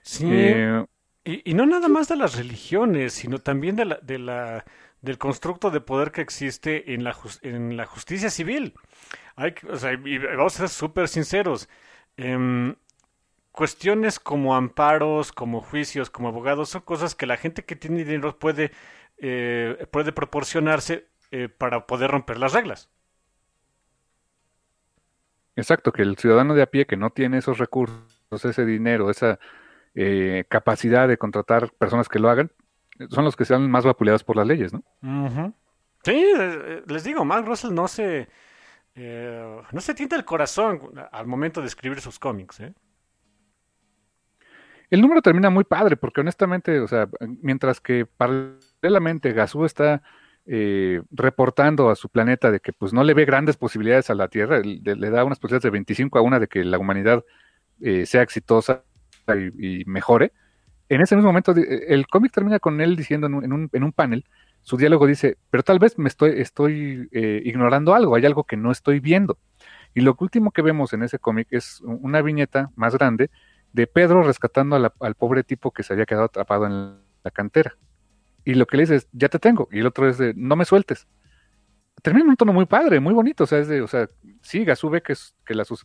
[0.01, 0.27] Sí.
[0.31, 0.85] Eh,
[1.23, 4.65] y, y, no nada más de las religiones, sino también de la, de la
[5.01, 8.73] del constructo de poder que existe en la, en la justicia civil.
[9.35, 11.69] Hay, o sea, y vamos a ser súper sinceros.
[12.17, 12.75] Em,
[13.51, 18.37] cuestiones como amparos, como juicios, como abogados, son cosas que la gente que tiene dinero
[18.37, 18.71] puede,
[19.17, 22.89] eh, puede proporcionarse eh, para poder romper las reglas.
[25.55, 29.39] Exacto, que el ciudadano de a pie que no tiene esos recursos, ese dinero, esa
[29.95, 32.51] eh, capacidad de contratar personas que lo hagan,
[33.09, 34.83] son los que sean más vapuleados por las leyes, ¿no?
[36.03, 38.27] Sí, eh, les digo, Mark Russell no se,
[38.95, 42.73] eh, no se tienta el corazón al momento de escribir sus cómics, ¿eh?
[44.89, 47.07] El número termina muy padre, porque honestamente, o sea,
[47.41, 50.03] mientras que paralelamente Gazú está
[50.45, 54.27] eh, reportando a su planeta de que pues no le ve grandes posibilidades a la
[54.27, 57.23] Tierra, le, da unas posibilidades de 25 a una de que la humanidad
[58.03, 58.83] sea exitosa
[59.57, 60.33] y mejore,
[60.91, 64.25] en ese mismo momento, el cómic termina con él diciendo en un, panel,
[64.61, 68.71] su diálogo dice, pero tal vez me estoy, eh, ignorando algo, hay algo que no
[68.71, 69.37] estoy viendo.
[69.93, 73.29] Y lo último que vemos en ese cómic es una viñeta más grande
[73.71, 77.77] de Pedro rescatando al pobre tipo que se había quedado atrapado en la cantera.
[78.43, 79.69] Y lo que le dice es, ya te tengo.
[79.71, 81.07] Y el otro es de, no me sueltes.
[82.01, 83.45] termina en un tono muy padre, muy bonito.
[83.45, 84.09] O sea, es de, o sea,
[84.41, 84.91] sí, Gazú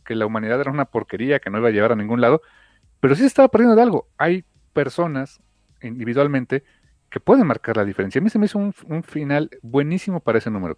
[0.03, 2.41] que la humanidad era una porquería, que no iba a llevar a ningún lado,
[2.99, 4.09] pero sí se estaba perdiendo de algo.
[4.17, 4.43] Hay
[4.77, 5.41] personas
[5.81, 6.63] individualmente
[7.09, 8.19] que pueden marcar la diferencia.
[8.19, 10.75] A mí se me hizo un, final buenísimo para ese número.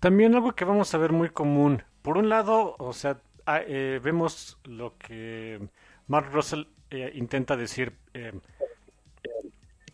[0.00, 1.82] También algo que vamos a ver muy común.
[2.00, 5.60] Por un lado, o sea, ah, eh, vemos lo que
[6.06, 7.92] Mark Russell eh, intenta decir.
[8.14, 8.32] Eh,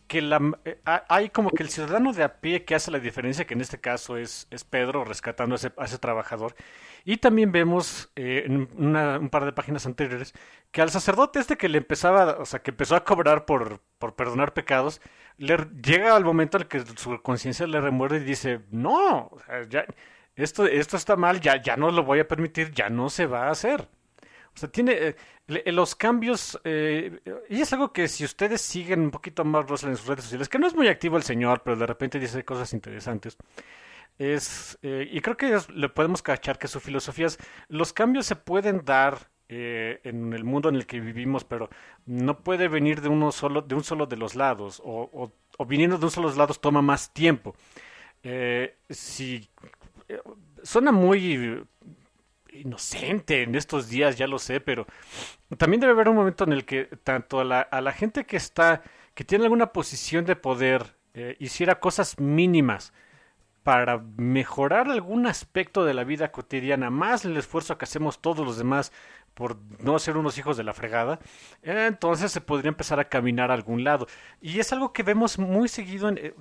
[0.07, 3.45] que la, eh, hay como que el ciudadano de a pie que hace la diferencia,
[3.45, 6.55] que en este caso es, es Pedro rescatando a ese, a ese trabajador.
[7.03, 10.33] Y también vemos eh, en un par de páginas anteriores
[10.71, 14.15] que al sacerdote este que le empezaba, o sea, que empezó a cobrar por, por
[14.15, 15.01] perdonar pecados,
[15.37, 19.31] le llega al momento en el que su conciencia le remuerde y dice, no,
[19.69, 19.85] ya,
[20.35, 23.47] esto, esto está mal, ya, ya no lo voy a permitir, ya no se va
[23.47, 23.87] a hacer.
[24.55, 25.15] O sea, tiene
[25.47, 27.19] eh, los cambios, eh,
[27.49, 30.47] y es algo que si ustedes siguen un poquito más Russell en sus redes sociales,
[30.47, 33.37] que no es muy activo el señor, pero de repente dice cosas interesantes,
[34.17, 37.37] es, eh, y creo que le podemos cachar que su filosofía es,
[37.67, 41.69] los cambios se pueden dar en el mundo en el que vivimos, pero
[42.07, 45.99] no puede venir de uno solo, de un solo de los lados, o, o, viniendo
[45.99, 47.55] de un solo de los lados toma más tiempo.
[48.89, 49.47] si
[50.63, 51.63] suena muy
[52.59, 54.85] inocente en estos días, ya lo sé, pero
[55.57, 58.37] también debe haber un momento en el que tanto a la, a la gente que
[58.37, 58.81] está,
[59.13, 62.93] que tiene alguna posición de poder, eh, hiciera cosas mínimas
[63.63, 68.57] para mejorar algún aspecto de la vida cotidiana, más el esfuerzo que hacemos todos los
[68.57, 68.91] demás
[69.35, 71.19] por no ser unos hijos de la fregada,
[71.61, 74.07] entonces se podría empezar a caminar a algún lado.
[74.41, 76.33] Y es algo que vemos muy seguido en eh,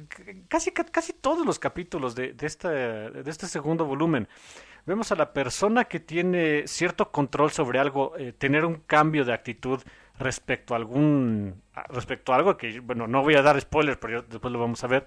[0.48, 4.28] casi, casi todos los capítulos de, de, este, de este segundo volumen
[4.86, 9.32] vemos a la persona que tiene cierto control sobre algo, eh, tener un cambio de
[9.32, 9.80] actitud
[10.18, 14.52] respecto a algún respecto a algo que bueno no voy a dar spoilers pero después
[14.52, 15.06] lo vamos a ver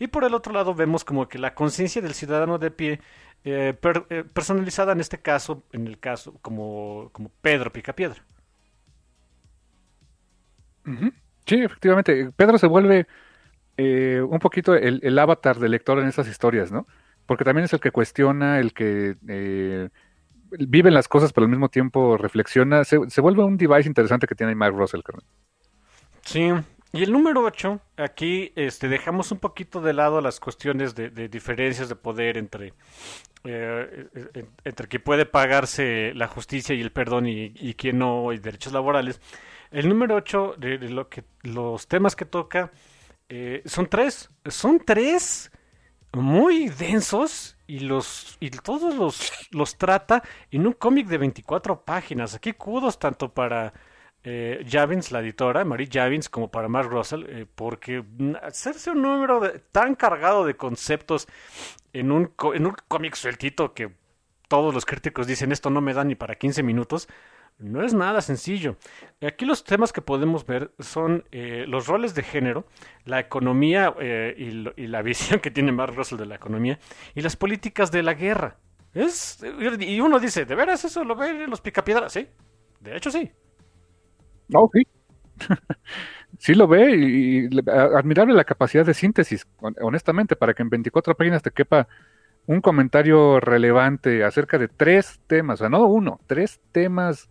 [0.00, 3.00] y por el otro lado vemos como que la conciencia del ciudadano de pie
[3.44, 3.76] eh,
[4.10, 8.24] eh, personalizada en este caso en el caso como como Pedro Picapiedra.
[11.46, 12.30] Sí efectivamente.
[12.34, 13.06] Pedro se vuelve
[13.76, 16.86] un poquito el, el avatar del lector en esas historias no
[17.28, 19.90] porque también es el que cuestiona, el que eh,
[20.50, 22.84] vive las cosas, pero al mismo tiempo reflexiona.
[22.84, 25.02] Se, vuelve un device interesante que tiene Mark Russell.
[26.22, 26.50] Sí,
[26.92, 31.88] y el número 8, aquí este, dejamos un poquito de lado las cuestiones de, diferencias
[31.88, 32.74] de poder entre,
[33.44, 34.06] eh,
[34.64, 38.72] entre quien puede pagarse la justicia y el perdón y, y quien no, y derechos
[38.72, 39.20] laborales.
[39.70, 42.72] El número 8, de, lo que, los temas que toca,
[43.28, 44.30] eh, son tres.
[44.46, 45.50] Son tres
[46.12, 52.34] muy densos y los y todos los, los trata en un cómic de 24 páginas.
[52.34, 53.74] Aquí kudos tanto para
[54.24, 58.04] eh, Javins, la editora, Marie Javins, como para Mark Russell, eh, porque
[58.42, 59.40] hacerse un número
[59.72, 61.28] tan cargado de conceptos
[61.92, 63.92] en un, en un cómic sueltito que
[64.48, 67.08] todos los críticos dicen esto no me da ni para 15 minutos,
[67.58, 68.76] no es nada sencillo.
[69.20, 72.66] Aquí los temas que podemos ver son eh, los roles de género,
[73.04, 74.34] la economía eh,
[74.76, 76.78] y, la visión que tiene Mark Russell de la economía
[77.14, 78.56] y las políticas de la guerra.
[78.94, 79.38] Es,
[79.80, 82.12] y uno dice, ¿de veras eso lo ven los picapiedras?
[82.12, 82.26] Sí,
[82.80, 83.30] de hecho sí.
[84.48, 84.86] No, sí.
[86.38, 89.46] sí lo ve y, admirable la capacidad de síntesis,
[89.80, 91.88] honestamente, para que en 24 páginas te quepa
[92.46, 97.28] un comentario relevante acerca de tres temas, o sea, no uno, tres temas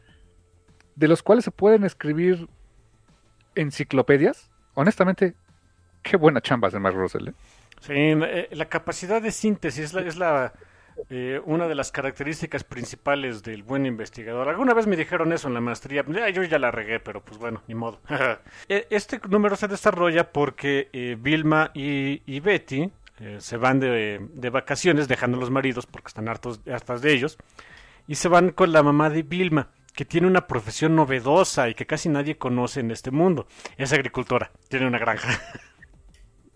[0.95, 2.47] de los cuales se pueden escribir
[3.55, 4.51] enciclopedias.
[4.75, 5.35] Honestamente,
[6.03, 7.29] qué buena chamba de Mark Russell.
[7.29, 7.33] ¿eh?
[7.81, 10.53] Sí, eh, la capacidad de síntesis es la,
[11.09, 14.49] eh, una de las características principales del buen investigador.
[14.49, 17.61] Alguna vez me dijeron eso en la maestría, yo ya la regué, pero pues bueno,
[17.67, 17.99] ni modo.
[18.67, 22.91] este número se desarrolla porque Vilma y, Betty
[23.39, 27.37] se van de, de, vacaciones dejando a los maridos porque están hartos, hartas de ellos
[28.07, 31.87] y se van con la mamá de Vilma que tiene una profesión novedosa y que
[31.87, 33.47] casi nadie conoce en este mundo.
[33.77, 35.41] Es agricultora, tiene una granja.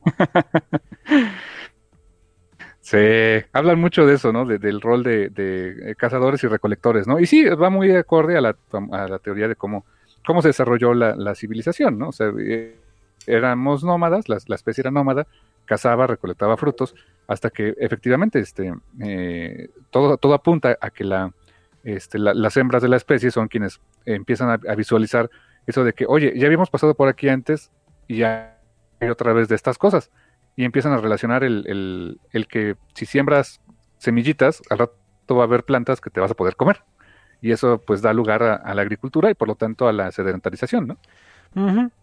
[2.92, 4.46] Sí, hablan mucho de eso, ¿no?
[4.46, 7.22] del rol de, de, cazadores y recolectores, ¿no?
[7.22, 8.58] Y sí, va muy acorde a la,
[8.92, 9.86] a la teoría de cómo,
[10.26, 12.10] cómo se desarrolló la, la civilización, ¿no?
[12.10, 12.76] O sea, eh,
[13.28, 15.26] éramos nómadas, la, la, especie era nómada,
[15.64, 16.94] cazaba, recolectaba frutos,
[17.28, 21.32] hasta que efectivamente este, eh, todo, todo apunta a que la,
[21.86, 25.30] este, las hembras de la especie son quienes empiezan a, visualizar
[25.66, 27.72] eso de que, oye, ya habíamos pasado por aquí antes
[28.10, 28.58] y ya
[29.00, 30.12] hay otra vez de estas cosas.
[30.56, 33.62] Y empiezan a relacionar el, el, que si siembras
[33.98, 36.84] semillitas, al rato va a haber plantas que te vas a poder comer.
[37.42, 40.88] Y eso pues da lugar a, la agricultura y por lo tanto a la sedentarización,
[40.88, 40.98] ¿no?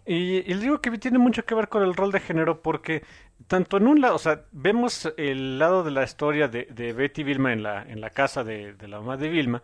[0.05, 3.03] y, y, digo que tiene mucho que ver con el rol de género porque
[3.47, 7.23] tanto en un lado, o sea, vemos el lado de la historia de, de Betty
[7.23, 9.63] Vilma en la, en la casa de, de, la mamá de Vilma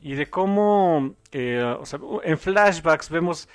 [0.00, 3.48] y de cómo, eh, o sea, en flashbacks vemos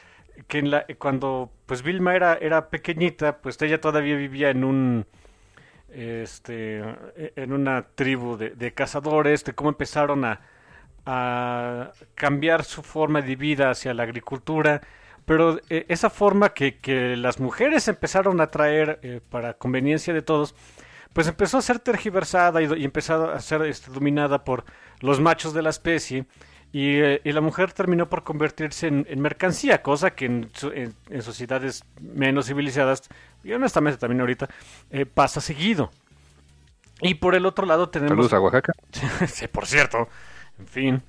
[0.48, 5.06] que en la, cuando pues Vilma era, era pequeñita, pues ella todavía vivía en un
[5.90, 6.84] este
[7.36, 10.42] en una tribu de, de cazadores, de cómo empezaron a,
[11.06, 14.82] a cambiar su forma de vida hacia la agricultura
[15.28, 20.22] pero eh, esa forma que, que, las mujeres empezaron a traer eh, para conveniencia de
[20.22, 20.56] todos,
[21.12, 24.64] pues empezó a ser tergiversada y, y empezó a ser este, dominada por
[25.02, 26.28] los machos de la especie.
[26.78, 30.94] Y, eh, y la mujer terminó por convertirse en, en mercancía, cosa que en, en,
[31.10, 33.02] en, sociedades menos civilizadas,
[33.44, 34.48] y honestamente también ahorita,
[34.92, 35.90] eh, pasa seguido.
[37.02, 38.12] Y por el otro lado tenemos...
[38.12, 38.74] Saludos a Oaxaca.
[39.28, 40.08] sí, por cierto.
[40.60, 41.04] En fin.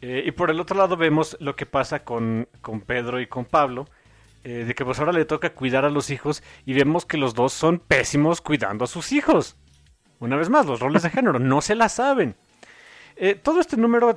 [0.00, 3.44] Eh, y por el otro lado vemos lo que pasa con, con Pedro y con
[3.44, 3.84] Pablo,
[4.44, 7.52] de que pues ahora le toca cuidar a los hijos y vemos que los dos
[7.52, 9.56] son pésimos cuidando a sus hijos.
[10.20, 12.34] Una vez más, los roles de género no se la saben.
[13.16, 14.14] Eh, todo este número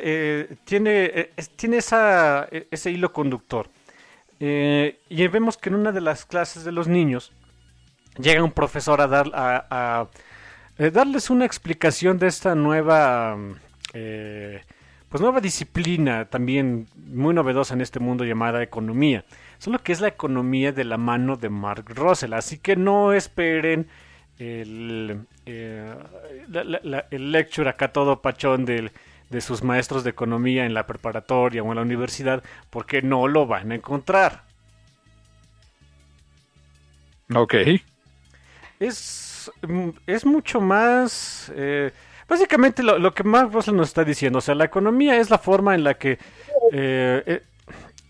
[0.00, 3.68] eh, tiene, tiene esa, ese hilo conductor.
[4.40, 7.32] y vemos que en una de las clases de los niños
[8.18, 10.08] llega un profesor a, dar, a,
[10.76, 13.36] a darles una explicación de esta nueva
[15.12, 19.26] pues nueva disciplina también muy novedosa en este mundo llamada economía.
[19.58, 22.32] Solo que es la economía de la mano de Mark Russell.
[22.32, 23.88] Así que no esperen
[24.42, 25.94] el, eh,
[26.48, 28.90] la, la, el lecture acá todo pachón de,
[29.30, 33.46] de sus maestros de economía en la preparatoria o en la universidad, porque no lo
[33.46, 34.44] van a encontrar.
[37.34, 37.54] Ok.
[38.78, 39.50] Es,
[40.06, 41.52] es mucho más...
[41.54, 41.92] Eh,
[42.28, 45.36] Básicamente lo, lo, que Mark Russell nos está diciendo, o sea, la economía es la
[45.36, 46.12] forma en la que
[46.72, 47.42] eh, eh,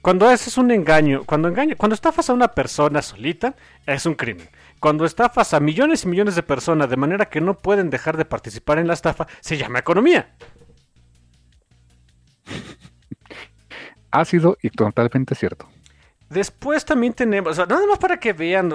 [0.00, 4.48] cuando haces un engaño, cuando engaño, cuando estafas a una persona solita, es un crimen.
[4.82, 8.24] Cuando estafas a millones y millones de personas de manera que no pueden dejar de
[8.24, 10.34] participar en la estafa, se llama economía.
[14.14, 15.66] Ha sido y totalmente cierto.
[16.28, 18.70] Después también tenemos, o sea, nada más para que vean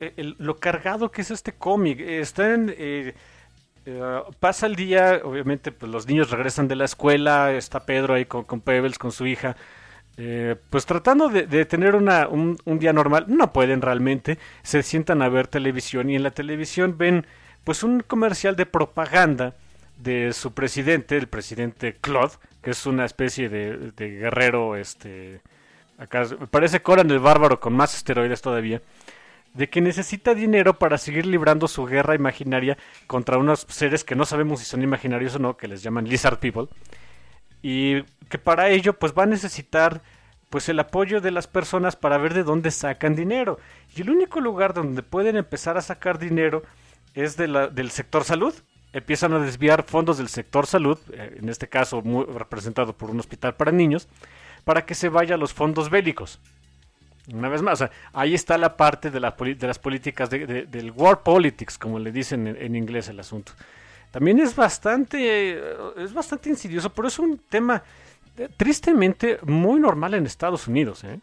[0.00, 2.00] eh, el, lo cargado que es este cómic.
[2.00, 3.14] Está en, eh,
[3.84, 8.26] Uh, pasa el día, obviamente, pues los niños regresan de la escuela, está Pedro ahí
[8.26, 9.56] con, con Pebbles, con su hija,
[10.24, 15.28] eh, pues tratando de, tener una, un, día normal, no pueden realmente, se sientan a
[15.28, 17.26] ver televisión y en la televisión ven
[17.64, 19.56] pues un comercial de propaganda
[19.96, 25.40] de su presidente, el presidente Claude, que es una especie de, de guerrero, este,
[25.98, 28.80] acá parece Coran el bárbaro con más esteroides todavía
[29.54, 32.78] de que necesita dinero para seguir librando su guerra imaginaria
[33.08, 36.38] contra unos seres que no sabemos si son imaginarios o no, que les llaman Lizard
[36.38, 36.68] People,
[37.62, 40.02] y que para ello pues va a necesitar
[40.50, 43.58] pues el apoyo de las personas para ver de dónde sacan dinero.
[43.96, 46.62] Y el único lugar donde pueden empezar a sacar dinero
[47.14, 48.54] es de la, del sector salud.
[48.92, 52.02] Empiezan a desviar fondos del sector salud, eh, en este caso
[52.34, 54.08] representado por un hospital para niños,
[54.64, 56.38] para que se vaya a los fondos bélicos.
[57.32, 60.46] Una vez más, o sea, ahí está la parte de, la de las políticas de,
[60.46, 63.52] de, del war politics, como le dicen en, en, inglés el asunto.
[64.12, 65.58] También es bastante,
[65.96, 67.82] es bastante insidioso, pero es un tema
[68.36, 71.02] eh, tristemente muy normal en Estados Unidos.
[71.04, 71.18] ¿eh?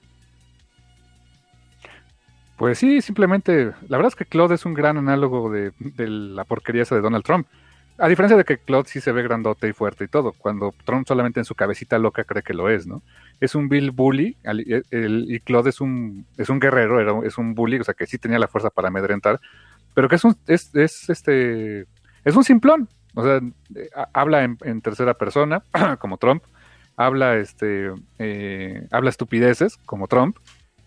[2.58, 6.82] Pues sí, simplemente, la verdad es que Claude es un gran análogo de, la porquería
[6.82, 7.48] esa de Donald Trump.
[8.00, 11.06] A diferencia de que Claude sí se ve grandote y fuerte y todo, cuando Trump
[11.08, 13.04] solamente en su cabecita loca cree que lo es, ¿no?
[13.40, 17.78] Es un Bill bully el, y Claude es un, es un guerrero, es un bully,
[17.80, 19.42] o sea que sí tenía la fuerza para amedrentar,
[19.94, 21.88] pero que es un, es, es este,
[22.24, 23.42] es un simplón, o sea,
[24.14, 25.64] habla en, tercera persona,
[26.00, 26.44] como Trump,
[26.96, 30.38] habla, este, eh, habla estupideces, como Trump,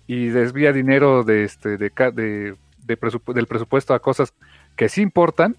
[0.06, 2.56] y desvía dinero de, este, de, de,
[3.34, 4.34] del presupuesto a cosas
[4.76, 5.56] que sí importan,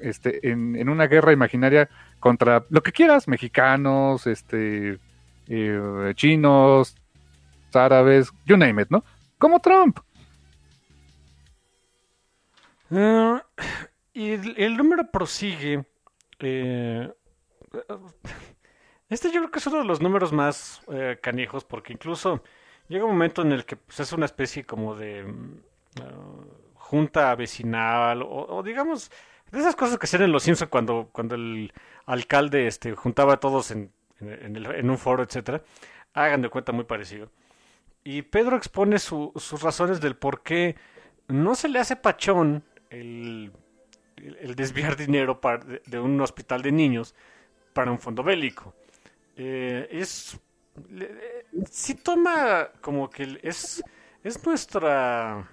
[0.00, 1.88] este, en, en, una guerra imaginaria
[2.20, 4.98] contra lo que quieras, mexicanos, este,
[5.48, 6.96] eh, chinos,
[7.76, 9.04] árabes, you name it, ¿no?
[9.38, 9.98] Como Trump.
[14.16, 15.84] Y el, número prosigue.
[16.38, 17.12] Eh,
[19.10, 22.42] este yo creo que es uno de los números más eh, canijos porque incluso
[22.88, 28.22] llega un momento en el que pues, es una especie como de uh, junta vecinal
[28.22, 29.10] o, o digamos
[29.50, 31.70] de esas cosas que se en los Simpsons cuando, cuando el
[32.06, 35.62] alcalde este, juntaba a todos en, en, el, en un foro, etcétera.
[36.14, 37.30] Hagan de cuenta muy parecido.
[38.02, 40.74] Y Pedro expone su, sus razones del por qué
[41.28, 43.52] no se le hace pachón el,
[44.16, 45.40] el, desviar dinero
[45.86, 47.14] de, un hospital de niños
[47.72, 48.74] para un fondo bélico.
[49.36, 50.38] Eh, es
[51.70, 53.82] sí toma como que es,
[54.22, 55.48] es nuestra...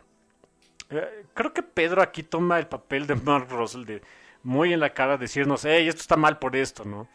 [0.89, 4.01] Eh, creo que Pedro aquí toma el papel de Mark Russell de
[4.43, 7.07] muy en la cara decirnos, hey, esto está mal por esto, ¿no?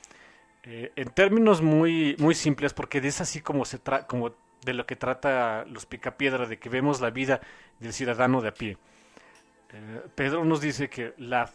[0.64, 4.34] Eh, en términos muy, muy simples, porque es así como se tra como
[4.64, 7.40] de lo que trata los picapiedra, de que vemos la vida
[7.78, 8.78] del ciudadano de a pie.
[9.72, 11.50] Eh, Pedro nos dice que la,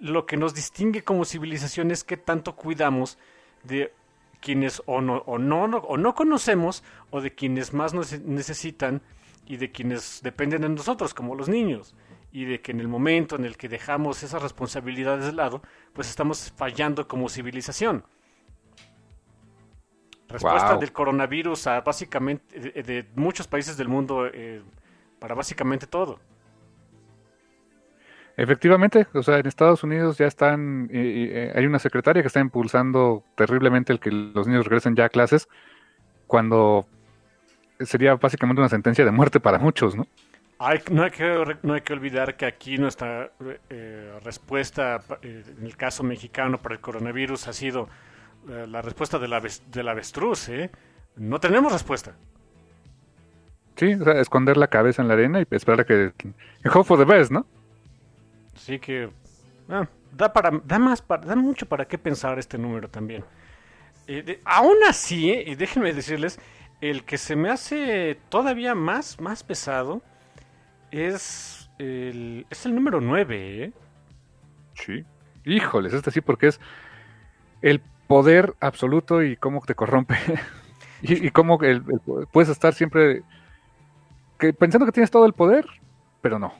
[0.00, 3.18] lo que nos distingue como civilización es que tanto cuidamos
[3.62, 3.92] de
[4.40, 9.02] quienes o no, o no, o no conocemos o de quienes más nos necesitan
[9.46, 11.94] y de quienes dependen de nosotros, como los niños
[12.32, 15.62] y de que en el momento en el que dejamos esas responsabilidades de lado,
[15.92, 18.04] pues estamos fallando como civilización.
[20.28, 24.62] Respuesta del coronavirus a básicamente de, muchos países del mundo eh,
[25.18, 26.20] para básicamente todo.
[28.40, 33.22] Efectivamente, o sea, en Estados Unidos ya están, eh, hay una secretaria que está impulsando
[33.34, 35.46] terriblemente el que los niños regresen ya a clases,
[36.26, 36.86] cuando
[37.80, 40.06] sería básicamente una sentencia de muerte para muchos, ¿no?
[40.90, 43.30] no, hay que, no hay que olvidar que aquí nuestra
[43.68, 47.90] eh, respuesta, eh, en el caso mexicano para el coronavirus, ha sido
[48.48, 50.48] eh, la respuesta del, la avestruz.
[50.48, 50.70] ¿eh?
[51.16, 52.14] No tenemos respuesta.
[53.76, 56.12] Sí, o sea, esconder la cabeza en la arena y esperar a que...
[56.64, 57.46] Hope for the best, ¿no?
[58.54, 59.10] Así que...
[59.68, 63.24] Ah, da, para, da, más, da mucho para qué pensar este número también.
[64.44, 66.38] aún así, y déjenme decirles,
[66.80, 70.02] el que se me hace todavía más, más pesado
[70.90, 73.72] es el, es el número 9, ¿eh?
[74.74, 75.04] Sí.
[75.44, 76.60] Híjoles, este sí, porque es
[77.62, 80.16] el poder absoluto y cómo te corrompe.
[81.02, 81.58] y, cómo
[82.32, 83.22] puedes estar siempre
[84.58, 85.66] pensando que tienes todo el poder,
[86.20, 86.52] pero no.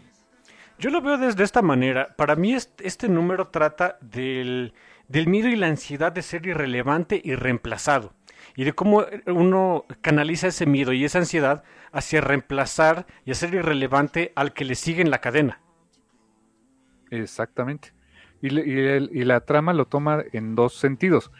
[0.80, 2.14] Yo lo veo desde esta manera.
[2.16, 4.72] Para mí este, número trata del,
[5.08, 8.14] del miedo y la ansiedad de ser irrelevante y reemplazado
[8.56, 14.32] y de cómo uno canaliza ese miedo y esa ansiedad hacia reemplazar y hacer irrelevante
[14.34, 15.60] al que le sigue en la cadena.
[17.10, 17.92] Exactamente.
[18.40, 21.30] Y, y, la trama lo toma en dos sentidos.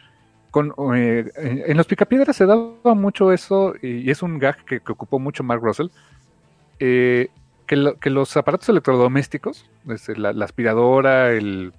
[0.51, 5.17] Con, eh, en los Picapiedras se daba mucho eso, y es un gag que, ocupó
[5.17, 5.87] mucho Mark Russell,
[6.79, 7.29] eh,
[7.99, 9.69] que, los aparatos electrodomésticos,
[10.17, 11.71] la, la aspiradora, el,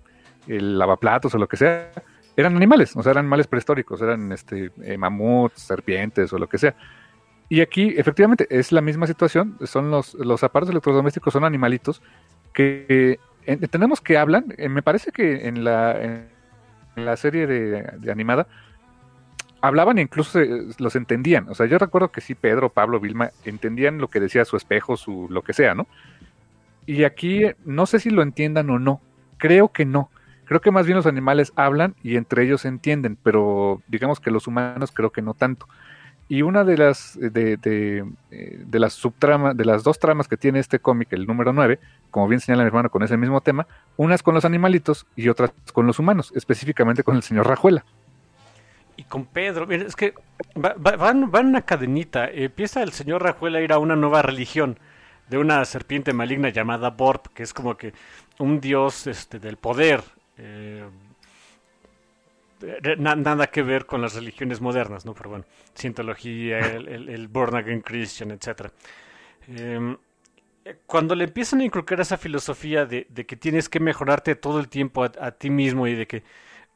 [0.47, 1.91] lavaplatos o lo que sea,
[2.37, 6.57] eran animales, o sea, eran animales prehistóricos, eran este, eh, mamuts, serpientes o lo que
[6.57, 6.75] sea.
[7.49, 12.01] Y aquí, efectivamente, es la misma situación, son los, los aparatos electrodomésticos, son animalitos
[12.55, 13.19] que
[13.71, 16.25] tenemos que hablan, eh, me parece que en la,
[16.97, 18.47] la serie de, animada
[19.63, 20.39] hablaban e incluso
[20.79, 24.45] los entendían, o sea, yo recuerdo que sí, Pedro, Pablo, Vilma, entendían lo que decía
[24.45, 25.87] su espejo, su lo que sea, ¿no?
[26.85, 29.01] Y aquí no sé si lo entiendan o no,
[29.39, 30.11] creo que no
[30.53, 34.47] Creo que más bien los animales hablan y entre ellos entienden, pero digamos que los
[34.47, 35.67] humanos creo que no tanto.
[36.29, 40.37] Y una de las de, de, eh, de las subtramas, de las dos tramas que
[40.37, 41.79] tiene este cómic, el número 9,
[42.11, 43.67] como bien señala mi hermano con ese mismo tema,
[43.97, 47.85] unas con los animalitos y otras con los humanos, específicamente con el señor Rajuela.
[49.03, 50.15] Y con Pedro, es que
[50.55, 54.79] van, van una cadenita, empieza el señor Rajuela a ir a una nueva religión
[55.29, 57.93] de una serpiente maligna llamada Borp, que es como que
[58.39, 60.05] un dios este, del poder,
[60.39, 60.85] eh,
[62.97, 65.15] nada que ver con las religiones modernas, ¿no?
[65.15, 68.69] Pero bueno, cientología, el, el, Born Again Christian, etc.
[69.49, 69.97] Em,
[70.87, 75.03] cuando le empiezan a inculcar esa filosofía de, que tienes que mejorarte todo el tiempo
[75.03, 76.23] a, ti mismo y de que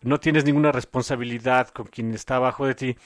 [0.06, 2.96] no tienes ninguna responsabilidad con quien está abajo de ti,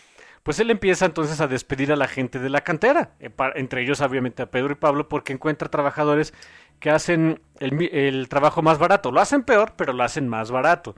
[0.43, 4.01] pues él empieza entonces a despedir a la gente de la cantera, eh, entre ellos
[4.01, 6.33] obviamente a Pedro y Pablo, porque encuentra trabajadores
[6.81, 9.13] que hacen el, trabajo más barato.
[9.13, 10.97] Lo hacen peor, pero lo hacen más barato.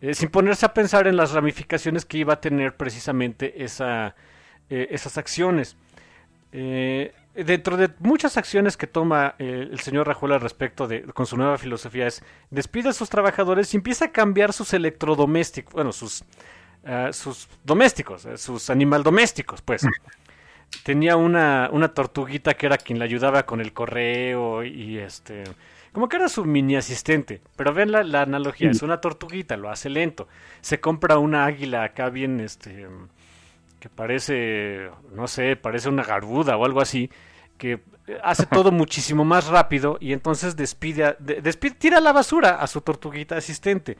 [0.00, 4.16] Eh, sin ponerse a pensar en las ramificaciones que iba a tener precisamente esa,
[4.70, 5.76] eh, esas acciones.
[6.52, 11.36] Eh, dentro de muchas acciones que toma el señor Rajoy al respecto de con su
[11.36, 16.24] nueva filosofía es despide a sus trabajadores y empieza a cambiar sus electrodomésticos, bueno, sus,
[17.12, 19.86] sus domésticos, sus animal domésticos, pues.
[20.82, 25.44] tenía una, una tortuguita que era quien le ayudaba con el correo y este
[25.94, 27.40] como que era su mini asistente.
[27.54, 30.26] Pero ven la, la, analogía, es una tortuguita, lo hace lento.
[30.60, 32.88] Se compra una águila acá bien, este,
[33.84, 37.10] que parece, no sé, parece una garbuda o algo así,
[37.58, 37.82] que
[38.22, 43.36] hace todo muchísimo más rápido y entonces despide, despide, tira la basura a su tortuguita
[43.36, 43.98] asistente.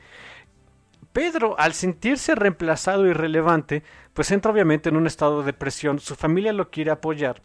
[1.13, 3.83] Pedro, al sentirse reemplazado y relevante,
[4.15, 5.99] pues entra obviamente en un estado de depresión.
[5.99, 7.43] Su familia lo quiere apoyar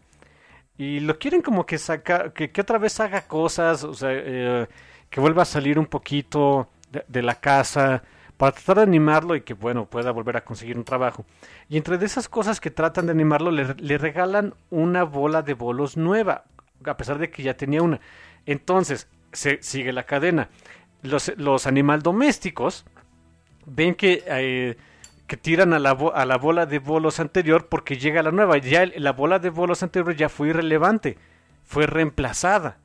[0.79, 4.67] y lo quieren como que saca, que, otra vez haga cosas, o sea, eh,
[5.11, 6.69] que vuelva a salir un poquito
[7.07, 8.01] de, la casa,
[8.41, 11.27] para tratar de animarlo y que, bueno, pueda volver a conseguir un trabajo.
[11.69, 15.53] Y entre de esas cosas que tratan de animarlo, le, le regalan una bola de
[15.53, 16.45] bolos nueva,
[16.83, 17.99] a pesar de que ya tenía una.
[18.47, 20.49] Entonces, se sigue la cadena.
[21.03, 22.83] Los, los animal domésticos
[23.67, 24.75] ven que, eh,
[25.27, 28.57] que tiran a la, a la bola de bolos anterior porque llega la nueva.
[28.57, 31.15] Ya la bola de bolos anterior ya fue irrelevante,
[31.63, 32.79] fue reemplazada.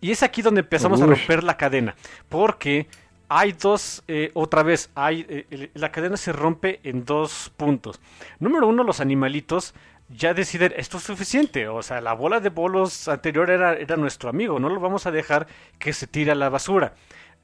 [0.00, 1.94] Y es aquí donde empezamos a romper la cadena.
[2.30, 2.88] Porque
[3.32, 8.00] hay dos, eh, otra vez, hay, eh, la cadena se rompe en dos puntos.
[8.40, 9.72] Número uno, los animalitos
[10.08, 14.58] ya deciden, esto es suficiente, o sea, la bola de bolos anterior era, nuestro amigo,
[14.58, 15.46] no lo vamos a dejar
[15.78, 16.94] que se tire a la basura.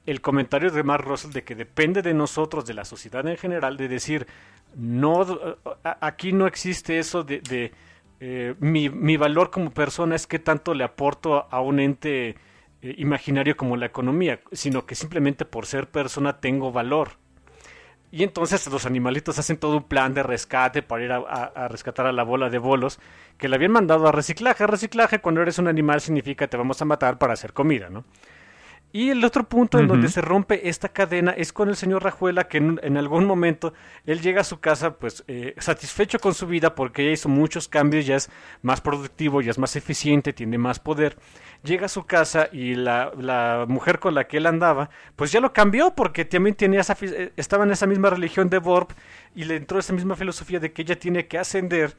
[0.07, 3.77] El comentario de Mark Russell de que depende de nosotros, de la sociedad en general,
[3.77, 4.27] de decir,
[4.75, 5.25] no,
[6.01, 7.73] aquí no existe eso de, de
[8.19, 12.35] eh, mi, mi, valor como persona es que tanto le aporto a un ente
[12.91, 17.11] eh, imaginario como la economía, sino que simplemente por ser persona tengo valor.
[18.13, 22.13] Y entonces los animalitos hacen todo un plan de rescate para ir a, rescatar a
[22.13, 23.01] la bola de bolos
[23.37, 24.67] que le habían mandado a reciclaje.
[24.67, 28.05] Reciclaje cuando eres un animal significa te vamos a matar para hacer comida, ¿no?
[28.97, 32.49] Y el otro punto en donde se rompe esta cadena es con el señor Rajuela,
[32.49, 33.75] que en, algún momento
[34.07, 37.69] él llega a su casa pues eh, satisfecho con su vida porque ya hizo muchos
[37.69, 38.31] cambios, ya es
[38.63, 41.19] más productivo, ya es más eficiente, tiene más poder.
[41.63, 45.41] Llega a su casa y la, la mujer con la que él andaba pues ya
[45.41, 48.89] lo cambió porque también tenía esa, eh, estaba en esa misma religión de Borb
[49.35, 51.99] y le entró esa misma filosofía de que ella tiene que ascender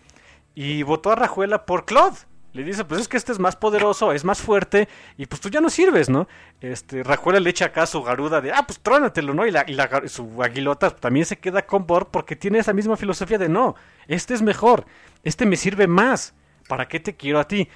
[0.56, 2.18] y votó a Rajuela por Claude
[2.58, 5.50] le dice, pues es que este es más poderoso, es más fuerte, y pues tú
[5.50, 6.28] ya no sirves, ¿no?
[6.60, 9.46] Este, Rajuela le echa acá su garuda de, ah, pues trónatelo, ¿no?
[9.46, 13.38] Y, la, y su aguilota también se queda con Bor porque tiene esa misma filosofía
[13.38, 13.76] de, no,
[14.08, 14.86] este es mejor,
[15.24, 16.34] este me sirve más,
[16.68, 17.70] ¿para qué te quiero a ti?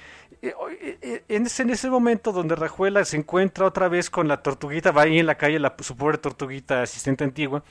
[1.28, 5.02] En ese, en ese momento donde Rajuela se encuentra otra vez con la tortuguita, va
[5.02, 7.62] ahí en la calle, la, su pobre tortuguita asistente antigua,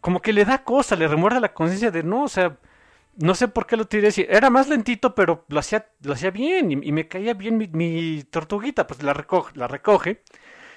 [0.00, 2.56] como que le da cosa, le remuerde la conciencia de, no, o sea,
[3.16, 4.10] no sé por qué lo tiré.
[4.28, 8.86] Era más lentito, pero lo hacía, lo hacía bien y, me caía bien mi, tortuguita.
[8.86, 10.22] Pues la recoge, la recoge,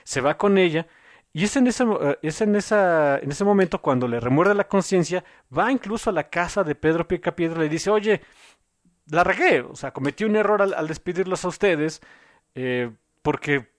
[0.03, 0.87] se va con ella.
[1.33, 4.67] Y es en ese, eh, es en esa, en ese momento cuando le remuerde la
[4.67, 5.23] conciencia,
[5.55, 8.21] va incluso a la casa de Pedro Picapiedra y le dice, oye,
[9.09, 12.01] la regué, o sea, cometí un error al, despedirlos a ustedes,
[12.55, 12.91] eh,
[13.21, 13.69] porque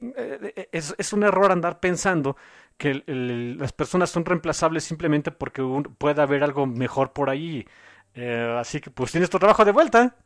[0.00, 2.36] eh, es, es, un error andar pensando
[2.78, 5.62] que las personas son reemplazables simplemente porque
[5.98, 7.66] puede haber algo mejor por ahí.
[8.14, 10.16] Eh, así que pues tienes tu trabajo de vuelta.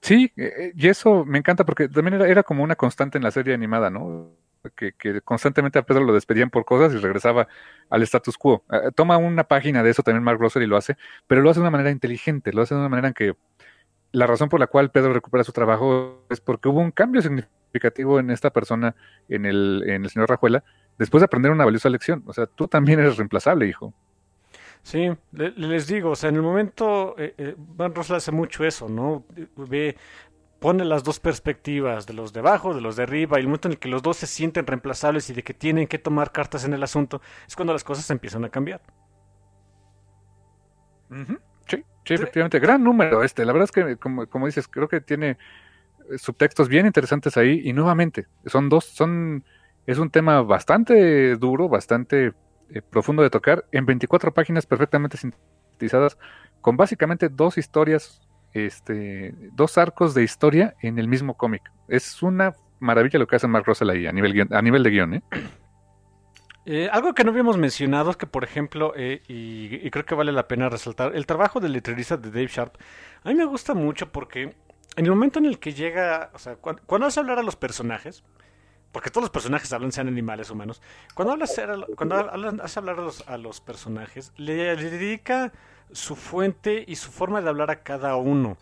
[0.00, 3.30] Sí, eh, eh, y eso me encanta porque también era, como una constante en la
[3.30, 4.32] serie animada, ¿no?
[4.74, 4.92] Que,
[5.22, 7.48] constantemente a Pedro lo despedían por cosas y regresaba
[7.88, 8.64] al status quo.
[8.94, 10.96] toma una página de eso también Mark Russell y lo hace,
[11.26, 13.34] pero lo hace de una manera inteligente, lo hace de una manera en que
[14.12, 18.18] la razón por la cual Pedro recupera su trabajo es porque hubo un cambio significativo
[18.18, 18.94] en esta persona,
[19.28, 20.64] en el, en el señor Rajuela,
[20.98, 22.22] después de aprender una valiosa lección.
[22.26, 23.94] O sea, tú también eres reemplazable, hijo.
[24.82, 28.88] Sí, les digo, o sea, en el momento eh, eh, Van Rossel hace mucho eso,
[28.88, 29.24] ¿no?
[29.56, 29.96] Ve,
[30.58, 33.68] pone las dos perspectivas, de los de abajo, de los de arriba, y el momento
[33.68, 36.64] en el que los dos se sienten reemplazables y de que tienen que tomar cartas
[36.64, 38.80] en el asunto, es cuando las cosas empiezan a cambiar.
[41.66, 43.44] Sí, sí, efectivamente, gran número este.
[43.44, 45.38] La verdad es que, como, como dices, creo que tiene
[46.10, 49.44] eh, subtextos bien interesantes ahí, y nuevamente, son dos, son,
[49.86, 52.32] es un tema bastante duro, bastante
[52.74, 56.18] eh, profundo de tocar, en 24 páginas perfectamente sintetizadas,
[56.60, 58.20] con básicamente dos historias,
[58.52, 61.62] este, dos arcos de historia en el mismo cómic.
[61.88, 65.14] Es una maravilla lo que hace Mark Russell ahí, a nivel, a nivel de guion,
[65.14, 65.22] ¿eh?
[66.66, 66.88] ¿eh?
[66.92, 70.48] algo que no habíamos mencionado es que, por ejemplo, eh, y, creo que vale la
[70.48, 72.76] pena resaltar, el trabajo del letrerista de Dave Sharp,
[73.22, 74.54] a mí me gusta mucho porque
[74.96, 77.56] en el momento en el que llega, o sea, cuando, cuando hace hablar a los
[77.56, 78.24] personajes,
[78.92, 80.82] porque todos los personajes hablan, sean animales humanos.
[81.14, 81.60] Cuando hablas,
[81.96, 82.16] cuando
[82.62, 82.96] hace hablar
[83.26, 85.52] a los, personajes, le, dedica
[85.92, 88.56] su fuente y su forma de hablar a cada uno.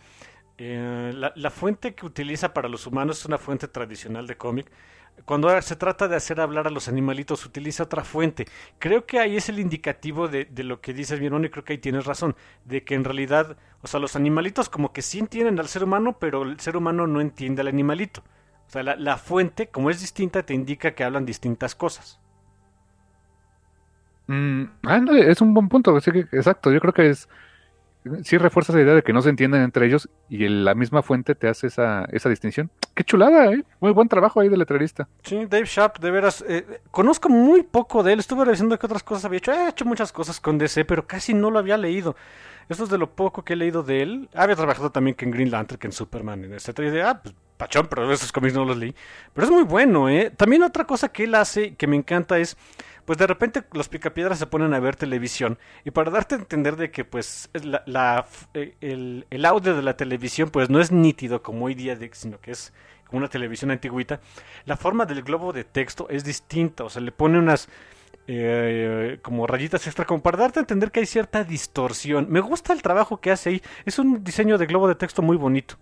[0.58, 4.70] Eh, la, fuente que utiliza para los humanos es una fuente tradicional de cómic.
[5.24, 8.46] Cuando se trata de hacer hablar a los animalitos, utiliza otra fuente.
[8.78, 11.64] Creo que ahí es el indicativo de, de lo que dices, mi hermano, y creo
[11.64, 12.36] que ahí tienes razón.
[12.64, 16.18] De que en realidad, o sea, los animalitos como que sí entienden al ser humano,
[16.20, 18.22] pero el ser humano no entiende al animalito.
[18.68, 22.20] O sea, la, fuente, como es distinta, te indica que hablan distintas cosas.
[24.26, 26.70] Mm, ah, es un buen punto, exacto.
[26.70, 27.28] Yo creo que es.
[28.22, 31.34] Sí refuerza esa idea de que no se entienden entre ellos y la misma fuente
[31.34, 32.70] te hace esa, esa distinción.
[32.94, 33.64] Qué chulada, ¿eh?
[33.80, 35.08] Muy buen trabajo ahí de letrerista.
[35.22, 36.44] Sí, Dave Sharp, de veras.
[36.48, 38.20] Eh, conozco muy poco de él.
[38.20, 39.52] Estuve revisando que otras cosas había hecho.
[39.52, 42.16] He hecho muchas cosas con DC, pero casi no lo había leído.
[42.68, 44.28] Esto es de lo poco que he leído de él.
[44.34, 46.88] Había trabajado también que en Green Lantern, que en Superman, en etcétera.
[46.88, 48.94] Y de, ah, pues pachón, pero esos cómics no los leí.
[49.34, 50.32] Pero es muy bueno, ¿eh?
[50.34, 52.56] También otra cosa que él hace que me encanta es,
[53.08, 56.76] pues de repente los picapiedras se ponen a ver televisión y para darte a entender
[56.76, 57.48] de que pues
[57.86, 62.38] la, eh, el, audio de la televisión pues no es nítido como hoy día, sino
[62.38, 62.74] que es
[63.06, 64.20] como una televisión antigüita,
[64.66, 67.70] la forma del globo de texto es distinta, o sea, le pone unas...
[68.30, 72.26] Eh, como rayitas extra, como para darte a entender que hay cierta distorsión.
[72.28, 73.62] Me gusta el trabajo que hace ahí.
[73.86, 75.76] Es un diseño de globo de texto muy bonito.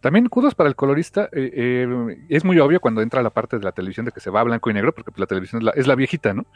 [0.00, 1.28] También kudos para el colorista.
[1.32, 4.30] Eh, eh, es muy obvio cuando entra la parte de la televisión de que se
[4.30, 6.46] va a blanco y negro, porque la televisión es la, viejita, ¿no?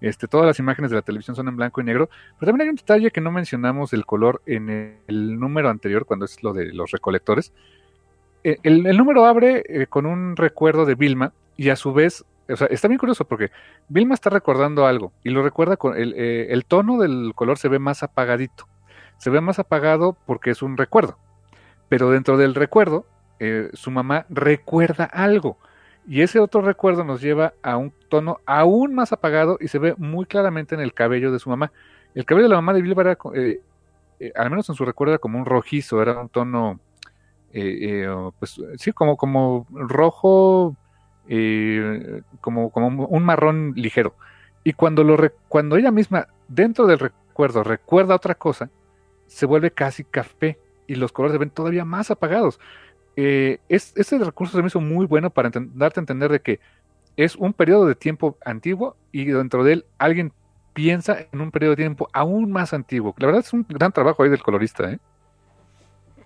[0.00, 2.08] Este, todas las imágenes de la televisión son en blanco y negro.
[2.38, 6.26] Pero también hay un detalle que no mencionamos del color en el, número anterior, cuando
[6.26, 7.52] es lo de los recolectores.
[8.44, 12.66] Eh, el, número abre con un recuerdo de Vilma y a su vez o sea,
[12.66, 13.50] está bien curioso porque
[13.88, 17.78] Vilma está recordando algo y lo recuerda con el, el, tono del color se ve
[17.78, 18.66] más apagadito.
[19.18, 21.16] Se ve más apagado porque es un recuerdo
[21.92, 23.04] pero dentro del recuerdo,
[23.38, 25.58] eh, su mamá recuerda algo.
[26.08, 29.94] Y ese otro recuerdo nos lleva a un tono aún más apagado y se ve
[29.98, 31.70] muy claramente en el cabello de su mamá.
[32.14, 33.60] El cabello de la mamá de Vilma era, eh,
[34.20, 36.80] eh, al menos en su recuerdo, era como un rojizo, era un tono,
[37.52, 40.74] pues sí, como, como rojo,
[42.40, 44.14] como, como un marrón ligero.
[44.64, 48.70] Y cuando, lo cuando ella misma, dentro del recuerdo, recuerda otra cosa,
[49.26, 50.58] se vuelve casi café
[50.92, 52.60] y los colores se ven todavía más apagados.
[53.16, 56.60] Eh, es, ese recurso se me hizo muy bueno para darte a entender de que
[57.16, 60.32] es un periodo de tiempo antiguo y dentro de él alguien
[60.74, 63.14] piensa en un periodo de tiempo aún más antiguo.
[63.16, 64.98] La verdad es un gran trabajo ahí del colorista, ¿eh?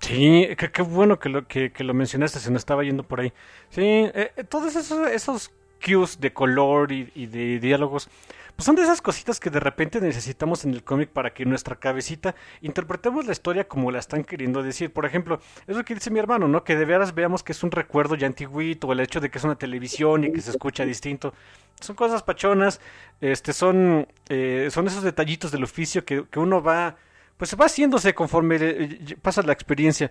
[0.00, 3.32] Sí, qué, bueno que lo, que, lo mencionaste, se nos estaba yendo por ahí.
[3.70, 5.52] Sí, eh, todos esos, esos
[5.84, 8.10] cues de color y de diálogos
[8.56, 11.76] pues son de esas cositas que de repente necesitamos en el cómic para que nuestra
[11.76, 14.92] cabecita interpretemos la historia como la están queriendo decir.
[14.94, 16.64] Por ejemplo, es lo que dice mi hermano, ¿no?
[16.64, 19.44] Que de veras veamos que es un recuerdo ya antiguito, el hecho de que es
[19.44, 21.34] una televisión y que se escucha distinto.
[21.80, 22.80] Son cosas pachonas,
[23.20, 26.96] este, son, eh, son esos detallitos del oficio que, uno va
[27.36, 30.10] pues va haciéndose conforme eh, pasa la experiencia,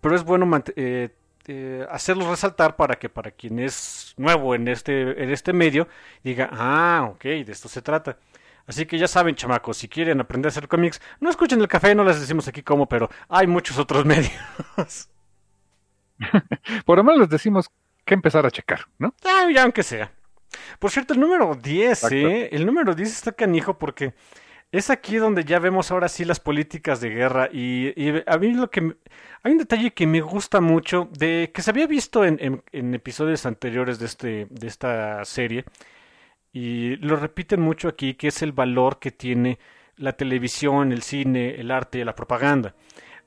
[0.00, 1.10] pero es bueno eh,
[1.46, 5.88] eh, hacerlos resaltar para que para quien es nuevo en este, en este medio
[6.22, 8.18] diga, ah, ok, de esto se trata.
[8.66, 11.94] Así que ya saben, chamacos, si quieren aprender a hacer cómics, no escuchen el café,
[11.94, 14.30] no les decimos aquí cómo, pero hay muchos otros medios.
[16.86, 17.70] Por lo menos les decimos
[18.04, 19.14] que empezar a checar, ¿no?
[19.24, 20.12] Ah, ya aunque sea.
[20.78, 22.48] Por cierto, el número 10, ¿eh?
[22.52, 24.14] El número 10 está canijo porque
[24.72, 27.92] es aquí donde ya vemos ahora sí las políticas de guerra y,
[28.26, 28.96] a mí lo que
[29.42, 33.98] hay un detalle que me gusta mucho de que se había visto en, episodios anteriores
[33.98, 35.64] de este de esta serie
[36.52, 39.58] y lo repiten mucho aquí que es el valor que tiene
[39.96, 42.74] la televisión, el cine, el arte y la propaganda.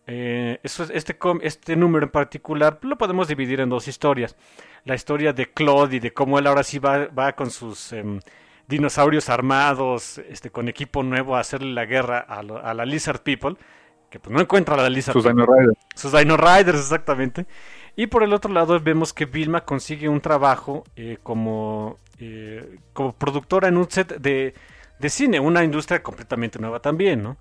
[0.07, 4.35] Eh, eso, este, este número en particular lo podemos dividir en dos historias.
[4.84, 8.19] La historia de Claude y de cómo él ahora sí va, va con sus em,
[8.67, 13.55] dinosaurios armados, este, con equipo nuevo a hacerle la guerra a, la Lizard People,
[14.09, 15.43] que pues no encuentra a la Lizard Sus People.
[15.43, 15.77] Dino Riders.
[15.95, 17.45] Sus Dino Riders, exactamente.
[17.95, 23.13] Y por el otro lado vemos que Vilma consigue un trabajo eh, como, eh, como
[23.13, 24.53] productora en un set de,
[24.99, 27.37] de cine, una industria completamente nueva también, ¿no?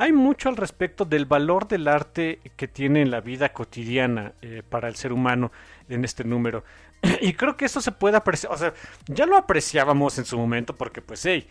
[0.00, 4.62] Hay mucho al respecto del valor del arte que tiene en la vida cotidiana eh,
[4.66, 5.52] para el ser humano
[5.90, 6.64] en este número.
[7.20, 8.74] Y creo que eso se puede apreciar, o sea,
[9.06, 11.46] ya lo apreciábamos en su momento porque pues, hey,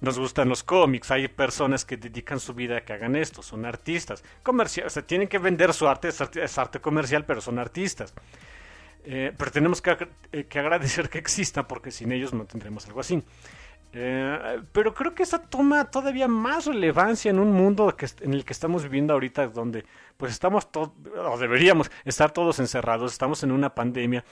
[0.00, 3.64] nos gustan los cómics, hay personas que dedican su vida a que hagan esto, son
[3.64, 8.12] artistas, comerciales, o sea, tienen que vender su arte, es arte, comercial, pero son artistas.
[9.04, 13.22] Eh, pero tenemos que, eh, agradecer que existan porque sin ellos no tendremos algo así.
[13.92, 18.52] Eh, pero creo que eso toma todavía más relevancia en un mundo en el que
[18.52, 19.84] estamos viviendo ahorita, donde
[20.16, 24.24] pues estamos todos, o deberíamos estar todos encerrados, estamos en una pandemia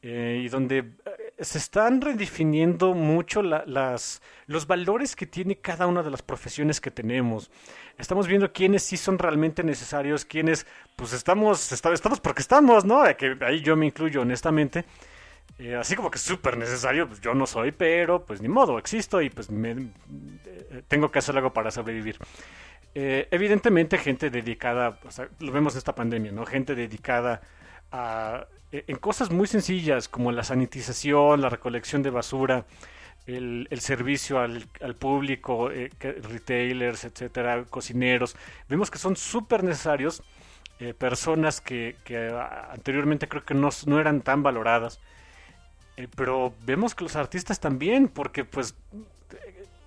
[0.00, 6.04] eh, y donde eh, se están redefiniendo mucho las, los valores que tiene cada una
[6.04, 7.50] de las profesiones que tenemos.
[7.98, 13.02] Estamos viendo quiénes sí son realmente necesarios, quiénes pues estamos, estamos porque estamos, ¿no?
[13.16, 14.84] Que ahí yo me incluyo honestamente.
[15.58, 19.20] Eh, así como que súper necesario, pues yo no soy, pero pues ni modo, existo
[19.20, 19.88] y pues me,
[20.86, 22.18] tengo que hacer algo para sobrevivir.
[22.94, 26.46] evidentemente gente dedicada, o sea, lo vemos en esta pandemia, ¿no?
[26.46, 27.40] Gente dedicada
[27.92, 32.66] a eh, en cosas muy sencillas como la sanitización, la recolección de basura,
[33.26, 34.66] el, servicio al,
[34.98, 38.36] público, eh, retailers, etcétera, cocineros.
[38.68, 40.22] Vemos que son súper necesarios,
[40.80, 41.96] eh, personas que,
[42.70, 45.00] anteriormente creo que no, no eran tan valoradas.
[46.16, 48.74] pero vemos que los artistas también, porque pues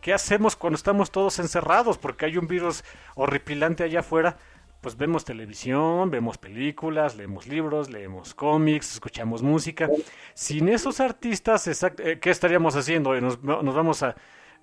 [0.02, 1.98] ¿qué hacemos cuando estamos todos encerrados?
[1.98, 2.84] Porque hay un virus
[3.15, 4.38] horripilante allá afuera
[4.82, 9.90] pues vemos televisión, vemos películas, leemos libros, leemos cómics, escuchamos música.
[10.34, 13.20] Sin esos artistas, eh, ¿qué estaríamos haciendo?
[13.22, 14.16] Nos, nos vamos a...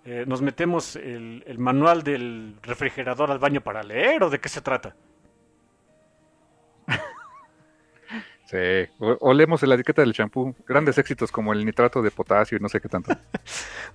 [0.05, 4.49] Eh, ¿Nos metemos el, el manual del refrigerador al baño para leer o de qué
[4.49, 4.95] se trata?
[8.49, 8.57] Sí,
[8.99, 10.55] o, leemos la etiqueta del champú.
[10.67, 13.15] Grandes éxitos como el nitrato de potasio y no sé qué tanto.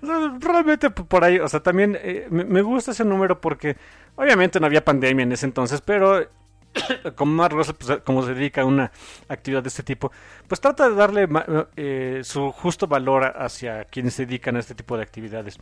[0.00, 3.76] Realmente por ahí, o sea, también eh, me, gusta ese número porque
[4.14, 6.24] obviamente no había pandemia en ese entonces, pero
[7.16, 8.92] como Mark pues, como se dedica a una
[9.28, 10.12] actividad de este tipo,
[10.46, 11.28] pues trata de darle
[11.74, 15.58] eh, su justo valor hacia quienes se dedican a este tipo de actividades.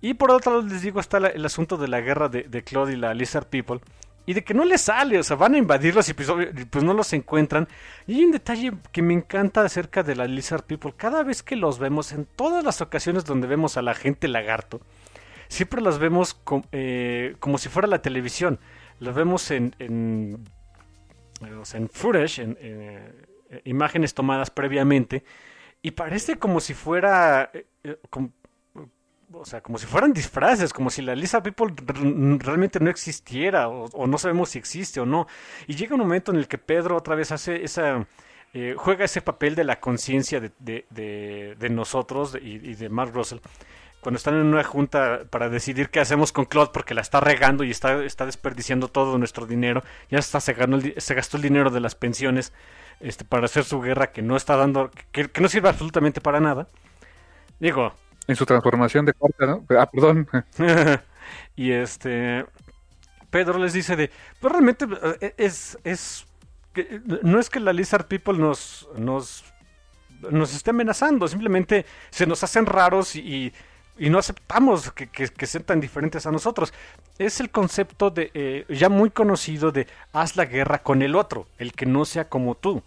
[0.00, 2.92] Y por otro lado les digo está el asunto de la guerra de, de Claude
[2.92, 3.80] y la Lizard People
[4.28, 7.14] y de que no les sale, o sea, van a invadirlos y pues, no los
[7.14, 7.66] encuentran.
[8.06, 10.92] Y hay un detalle que me encanta acerca de la Lizard People.
[10.94, 14.82] Cada vez que los vemos, en todas las ocasiones donde vemos a la gente lagarto,
[15.48, 16.38] siempre los vemos
[16.72, 18.60] eh, como si fuera la televisión.
[19.00, 20.46] Los vemos en, en,
[21.40, 23.10] en footage, en, eh,
[23.64, 25.24] imágenes tomadas previamente,
[25.80, 27.50] y parece como si fuera...
[27.54, 27.98] Eh,
[29.32, 31.74] o sea, como si fueran disfraces, como si la Lisa People
[32.38, 35.26] realmente no existiera, o, no sabemos si existe o no.
[35.66, 38.06] Y llega un momento en el que Pedro otra vez hace esa.
[38.54, 43.40] Eh, juega ese papel de la conciencia de, nosotros y, de Mark Russell
[44.00, 47.62] cuando están en una junta para decidir qué hacemos con Claude porque la está regando
[47.62, 50.54] y está, está desperdiciando todo nuestro dinero, ya está se,
[50.96, 52.54] se gastó el dinero de las pensiones
[53.00, 56.40] este, para hacer su guerra que no está dando, que, que no sirve absolutamente para
[56.40, 56.68] nada.
[57.58, 57.92] Digo,
[58.28, 59.64] en su transformación de cuarta, ¿no?
[59.76, 60.28] Ah, perdón.
[61.56, 62.44] y este.
[63.30, 64.10] Pedro les dice de.
[64.38, 64.86] Pues realmente
[65.20, 65.78] eh, es.
[65.82, 66.26] es
[67.22, 68.88] no es que la Lizard People nos.
[68.96, 69.44] nos.
[70.30, 71.26] nos esté amenazando.
[71.26, 73.52] Simplemente se nos hacen raros y.
[73.98, 76.74] y no aceptamos que, que, sean tan diferentes a nosotros.
[77.18, 81.46] Es el concepto de eh, ya muy conocido de haz la guerra con el otro,
[81.56, 82.82] el que no sea como tú.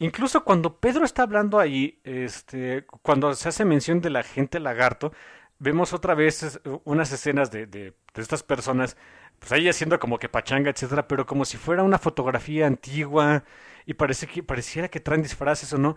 [0.00, 5.12] Incluso cuando Pedro está hablando ahí, este, cuando se hace mención de la gente lagarto,
[5.58, 8.96] vemos otra vez unas escenas de, estas personas,
[9.38, 13.44] pues ahí haciendo como que pachanga, etcétera, pero como si fuera una fotografía antigua
[13.84, 15.96] y parece que pareciera que traen disfraces o no.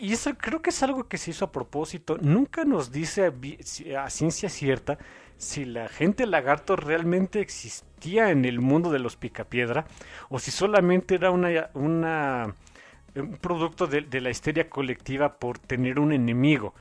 [0.00, 2.18] Y eso creo que es algo que se hizo a propósito.
[2.20, 3.32] Nunca nos dice
[3.96, 4.98] a ciencia cierta
[5.36, 9.86] si la gente lagarto realmente existía en el mundo de los picapiedra
[10.28, 12.54] o si solamente era una, una
[13.16, 16.74] un producto de, la histeria colectiva por tener un enemigo.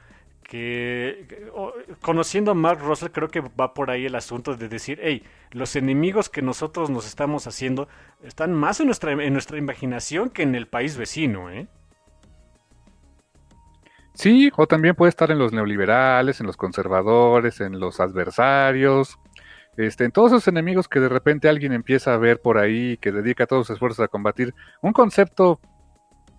[0.43, 1.49] Que,
[2.01, 5.75] conociendo a Mark Russell creo que va por ahí el asunto de decir, hey, los
[5.75, 7.87] enemigos que nosotros nos estamos haciendo
[8.23, 11.67] están más en nuestra, en nuestra imaginación que en el país vecino, ¿eh?
[14.13, 19.17] Sí, o también puede estar en los neoliberales, en los conservadores, en los adversarios,
[19.75, 23.11] este, en todos esos enemigos que de repente alguien empieza a ver por ahí, que
[23.11, 25.59] dedica todos sus esfuerzos a combatir un concepto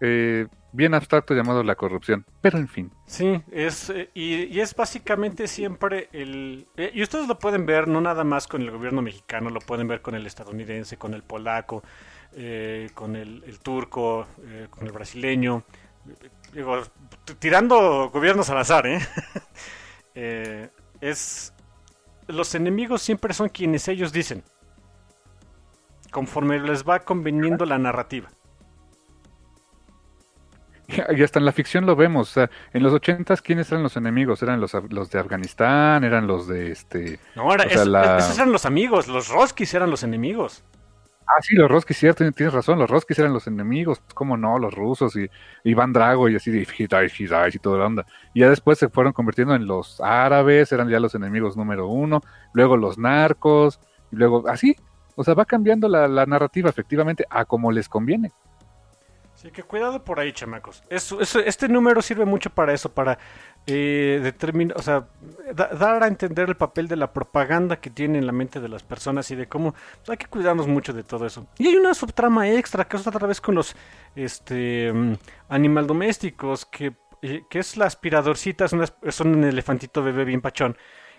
[0.01, 2.25] eh, bien abstracto llamado la corrupción.
[2.41, 2.93] Pero en fin.
[3.07, 6.69] Sí, es, eh, y, es básicamente siempre el...
[6.77, 9.89] Eh, y ustedes lo pueden ver no nada más con el gobierno mexicano, lo pueden
[9.89, 11.83] ver con el estadounidense, con el polaco,
[12.95, 14.27] con el, el turco,
[14.71, 15.65] con el brasileño
[16.55, 16.82] digo,
[17.39, 19.01] tirando gobiernos al azar, ¿eh?
[20.14, 20.70] ¿eh?
[21.01, 21.52] es
[22.26, 24.43] los enemigos siempre son quienes ellos dicen,
[26.10, 28.31] conforme les va conveniendo la narrativa.
[31.16, 32.36] Y hasta en la ficción lo vemos.
[32.36, 34.43] en los ochentas, ¿quiénes eran los enemigos?
[34.43, 36.05] ¿Eran los, los de Afganistán?
[36.05, 37.18] ¿Eran los de este...?
[37.35, 39.09] No, esos eran los amigos.
[39.09, 40.62] Los Roskis eran los enemigos.
[41.27, 44.75] Ah, sí, los Roskis, cierto, tienes razón, los Roskis eran los enemigos, cómo no, los
[44.75, 45.31] rusos y
[45.65, 48.07] Iván Drago y así de y toda la onda.
[48.35, 52.21] Y ya después se fueron convirtiendo en los árabes, eran ya los enemigos número uno,
[52.53, 53.81] luego los narcos,
[54.13, 54.77] y luego así,
[55.17, 58.31] o sea, va cambiando la, la narrativa efectivamente a como les conviene.
[59.35, 60.83] Sí, que cuidado por ahí, chamacos.
[60.89, 63.19] Eso, este número sirve mucho para eso, para
[63.66, 65.07] eh, determinar, o sea,
[65.55, 68.82] dar a entender el papel de la propaganda que tiene en la mente de las
[68.82, 71.47] personas y de cómo pues, hay que cuidarnos mucho de todo eso.
[71.59, 73.74] Y hay una subtrama extra que es otra vez con los
[74.15, 75.15] este mm,
[75.49, 78.66] animal domésticos, que, eh, que es la aspiradorcita,
[79.03, 80.77] es, un elefantito bebé bien pachón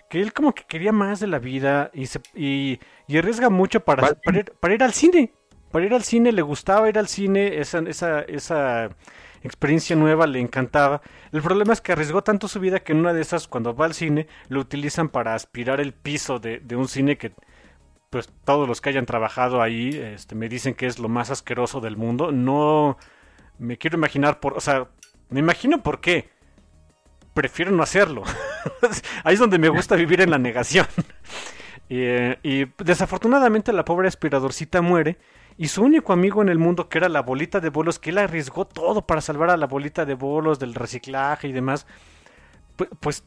[0.08, 2.78] que él como que quería más de la vida y, se, y,
[3.18, 4.14] arriesga mucho para,
[4.60, 5.32] para ir al cine
[5.70, 8.88] para ir al cine, le gustaba ir al cine, esa, esa, esa
[9.46, 11.02] experiencia nueva le encantaba.
[11.32, 13.86] El problema es que arriesgó tanto su vida que en una de esas, cuando va
[13.86, 17.32] al cine, lo utilizan para aspirar el piso de, un cine que
[18.10, 21.80] pues todos los que hayan trabajado ahí este, me dicen que es lo más asqueroso
[21.80, 22.32] del mundo.
[22.32, 22.98] No
[23.58, 24.88] me quiero imaginar por, o sea,
[25.30, 26.30] me imagino por qué.
[27.34, 28.22] Prefiero no hacerlo.
[29.24, 30.86] ahí es donde me gusta vivir en la negación.
[31.88, 35.18] Eh, y desafortunadamente la pobre aspiradorcita muere
[35.58, 38.18] y su único amigo en el mundo, que era la bolita de bolos, que él
[38.18, 41.86] arriesgó todo para salvar a la bolita de bolos del reciclaje y demás,
[42.76, 43.24] pues, pues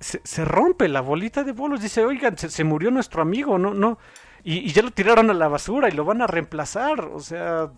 [0.00, 1.82] se, rompe la bolita de bolos.
[1.82, 3.98] Dice, oigan, se, murió nuestro amigo, no, no.
[4.44, 7.00] Y, ya lo tiraron a la basura y lo van a reemplazar.
[7.00, 7.70] O sea,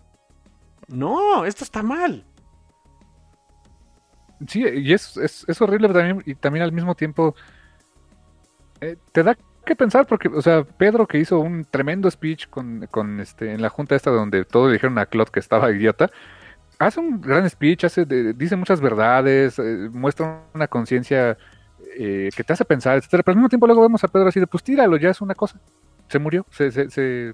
[0.87, 2.25] no, esto está mal.
[4.47, 7.35] Sí, y es, es, horrible también, y también al mismo tiempo
[8.79, 12.87] eh, te da que pensar porque, o sea, Pedro que hizo un tremendo speech con,
[12.91, 16.09] con este en la junta esta donde todos dijeron a Claude que estaba idiota,
[16.79, 21.37] hace un gran speech, hace dice muchas verdades, eh, muestra una conciencia
[21.97, 24.39] eh, que te hace pensar, etcétera, pero al mismo tiempo luego vemos a Pedro así
[24.39, 25.59] de pues tíralo, ya es una cosa,
[26.07, 27.33] se murió, se, se, se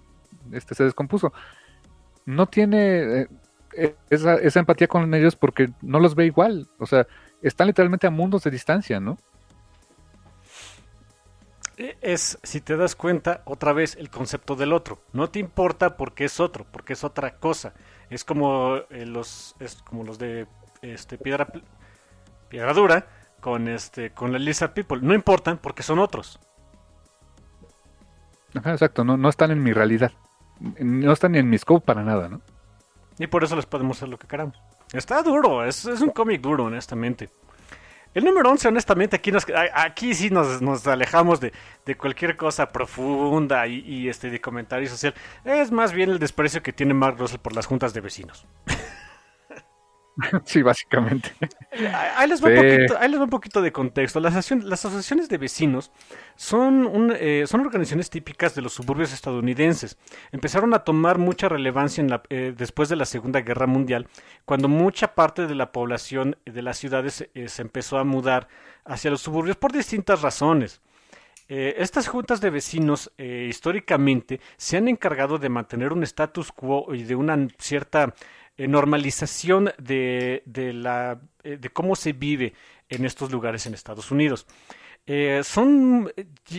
[0.52, 1.34] este, se descompuso.
[2.26, 3.28] No tiene
[4.10, 6.68] esa, esa empatía con ellos porque no los ve igual.
[6.80, 7.08] O sea,
[7.41, 9.18] están literalmente a mundos de distancia, ¿no?
[11.78, 14.99] Es, si te das cuenta, otra vez el concepto del otro.
[15.14, 17.74] No te importa porque es otro, porque es otra cosa.
[18.10, 20.48] Es como eh, los, es como los de
[20.82, 21.48] este piedra,
[22.49, 23.08] piedra dura
[23.40, 24.99] con este, con la Lizard People.
[25.02, 26.40] No importan porque son otros.
[28.56, 29.04] Ajá, exacto.
[29.04, 30.12] No, no están en mi realidad.
[30.60, 32.41] No están ni en mi scope para nada, ¿no?
[33.20, 34.60] Y por eso les podemos hacer lo que queramos.
[34.94, 37.30] Está duro, es, un cómic duro, honestamente.
[38.14, 41.52] El número 11, honestamente, aquí, nos, aquí sí nos, alejamos de,
[41.98, 45.14] cualquier cosa profunda y, y, este, de comentario social.
[45.46, 48.46] Es más bien el desprecio que tiene Mark Russell por las juntas de vecinos.
[50.45, 51.31] Sí, básicamente.
[52.15, 52.49] Ahí les, va
[53.23, 54.19] un poquito, de contexto.
[54.19, 55.91] Las, asociaciones de vecinos
[56.35, 59.98] son, eh, son organizaciones típicas de los suburbios estadounidenses.
[60.31, 64.07] Empezaron a tomar mucha relevancia en la, eh, después de la Segunda Guerra Mundial,
[64.45, 68.48] cuando mucha parte de la población de las ciudades eh, se empezó a mudar
[68.85, 70.81] hacia los suburbios por distintas razones.
[71.49, 77.15] estas juntas de vecinos históricamente se han encargado de mantener un status quo y de
[77.15, 78.14] una cierta
[78.58, 82.54] eh, normalización de, de, la, eh, de cómo se vive
[82.90, 84.48] en estos lugares en Estados Unidos.
[85.06, 86.12] Eh, son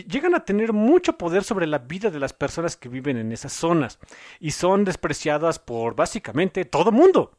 [0.07, 3.53] llegan a tener mucho poder sobre la vida de las personas que viven en esas
[3.53, 3.99] zonas
[4.39, 7.38] y son despreciadas por básicamente todo mundo.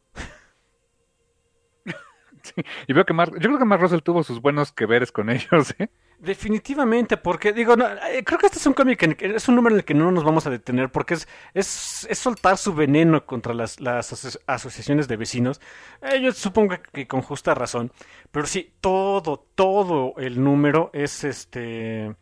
[2.87, 5.31] Y veo que Mar, yo creo que Mark Russell tuvo sus buenos que veres con
[5.31, 5.89] ellos, ¿eh?
[6.19, 9.85] Definitivamente, porque digo, eh, creo que este es un cómic, es un número en el
[9.87, 13.81] que no nos vamos a detener, porque es, es, es soltar su veneno contra las,
[13.81, 15.63] las asociaciones de vecinos.
[16.03, 17.91] Eh, yo supongo que con justa razón,
[18.31, 22.15] pero sí, todo, todo el número es este,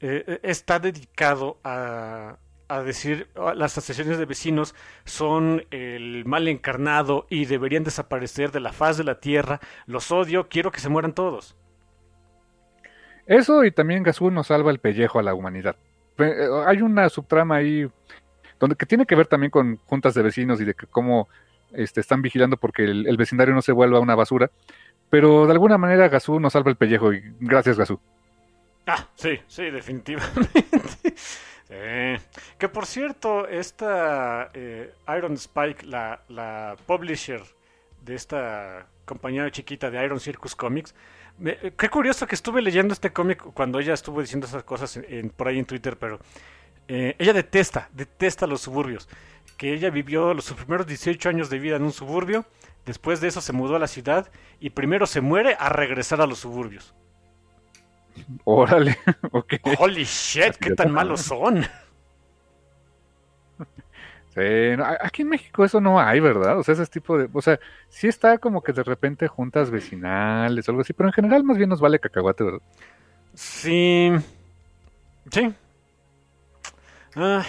[0.00, 2.36] eh, está dedicado a,
[2.70, 8.72] a decir las asociaciones de vecinos son el mal encarnado y deberían desaparecer de la
[8.72, 9.58] faz de la tierra.
[9.86, 11.56] Los odio, quiero que se mueran todos.
[13.26, 15.74] Eso y también Gazú nos salva el pellejo a la humanidad.
[16.18, 17.90] Eh, hay una subtrama ahí
[18.60, 21.28] donde que tiene que ver también con juntas de vecinos y de que cómo
[21.72, 24.48] este, están vigilando porque el, vecindario no se vuelva una basura.
[25.08, 27.98] Pero de alguna manera Gazú nos salva el pellejo y gracias Gazú.
[28.86, 30.64] Ah, sí, sí, definitivamente.
[31.70, 37.42] Que por cierto, esta eh, Iron Spike, la, la publisher
[38.02, 40.94] de esta compañía chiquita de Iron Circus Comics,
[41.76, 45.00] qué curioso que estuve leyendo este cómic cuando ella estuvo diciendo esas cosas
[45.36, 46.18] por ahí en Twitter, pero
[46.92, 49.08] eh, ella detesta, detesta los suburbios.
[49.56, 52.44] Que ella vivió los sus primeros 18 años de vida en un suburbio,
[52.84, 56.26] después de eso se mudó a la ciudad y primero se muere a regresar a
[56.26, 56.94] los suburbios.
[58.44, 58.96] Órale,
[59.32, 59.54] ok.
[59.78, 61.64] Holy shit, qué tan malos son.
[64.34, 64.40] Sí,
[65.00, 66.56] aquí en México eso no hay, ¿verdad?
[66.58, 67.28] O sea, ese tipo de...
[67.32, 67.58] O sea,
[67.88, 71.56] sí está como que de repente juntas vecinales o algo así, pero en general más
[71.56, 72.60] bien nos vale cacahuate, ¿verdad?
[73.34, 74.12] Sí.
[75.32, 75.52] Sí.
[77.16, 77.44] Ah,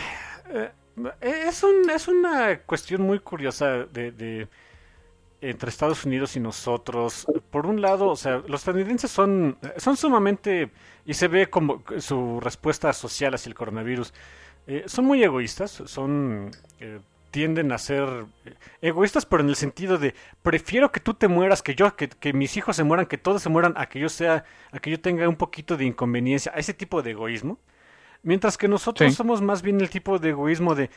[0.49, 0.71] eh,
[1.21, 4.47] es, un, es una cuestión muy curiosa de, de,
[5.41, 7.25] entre Estados Unidos y nosotros.
[7.49, 10.71] Por un lado, o sea, los estadounidenses son, son sumamente...
[11.03, 14.13] Y se ve como su respuesta social hacia el coronavirus
[14.67, 16.99] eh, son muy egoístas, son eh,
[17.31, 20.13] tienden a ser eh, egoístas, pero en el sentido de
[20.43, 23.41] prefiero que tú te mueras, que yo, que, que, mis hijos se mueran, que todos
[23.41, 26.59] se mueran, a que yo sea, a que yo tenga un poquito de inconveniencia, a
[26.59, 27.57] ese tipo de egoísmo.
[28.23, 30.91] Mientras que nosotros somos más bien el tipo de egoísmo de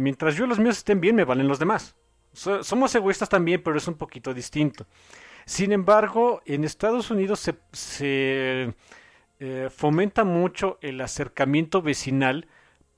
[0.00, 1.94] mientras yo y los míos estén bien, me valen los demás.
[2.32, 4.86] Somos egoístas también, pero es un poquito distinto.
[5.44, 8.74] Sin embargo, en Estados Unidos se, se
[9.70, 12.46] fomenta mucho el acercamiento vecinal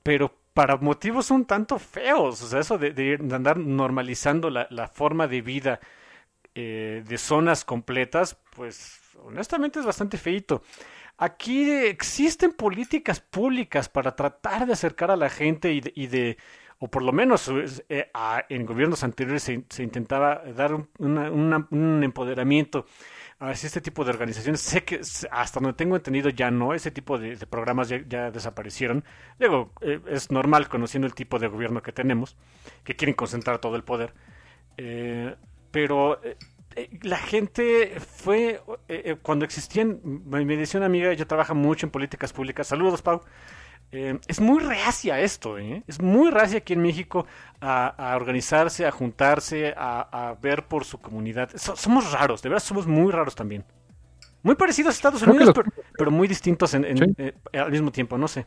[0.05, 5.27] pero para motivos un tanto feos, o sea, eso de, andar normalizando la, la, forma
[5.27, 5.79] de vida
[6.53, 10.61] eh, de zonas completas, pues honestamente es bastante feito.
[11.17, 16.37] Aquí existen políticas públicas para tratar de acercar a la gente y de,
[16.79, 17.51] o por lo menos
[17.89, 18.11] eh,
[18.49, 22.85] en gobiernos anteriores se, intentaba dar un, empoderamiento
[23.39, 24.61] hacia este tipo de organizaciones.
[24.61, 29.03] Sé que hasta donde tengo entendido ya no, ese tipo de, programas ya, desaparecieron.
[29.39, 32.37] Digo, eh, es normal conociendo el tipo de gobierno que tenemos,
[32.83, 34.13] que quieren concentrar todo el poder.
[34.77, 35.35] Eh,
[35.71, 36.19] pero
[36.75, 41.85] eh, la gente fue, eh, eh, cuando existían, me decía una amiga, ella trabaja mucho
[41.85, 43.21] en políticas públicas, saludos Pau,
[43.91, 47.25] es muy reacia esto, es muy reacia aquí en México
[47.61, 51.49] a, organizarse, a juntarse, a, ver por su comunidad.
[51.55, 53.63] somos raros, de verdad somos muy raros también.
[54.43, 55.55] Muy parecidos a Estados Unidos,
[55.97, 58.45] pero, muy distintos al mismo tiempo, no sé.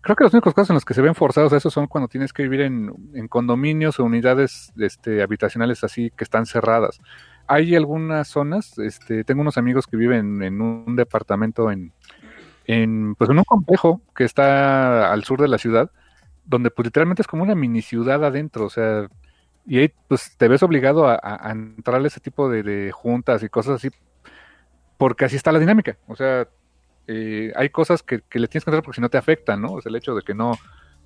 [0.00, 2.08] Creo que los únicos casos en los que se ven forzados a eso son cuando
[2.08, 7.00] tienes que vivir en, condominios o unidades este, habitacionales así que están cerradas.
[7.46, 11.92] Hay algunas zonas, este, tengo unos amigos que viven en un departamento en,
[12.68, 15.90] en, pues en un complejo que está al sur de la ciudad,
[16.44, 19.08] donde pues literalmente es como una mini ciudad adentro, o sea,
[19.66, 23.76] y ahí pues te ves obligado a, entrar a ese tipo de, juntas y cosas
[23.76, 23.90] así,
[24.98, 26.46] porque así está la dinámica, o sea,
[27.06, 29.78] eh, hay cosas que, le tienes que entrar porque si no te afectan, ¿no?
[29.78, 30.52] Es el hecho de que no,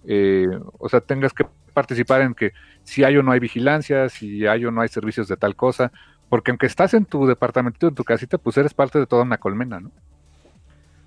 [0.05, 0.49] eh,
[0.79, 2.53] o sea, tengas que participar en que
[2.83, 5.93] si hay o no hay vigilancia, si hay o no hay servicios de tal cosa,
[6.29, 9.39] porque aunque estás en tu departamento, en tu casita, pues eres parte de toda una
[9.39, 9.93] colmena, ¿no?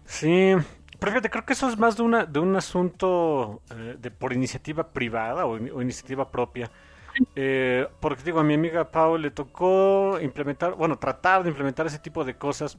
[0.06, 0.54] Sí,
[1.00, 4.34] pero fíjate, creo que eso es más de, una, de un asunto eh, de por
[4.34, 6.70] iniciativa privada o, iniciativa propia.
[8.00, 12.24] porque digo, a mi amiga Pau le tocó implementar, bueno, tratar de implementar ese tipo
[12.24, 12.78] de cosas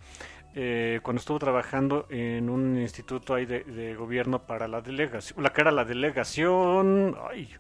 [0.59, 5.61] eh, cuando estuvo trabajando en un instituto ahí de, gobierno para la delegación, la que
[5.61, 7.51] era la delegación, ay,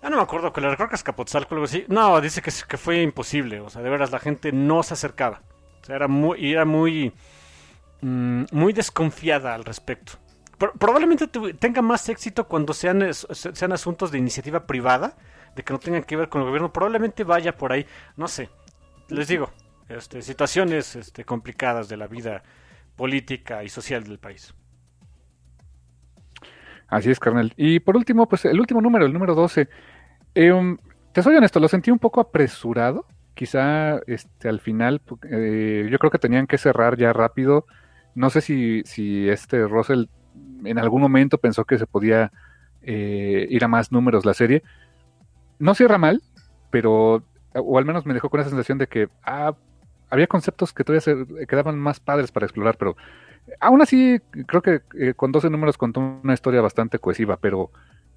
[0.00, 1.84] ya no me acuerdo que recuerdo que es Capotzalco algo así.
[1.88, 5.42] No, dice que, que fue imposible, o sea, de veras la gente no se acercaba,
[5.82, 7.12] o sea, era muy, era muy,
[8.00, 10.12] mm, muy desconfiada al respecto.
[10.78, 15.16] probablemente tenga más éxito cuando sean, sean asuntos de iniciativa privada,
[15.54, 16.72] de que no tengan que ver con el gobierno.
[16.72, 18.48] Probablemente vaya por ahí, no sé.
[19.08, 19.50] Les digo,
[19.88, 22.42] este, situaciones este, complicadas de la vida
[22.96, 24.54] política y social del país.
[26.88, 27.52] Así es, carnal.
[27.56, 29.68] Y por último, pues el último número, el número 12.
[30.34, 30.78] Eh, um,
[31.12, 33.06] te soy honesto, lo sentí un poco apresurado.
[33.34, 35.00] Quizá este, al final,
[35.30, 37.66] eh, yo creo que tenían que cerrar ya rápido.
[38.18, 40.06] No sé si, si este Russell
[40.64, 42.32] en algún momento pensó que se podía
[42.82, 44.64] eh, ir a más números la serie.
[45.60, 46.20] No cierra mal,
[46.70, 47.22] pero,
[47.54, 49.54] o al menos me dejó con esa sensación de que, ah,
[50.10, 52.96] había conceptos que todavía se quedaban más padres para explorar, pero
[53.60, 57.70] aún así creo que eh, con 12 números contó una historia bastante cohesiva, pero,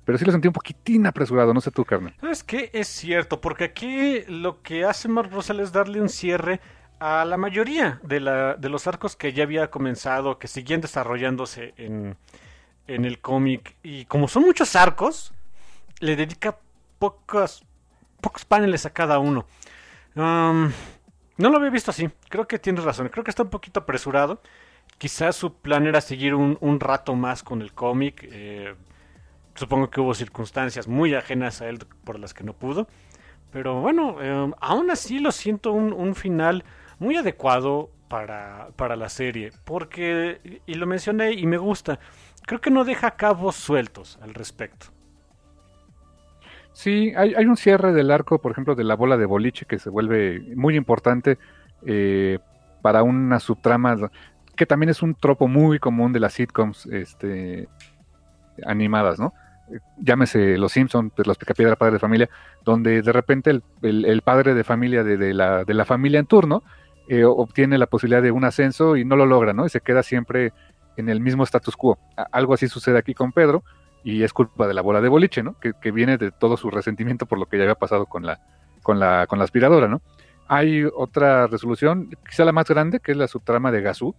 [0.04, 2.16] pero sí lo sentí un poquitín apresurado, no sé tú, Carmen.
[2.20, 2.72] ¿Sabes qué?
[2.74, 6.60] Es cierto, porque aquí lo que hace Mark Russell es darle un cierre
[7.02, 11.74] a la mayoría de, la, de los arcos que ya había comenzado, que seguían desarrollándose
[11.76, 12.16] en,
[12.86, 15.34] en el cómic, y como son muchos arcos,
[16.00, 16.58] le dedica
[17.00, 17.66] pocos,
[18.22, 19.48] pocos paneles a cada uno.
[20.14, 22.08] No lo había visto así.
[22.30, 23.10] Creo que tienes razón.
[23.10, 24.42] Creo que está un poquito apresurado.
[25.00, 28.28] Quizás su plan era seguir un, rato más con el cómic.
[28.32, 28.76] Eh,
[29.56, 32.88] supongo que hubo circunstancias muy ajenas a él por las que no pudo.
[33.52, 36.64] Pero bueno, eh, aún así lo siento un, final
[37.02, 39.52] muy adecuado para, para, la serie.
[39.66, 42.00] Porque, y lo mencioné y me gusta,
[42.46, 44.86] creo que no deja cabos sueltos al respecto.
[46.74, 49.80] Sí, hay, hay, un cierre del arco, por ejemplo, de la bola de boliche que
[49.80, 51.40] se vuelve muy importante
[51.88, 52.38] eh,
[52.84, 53.98] para una subtrama
[54.56, 57.68] que también es un tropo muy común de las sitcoms este,
[58.64, 59.34] animadas, ¿no?
[59.98, 62.30] Llámese Los Simpsons, pues, Los Picapiedra Padre de Familia,
[62.64, 63.50] donde de repente
[63.82, 66.64] el, padre de familia de, la, de, la, familia en turno
[67.08, 69.66] eh, obtiene la posibilidad de un ascenso y no lo logra, ¿no?
[69.66, 70.54] Y se queda siempre
[70.98, 71.98] en el mismo status quo.
[72.32, 73.64] Algo así sucede aquí con Pedro,
[74.04, 75.56] y es culpa de la bola de boliche, ¿no?
[75.60, 78.40] Que, viene de todo su resentimiento por lo que ya había pasado con la,
[78.82, 80.02] con la, con la aspiradora, ¿no?
[80.48, 84.16] Hay otra resolución, quizá la más grande, que es la subtrama de Gazú,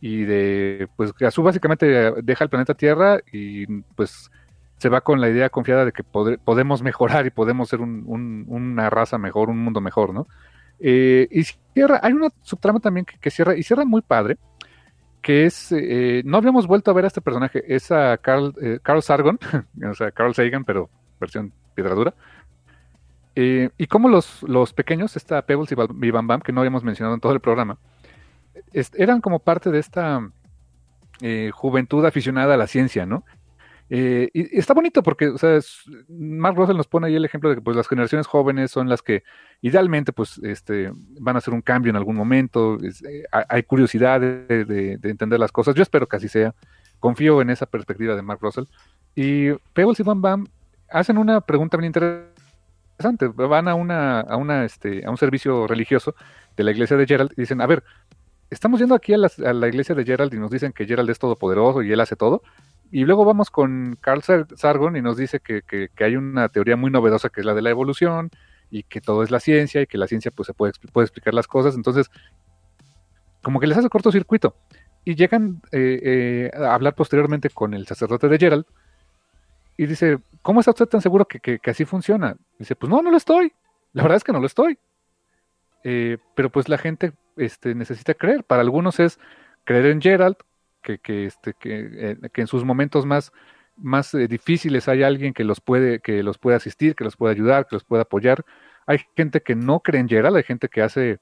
[0.00, 4.30] y de, pues Gazú básicamente deja el planeta Tierra y pues
[4.76, 9.16] se va con la idea confiada de que podemos mejorar y podemos ser una raza
[9.16, 10.26] mejor, un mundo mejor, ¿no?
[10.80, 14.38] Eh, y cierra, hay una subtrama también que, cierra, y cierra muy padre,
[15.24, 18.78] que es, eh, no habíamos vuelto a ver a este personaje, es a Carl, eh,
[18.82, 19.38] Carl Sargon,
[19.90, 22.14] o sea, Carl Sagan, pero versión piedradura.
[23.34, 27.14] Eh, y como los, los pequeños, esta Pebbles y Bam Bam, que no habíamos mencionado
[27.14, 27.78] en todo el programa,
[28.92, 30.30] eran como parte de esta
[31.52, 33.24] juventud aficionada a la ciencia, ¿no?
[33.90, 35.58] Eh, y, está bonito porque, o sea,
[36.08, 39.02] Mark Russell nos pone ahí el ejemplo de que pues las generaciones jóvenes son las
[39.02, 39.22] que
[39.60, 40.90] idealmente pues este
[41.20, 45.74] van a hacer un cambio en algún momento, eh, hay curiosidad de, entender las cosas,
[45.74, 46.54] yo espero que así sea,
[46.98, 48.64] confío en esa perspectiva de Mark Russell.
[49.14, 50.46] Y Pebbles y Bam Bam
[50.90, 56.14] hacen una pregunta bien interesante, van a una, a una este, un servicio religioso
[56.56, 57.84] de la iglesia de Gerald y dicen, a ver,
[58.50, 61.10] estamos yendo aquí a la, a la iglesia de Gerald y nos dicen que Gerald
[61.10, 62.42] es todopoderoso y él hace todo,
[62.94, 66.92] y luego vamos con Carl Sargon y nos dice que, que, hay una teoría muy
[66.92, 68.30] novedosa que es la de la evolución
[68.70, 71.34] y que todo es la ciencia y que la ciencia pues se puede, puede explicar
[71.34, 71.74] las cosas.
[71.74, 72.08] Entonces,
[73.42, 74.54] como que les hace cortocircuito.
[75.04, 78.64] Y llegan eh, eh, a hablar posteriormente con el sacerdote de Gerald
[79.76, 82.36] y dice, ¿cómo está usted tan seguro que, que, así funciona?
[82.60, 83.52] Dice, pues no, no lo estoy.
[83.92, 84.78] La verdad es que no lo estoy.
[85.82, 88.44] Eh, pero pues la gente este, necesita creer.
[88.44, 89.18] Para algunos es
[89.64, 90.36] creer en Gerald,
[90.84, 93.32] que, que, este, que, eh, que en sus momentos más,
[93.76, 97.34] más eh, difíciles hay alguien que los puede, que los puede asistir, que los puede
[97.34, 98.44] ayudar, que los puede apoyar.
[98.86, 101.18] Hay gente que no cree en Gerald, hay gente que hace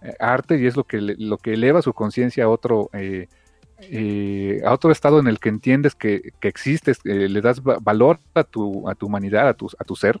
[0.00, 4.90] eh, arte y es lo que, lo que eleva su conciencia a otro, a otro
[4.90, 9.06] estado en el que entiendes que, que existes, le das valor a tu, a tu
[9.06, 10.18] humanidad, a tu, a tu ser.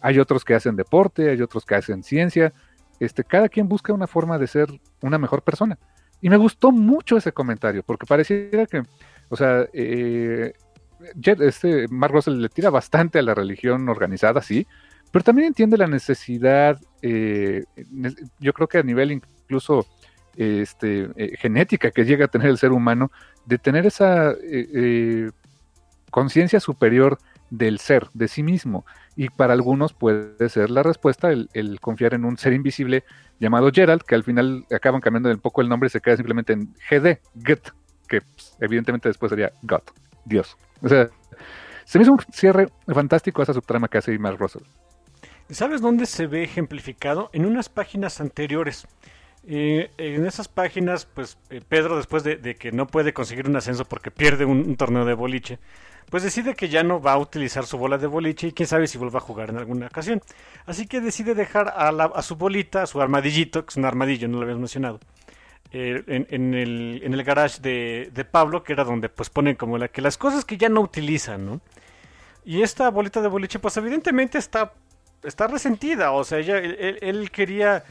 [0.00, 2.52] Hay otros que hacen deporte, hay otros que hacen ciencia.
[3.00, 4.68] Este, cada quien busca una forma de ser
[5.02, 5.76] una mejor persona.
[6.20, 8.82] Y me gustó mucho ese comentario, porque pareciera que,
[9.28, 10.52] o sea, eh,
[11.22, 14.66] este Mark Russell le tira bastante a la religión organizada, sí,
[15.10, 17.64] pero también entiende la necesidad, eh,
[18.38, 19.86] yo creo que a nivel incluso
[20.36, 23.10] este, eh, genética que llega a tener el ser humano,
[23.46, 25.30] de tener esa eh,
[26.10, 27.18] conciencia superior
[27.50, 28.84] del ser, de sí mismo.
[29.16, 33.04] Y para algunos puede ser la respuesta el, confiar en un ser invisible
[33.40, 36.52] llamado Gerald, que al final acaban cambiando un poco el nombre y se queda simplemente
[36.52, 37.72] en GD, Get,
[38.08, 39.82] que pues, evidentemente después sería God,
[40.24, 40.56] Dios.
[40.82, 41.08] O sea,
[41.84, 44.62] se me hizo un cierre fantástico a esa subtrama que hace Mark Russell.
[45.50, 47.30] ¿Sabes dónde se ve ejemplificado?
[47.32, 48.86] En unas páginas anteriores.
[49.50, 53.86] Eh, en esas páginas, pues eh, Pedro, después de, que no puede conseguir un ascenso
[53.86, 55.58] porque pierde un torneo de boliche,
[56.10, 58.86] pues decide que ya no va a utilizar su bola de boliche y quién sabe
[58.86, 60.22] si vuelva a jugar en alguna ocasión.
[60.66, 64.38] Así que decide dejar a, su bolita, a su armadillito, que es un armadillo, no
[64.38, 65.00] lo habías mencionado,
[65.70, 69.88] eh, en, el, en, el, garage de, Pablo, que era donde pues ponen como la,
[69.88, 71.60] que las cosas que ya no utilizan, ¿no?
[72.44, 74.72] Y esta bolita de boliche, pues evidentemente está,
[75.22, 77.84] está resentida, o sea, ella, él, quería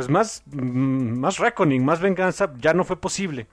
[0.00, 3.46] pues más, mm, más reckoning, más venganza, ya no fue posible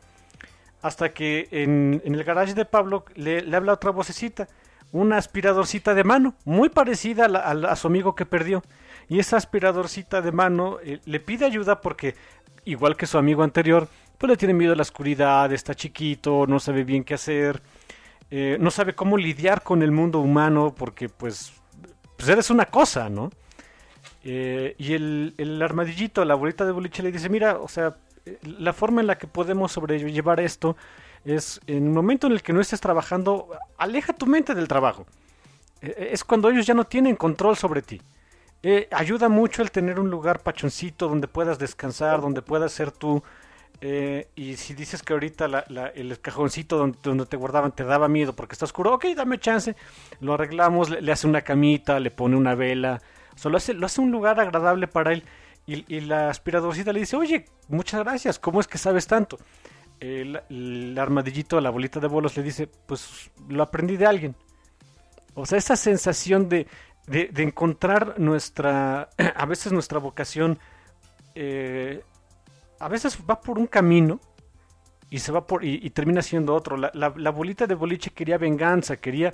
[0.82, 4.48] hasta que en, el garage de Pablo le, habla otra vocecita,
[4.94, 8.64] una aspiradorcita de mano, muy parecida a, su amigo que perdió.
[9.10, 12.16] Y esa aspiradorcita de mano eh, le pide ayuda porque,
[12.64, 16.62] igual que su amigo anterior, pues le tiene miedo a la oscuridad, está chiquito, no
[16.62, 17.62] sabe bien qué hacer,
[18.32, 21.52] eh, no sabe cómo lidiar con el mundo humano porque pues,
[22.16, 23.32] pues eres una cosa, ¿no?
[24.30, 27.96] Eh, y el, el armadillito, la bolita de boliche le dice, mira, o sea,
[28.42, 30.76] la forma en la que podemos sobrellevar esto
[31.24, 33.48] es en el momento en el que no estés trabajando,
[33.78, 35.06] aleja tu mente del trabajo.
[35.82, 38.02] E, e, es cuando ellos ya no tienen control sobre ti.
[38.64, 43.24] Eh, ayuda mucho el tener un lugar pachoncito donde puedas descansar, donde puedas ser tú.
[43.80, 45.46] Y si dices que ahorita
[45.96, 49.76] el cajoncito donde, te guardaban te daba miedo porque está oscuro, ok, dame chance,
[50.20, 53.00] lo arreglamos, le, hace una camita, le pone una vela,
[53.38, 55.24] solo hace, lo hace un lugar agradable para él.
[55.66, 59.38] Y, la aspiradorcita le dice, oye, muchas gracias, ¿cómo es que sabes tanto?
[60.00, 64.36] El, armadillito, la bolita de bolos le dice, pues lo aprendí de alguien.
[65.34, 66.68] O sea, esa sensación de,
[67.06, 70.58] de, encontrar nuestra, a veces nuestra vocación,
[71.36, 72.02] eh,
[72.80, 74.22] a veces va por un camino
[75.10, 76.78] y se va por y, termina siendo otro.
[76.78, 79.34] La, la, bolita de boliche quería venganza, quería,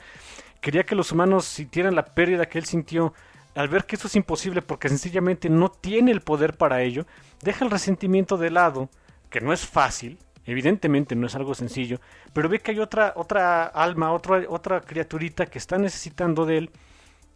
[0.62, 3.14] quería que los humanos sintieran la pérdida que él sintió
[3.56, 7.06] al ver que eso es imposible porque sencillamente no tiene el poder para ello,
[7.42, 8.90] deja el resentimiento de lado,
[9.30, 12.00] que no es fácil, evidentemente no es algo sencillo,
[12.34, 16.72] pero ve que hay otra, otra alma, otra, otra criaturita que está necesitando de él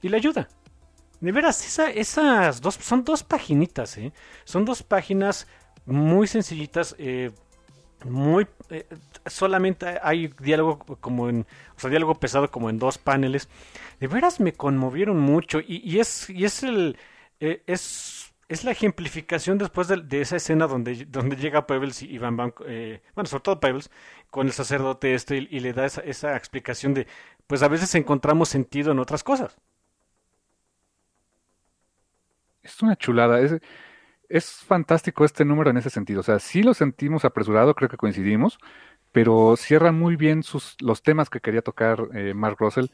[0.02, 0.48] y le ayuda.
[1.20, 4.14] De veras, esas dos son dos paginitas, ¿eh?
[4.44, 5.48] son dos páginas
[5.86, 7.32] muy sencillitas, eh,
[8.06, 8.86] muy eh,
[9.26, 11.46] solamente hay diálogo como en
[11.76, 13.50] o sea diálogo pesado como en dos paneles
[14.00, 16.98] de veras me conmovieron mucho y, es y es el
[17.40, 22.38] eh, es es la ejemplificación después de, esa escena donde, donde llega Pebbles y Van
[22.38, 23.92] Van, eh, bueno, sobre todo Pebbles,
[24.30, 27.08] con el sacerdote este y, le da esa, esa, explicación de,
[27.46, 29.58] pues a veces encontramos sentido en otras cosas.
[32.64, 33.60] Es una chulada, es,
[34.30, 37.98] es fantástico este número en ese sentido, o sea, sí lo sentimos apresurado, creo que
[37.98, 38.60] coincidimos,
[39.12, 42.88] pero cierran muy bien sus, los temas que quería tocar eh, Mark Russell.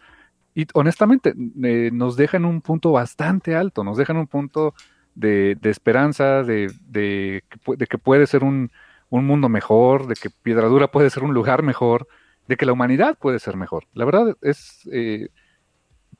[0.55, 1.33] Y honestamente,
[1.63, 4.75] eh, nos dejan un punto bastante alto, nos dejan un punto
[5.15, 7.43] de, esperanza, de,
[7.89, 8.71] que puede ser un,
[9.09, 12.07] un, mundo mejor, de que Piedradura puede ser un lugar mejor,
[12.47, 13.85] de que la humanidad puede ser mejor.
[13.93, 15.29] La verdad es, eh,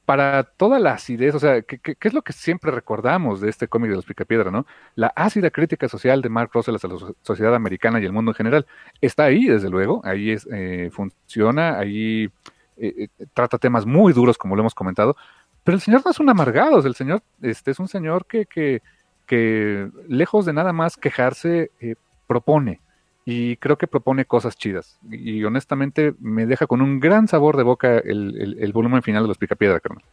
[0.05, 3.67] para toda la acidez, o sea, ¿qué, ¿qué, es lo que siempre recordamos de este
[3.67, 4.65] cómic de los Picapiedra, no?
[4.95, 8.35] La ácida crítica social de Mark Russell hacia la sociedad americana y el mundo en
[8.35, 8.65] general
[8.99, 12.29] está ahí, desde luego, ahí es, eh, funciona, ahí
[12.77, 15.15] eh, eh, trata temas muy duros, como lo hemos comentado,
[15.63, 18.81] pero el señor no es un amargado, el señor este, es un señor que, que,
[19.25, 21.95] que lejos de nada más quejarse, eh,
[22.27, 22.81] propone,
[23.25, 24.99] y creo que propone cosas chidas.
[25.09, 29.23] Y, honestamente me deja con un gran sabor de boca el, el, el volumen final
[29.23, 30.03] de los Picapiedra, carnal.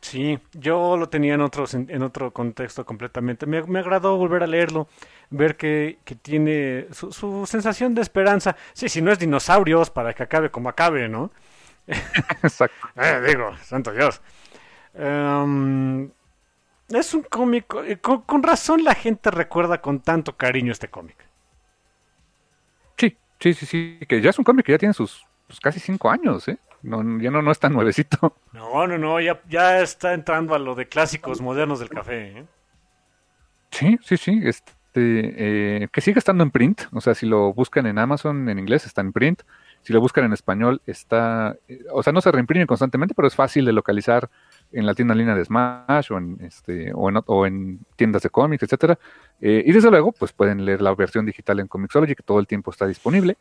[0.00, 3.46] Sí, yo lo tenía en otro, en otro contexto completamente.
[3.46, 4.88] Me, me agradó volver a leerlo,
[5.28, 8.56] ver que, que tiene su, su, sensación de esperanza.
[8.72, 11.30] Sí, si no es dinosaurios, para que acabe como acabe, ¿no?
[11.86, 12.88] Exacto.
[12.96, 14.22] eh, digo, santo Dios.
[14.94, 16.10] Um,
[16.88, 21.29] es un cómic, eh, con, con razón la gente recuerda con tanto cariño este cómic.
[23.40, 26.10] Sí, sí, sí, que ya es un cómic que ya tiene sus pues, casi cinco
[26.10, 26.58] años, ¿eh?
[26.82, 28.36] No, ya no, no es tan nuevecito.
[28.52, 32.38] No, no, no, ya, ya está entrando a lo de clásicos modernos del café.
[32.38, 32.44] ¿eh?
[33.70, 37.86] Sí, sí, sí, este, eh, que sigue estando en print, o sea, si lo buscan
[37.86, 39.42] en Amazon en inglés está en print,
[39.82, 43.34] si lo buscan en español está, eh, o sea, no se reimprime constantemente, pero es
[43.34, 44.28] fácil de localizar
[44.72, 48.62] en la tienda en línea de Smash o en, este, o en, tiendas de cómics,
[48.62, 48.98] etcétera.
[49.40, 52.46] Eh, y desde luego, pues pueden leer la versión digital en Comixology, que todo el
[52.46, 53.36] tiempo está disponible.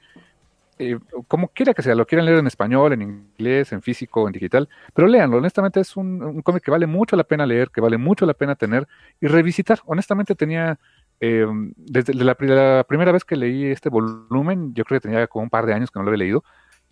[0.82, 0.98] Eh,
[1.28, 4.70] como quiera que sea, lo quieran leer en español, en inglés, en físico, en digital,
[4.94, 5.38] pero léanlo.
[5.38, 8.34] Honestamente, es un, un cómic que vale mucho la pena leer, que vale mucho la
[8.34, 8.88] pena tener
[9.20, 9.80] y revisitar.
[9.86, 10.80] Honestamente, tenía.
[11.22, 11.46] Eh,
[11.76, 15.50] desde la, la, primera vez que leí este volumen, yo creo que tenía como un
[15.50, 16.46] par de años que no lo había leído.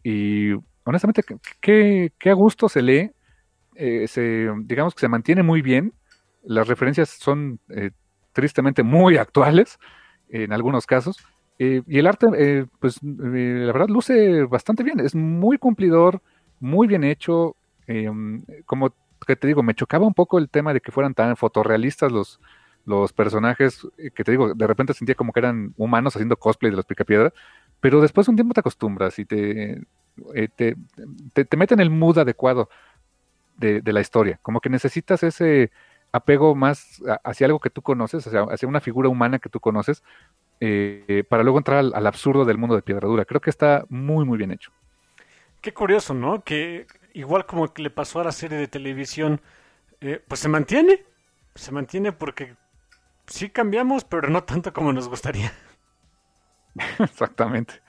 [0.03, 0.51] Y
[0.83, 1.23] honestamente,
[1.61, 3.11] qué, qué a gusto se lee
[3.77, 5.93] eh, se, digamos que se mantiene muy bien.
[6.43, 7.91] Las referencias son eh,
[8.33, 9.79] tristemente muy actuales
[10.29, 11.17] en algunos casos.
[11.59, 14.99] Eh, y el arte, pues la verdad, luce bastante bien.
[14.99, 16.21] Es muy cumplidor,
[16.59, 17.55] muy bien hecho.
[18.65, 18.93] como
[19.25, 22.39] que te digo, me chocaba un poco el tema de que fueran tan fotorrealistas los,
[22.85, 26.77] los personajes, que te digo, de repente sentía como que eran humanos haciendo cosplay de
[26.77, 27.33] los Picapiedra,
[27.79, 29.81] pero después de un tiempo te acostumbras y te,
[30.55, 30.75] te,
[31.33, 32.69] te, te meten el mood adecuado
[33.57, 34.39] de, de, la historia.
[34.41, 35.71] Como que necesitas ese
[36.11, 40.03] apego más hacia algo que tú conoces, hacia, hacia una figura humana que tú conoces,
[40.59, 43.25] eh, para luego entrar al, al, absurdo del mundo de Piedradura.
[43.25, 44.71] Creo que está muy, muy bien hecho.
[45.61, 46.43] Qué curioso, ¿no?
[46.43, 49.41] Que igual como que le pasó a la serie de televisión,
[50.01, 51.03] eh, pues se mantiene,
[51.55, 52.55] se mantiene porque
[53.27, 55.51] sí cambiamos, pero no tanto como nos gustaría.
[56.99, 57.81] Exactamente.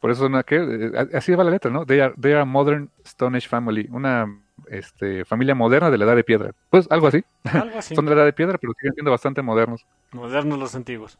[0.00, 0.42] Por eso, ¿no?
[0.44, 0.56] ¿qué?
[0.56, 1.86] Eh, así va la letra, ¿no?
[1.86, 6.04] They are, they are a modern Stone Age family, una este, familia moderna de la
[6.04, 6.52] edad de piedra.
[6.70, 7.24] Pues algo así.
[7.44, 7.94] Algo así.
[7.94, 9.86] Son de la edad de piedra, pero siguen siendo bastante modernos.
[10.12, 11.18] Modernos los antiguos.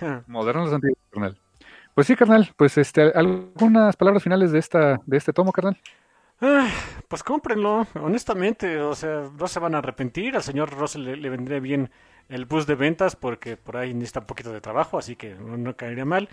[0.26, 1.38] modernos los antiguos, carnal.
[1.94, 5.78] Pues sí, carnal, pues este, algunas palabras finales de esta, de este tomo, carnal.
[6.42, 6.68] Ah,
[7.08, 11.30] pues cómprenlo, honestamente, o sea, no se van a arrepentir, al señor Russell le, le
[11.30, 11.90] vendría bien
[12.28, 15.56] el bus de ventas porque por ahí necesita un poquito de trabajo, así que no,
[15.56, 16.28] no caería mal.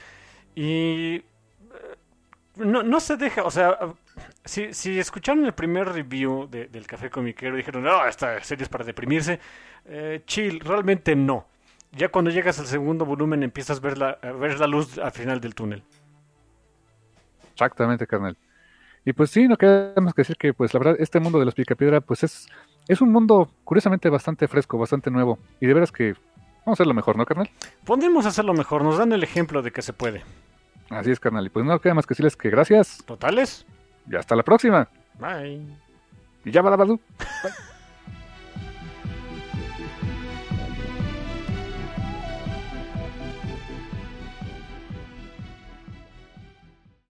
[0.56, 1.24] Y
[2.56, 3.78] no, no se deja, o sea,
[4.46, 8.70] si, si escucharon el primer review de, del Café Comiquero dijeron, no, esta serie es
[8.70, 9.40] para deprimirse,
[9.86, 11.48] eh, chill, realmente no.
[11.92, 15.12] Ya cuando llegas al segundo volumen empiezas a ver la, a ver la luz al
[15.12, 15.84] final del túnel.
[17.54, 18.38] Exactamente, carnal.
[19.06, 21.46] Y pues sí, no queda más que decir que, pues la verdad, este mundo de
[21.46, 22.48] los Picapiedra, pues es,
[22.88, 25.40] es un mundo curiosamente bastante fresco, bastante nuevo.
[25.60, 26.14] Y de veras que
[26.66, 27.50] vamos a hacerlo mejor, ¿no, carnal?
[27.84, 30.24] Podemos hacerlo mejor, nos dan el ejemplo de que se puede.
[30.90, 31.46] Así es, carnal.
[31.46, 33.04] Y pues no queda más que decirles que gracias.
[33.06, 33.66] Totales.
[34.10, 34.90] Y hasta la próxima.
[35.20, 35.66] Bye.
[36.46, 37.00] Y ya va la Bye.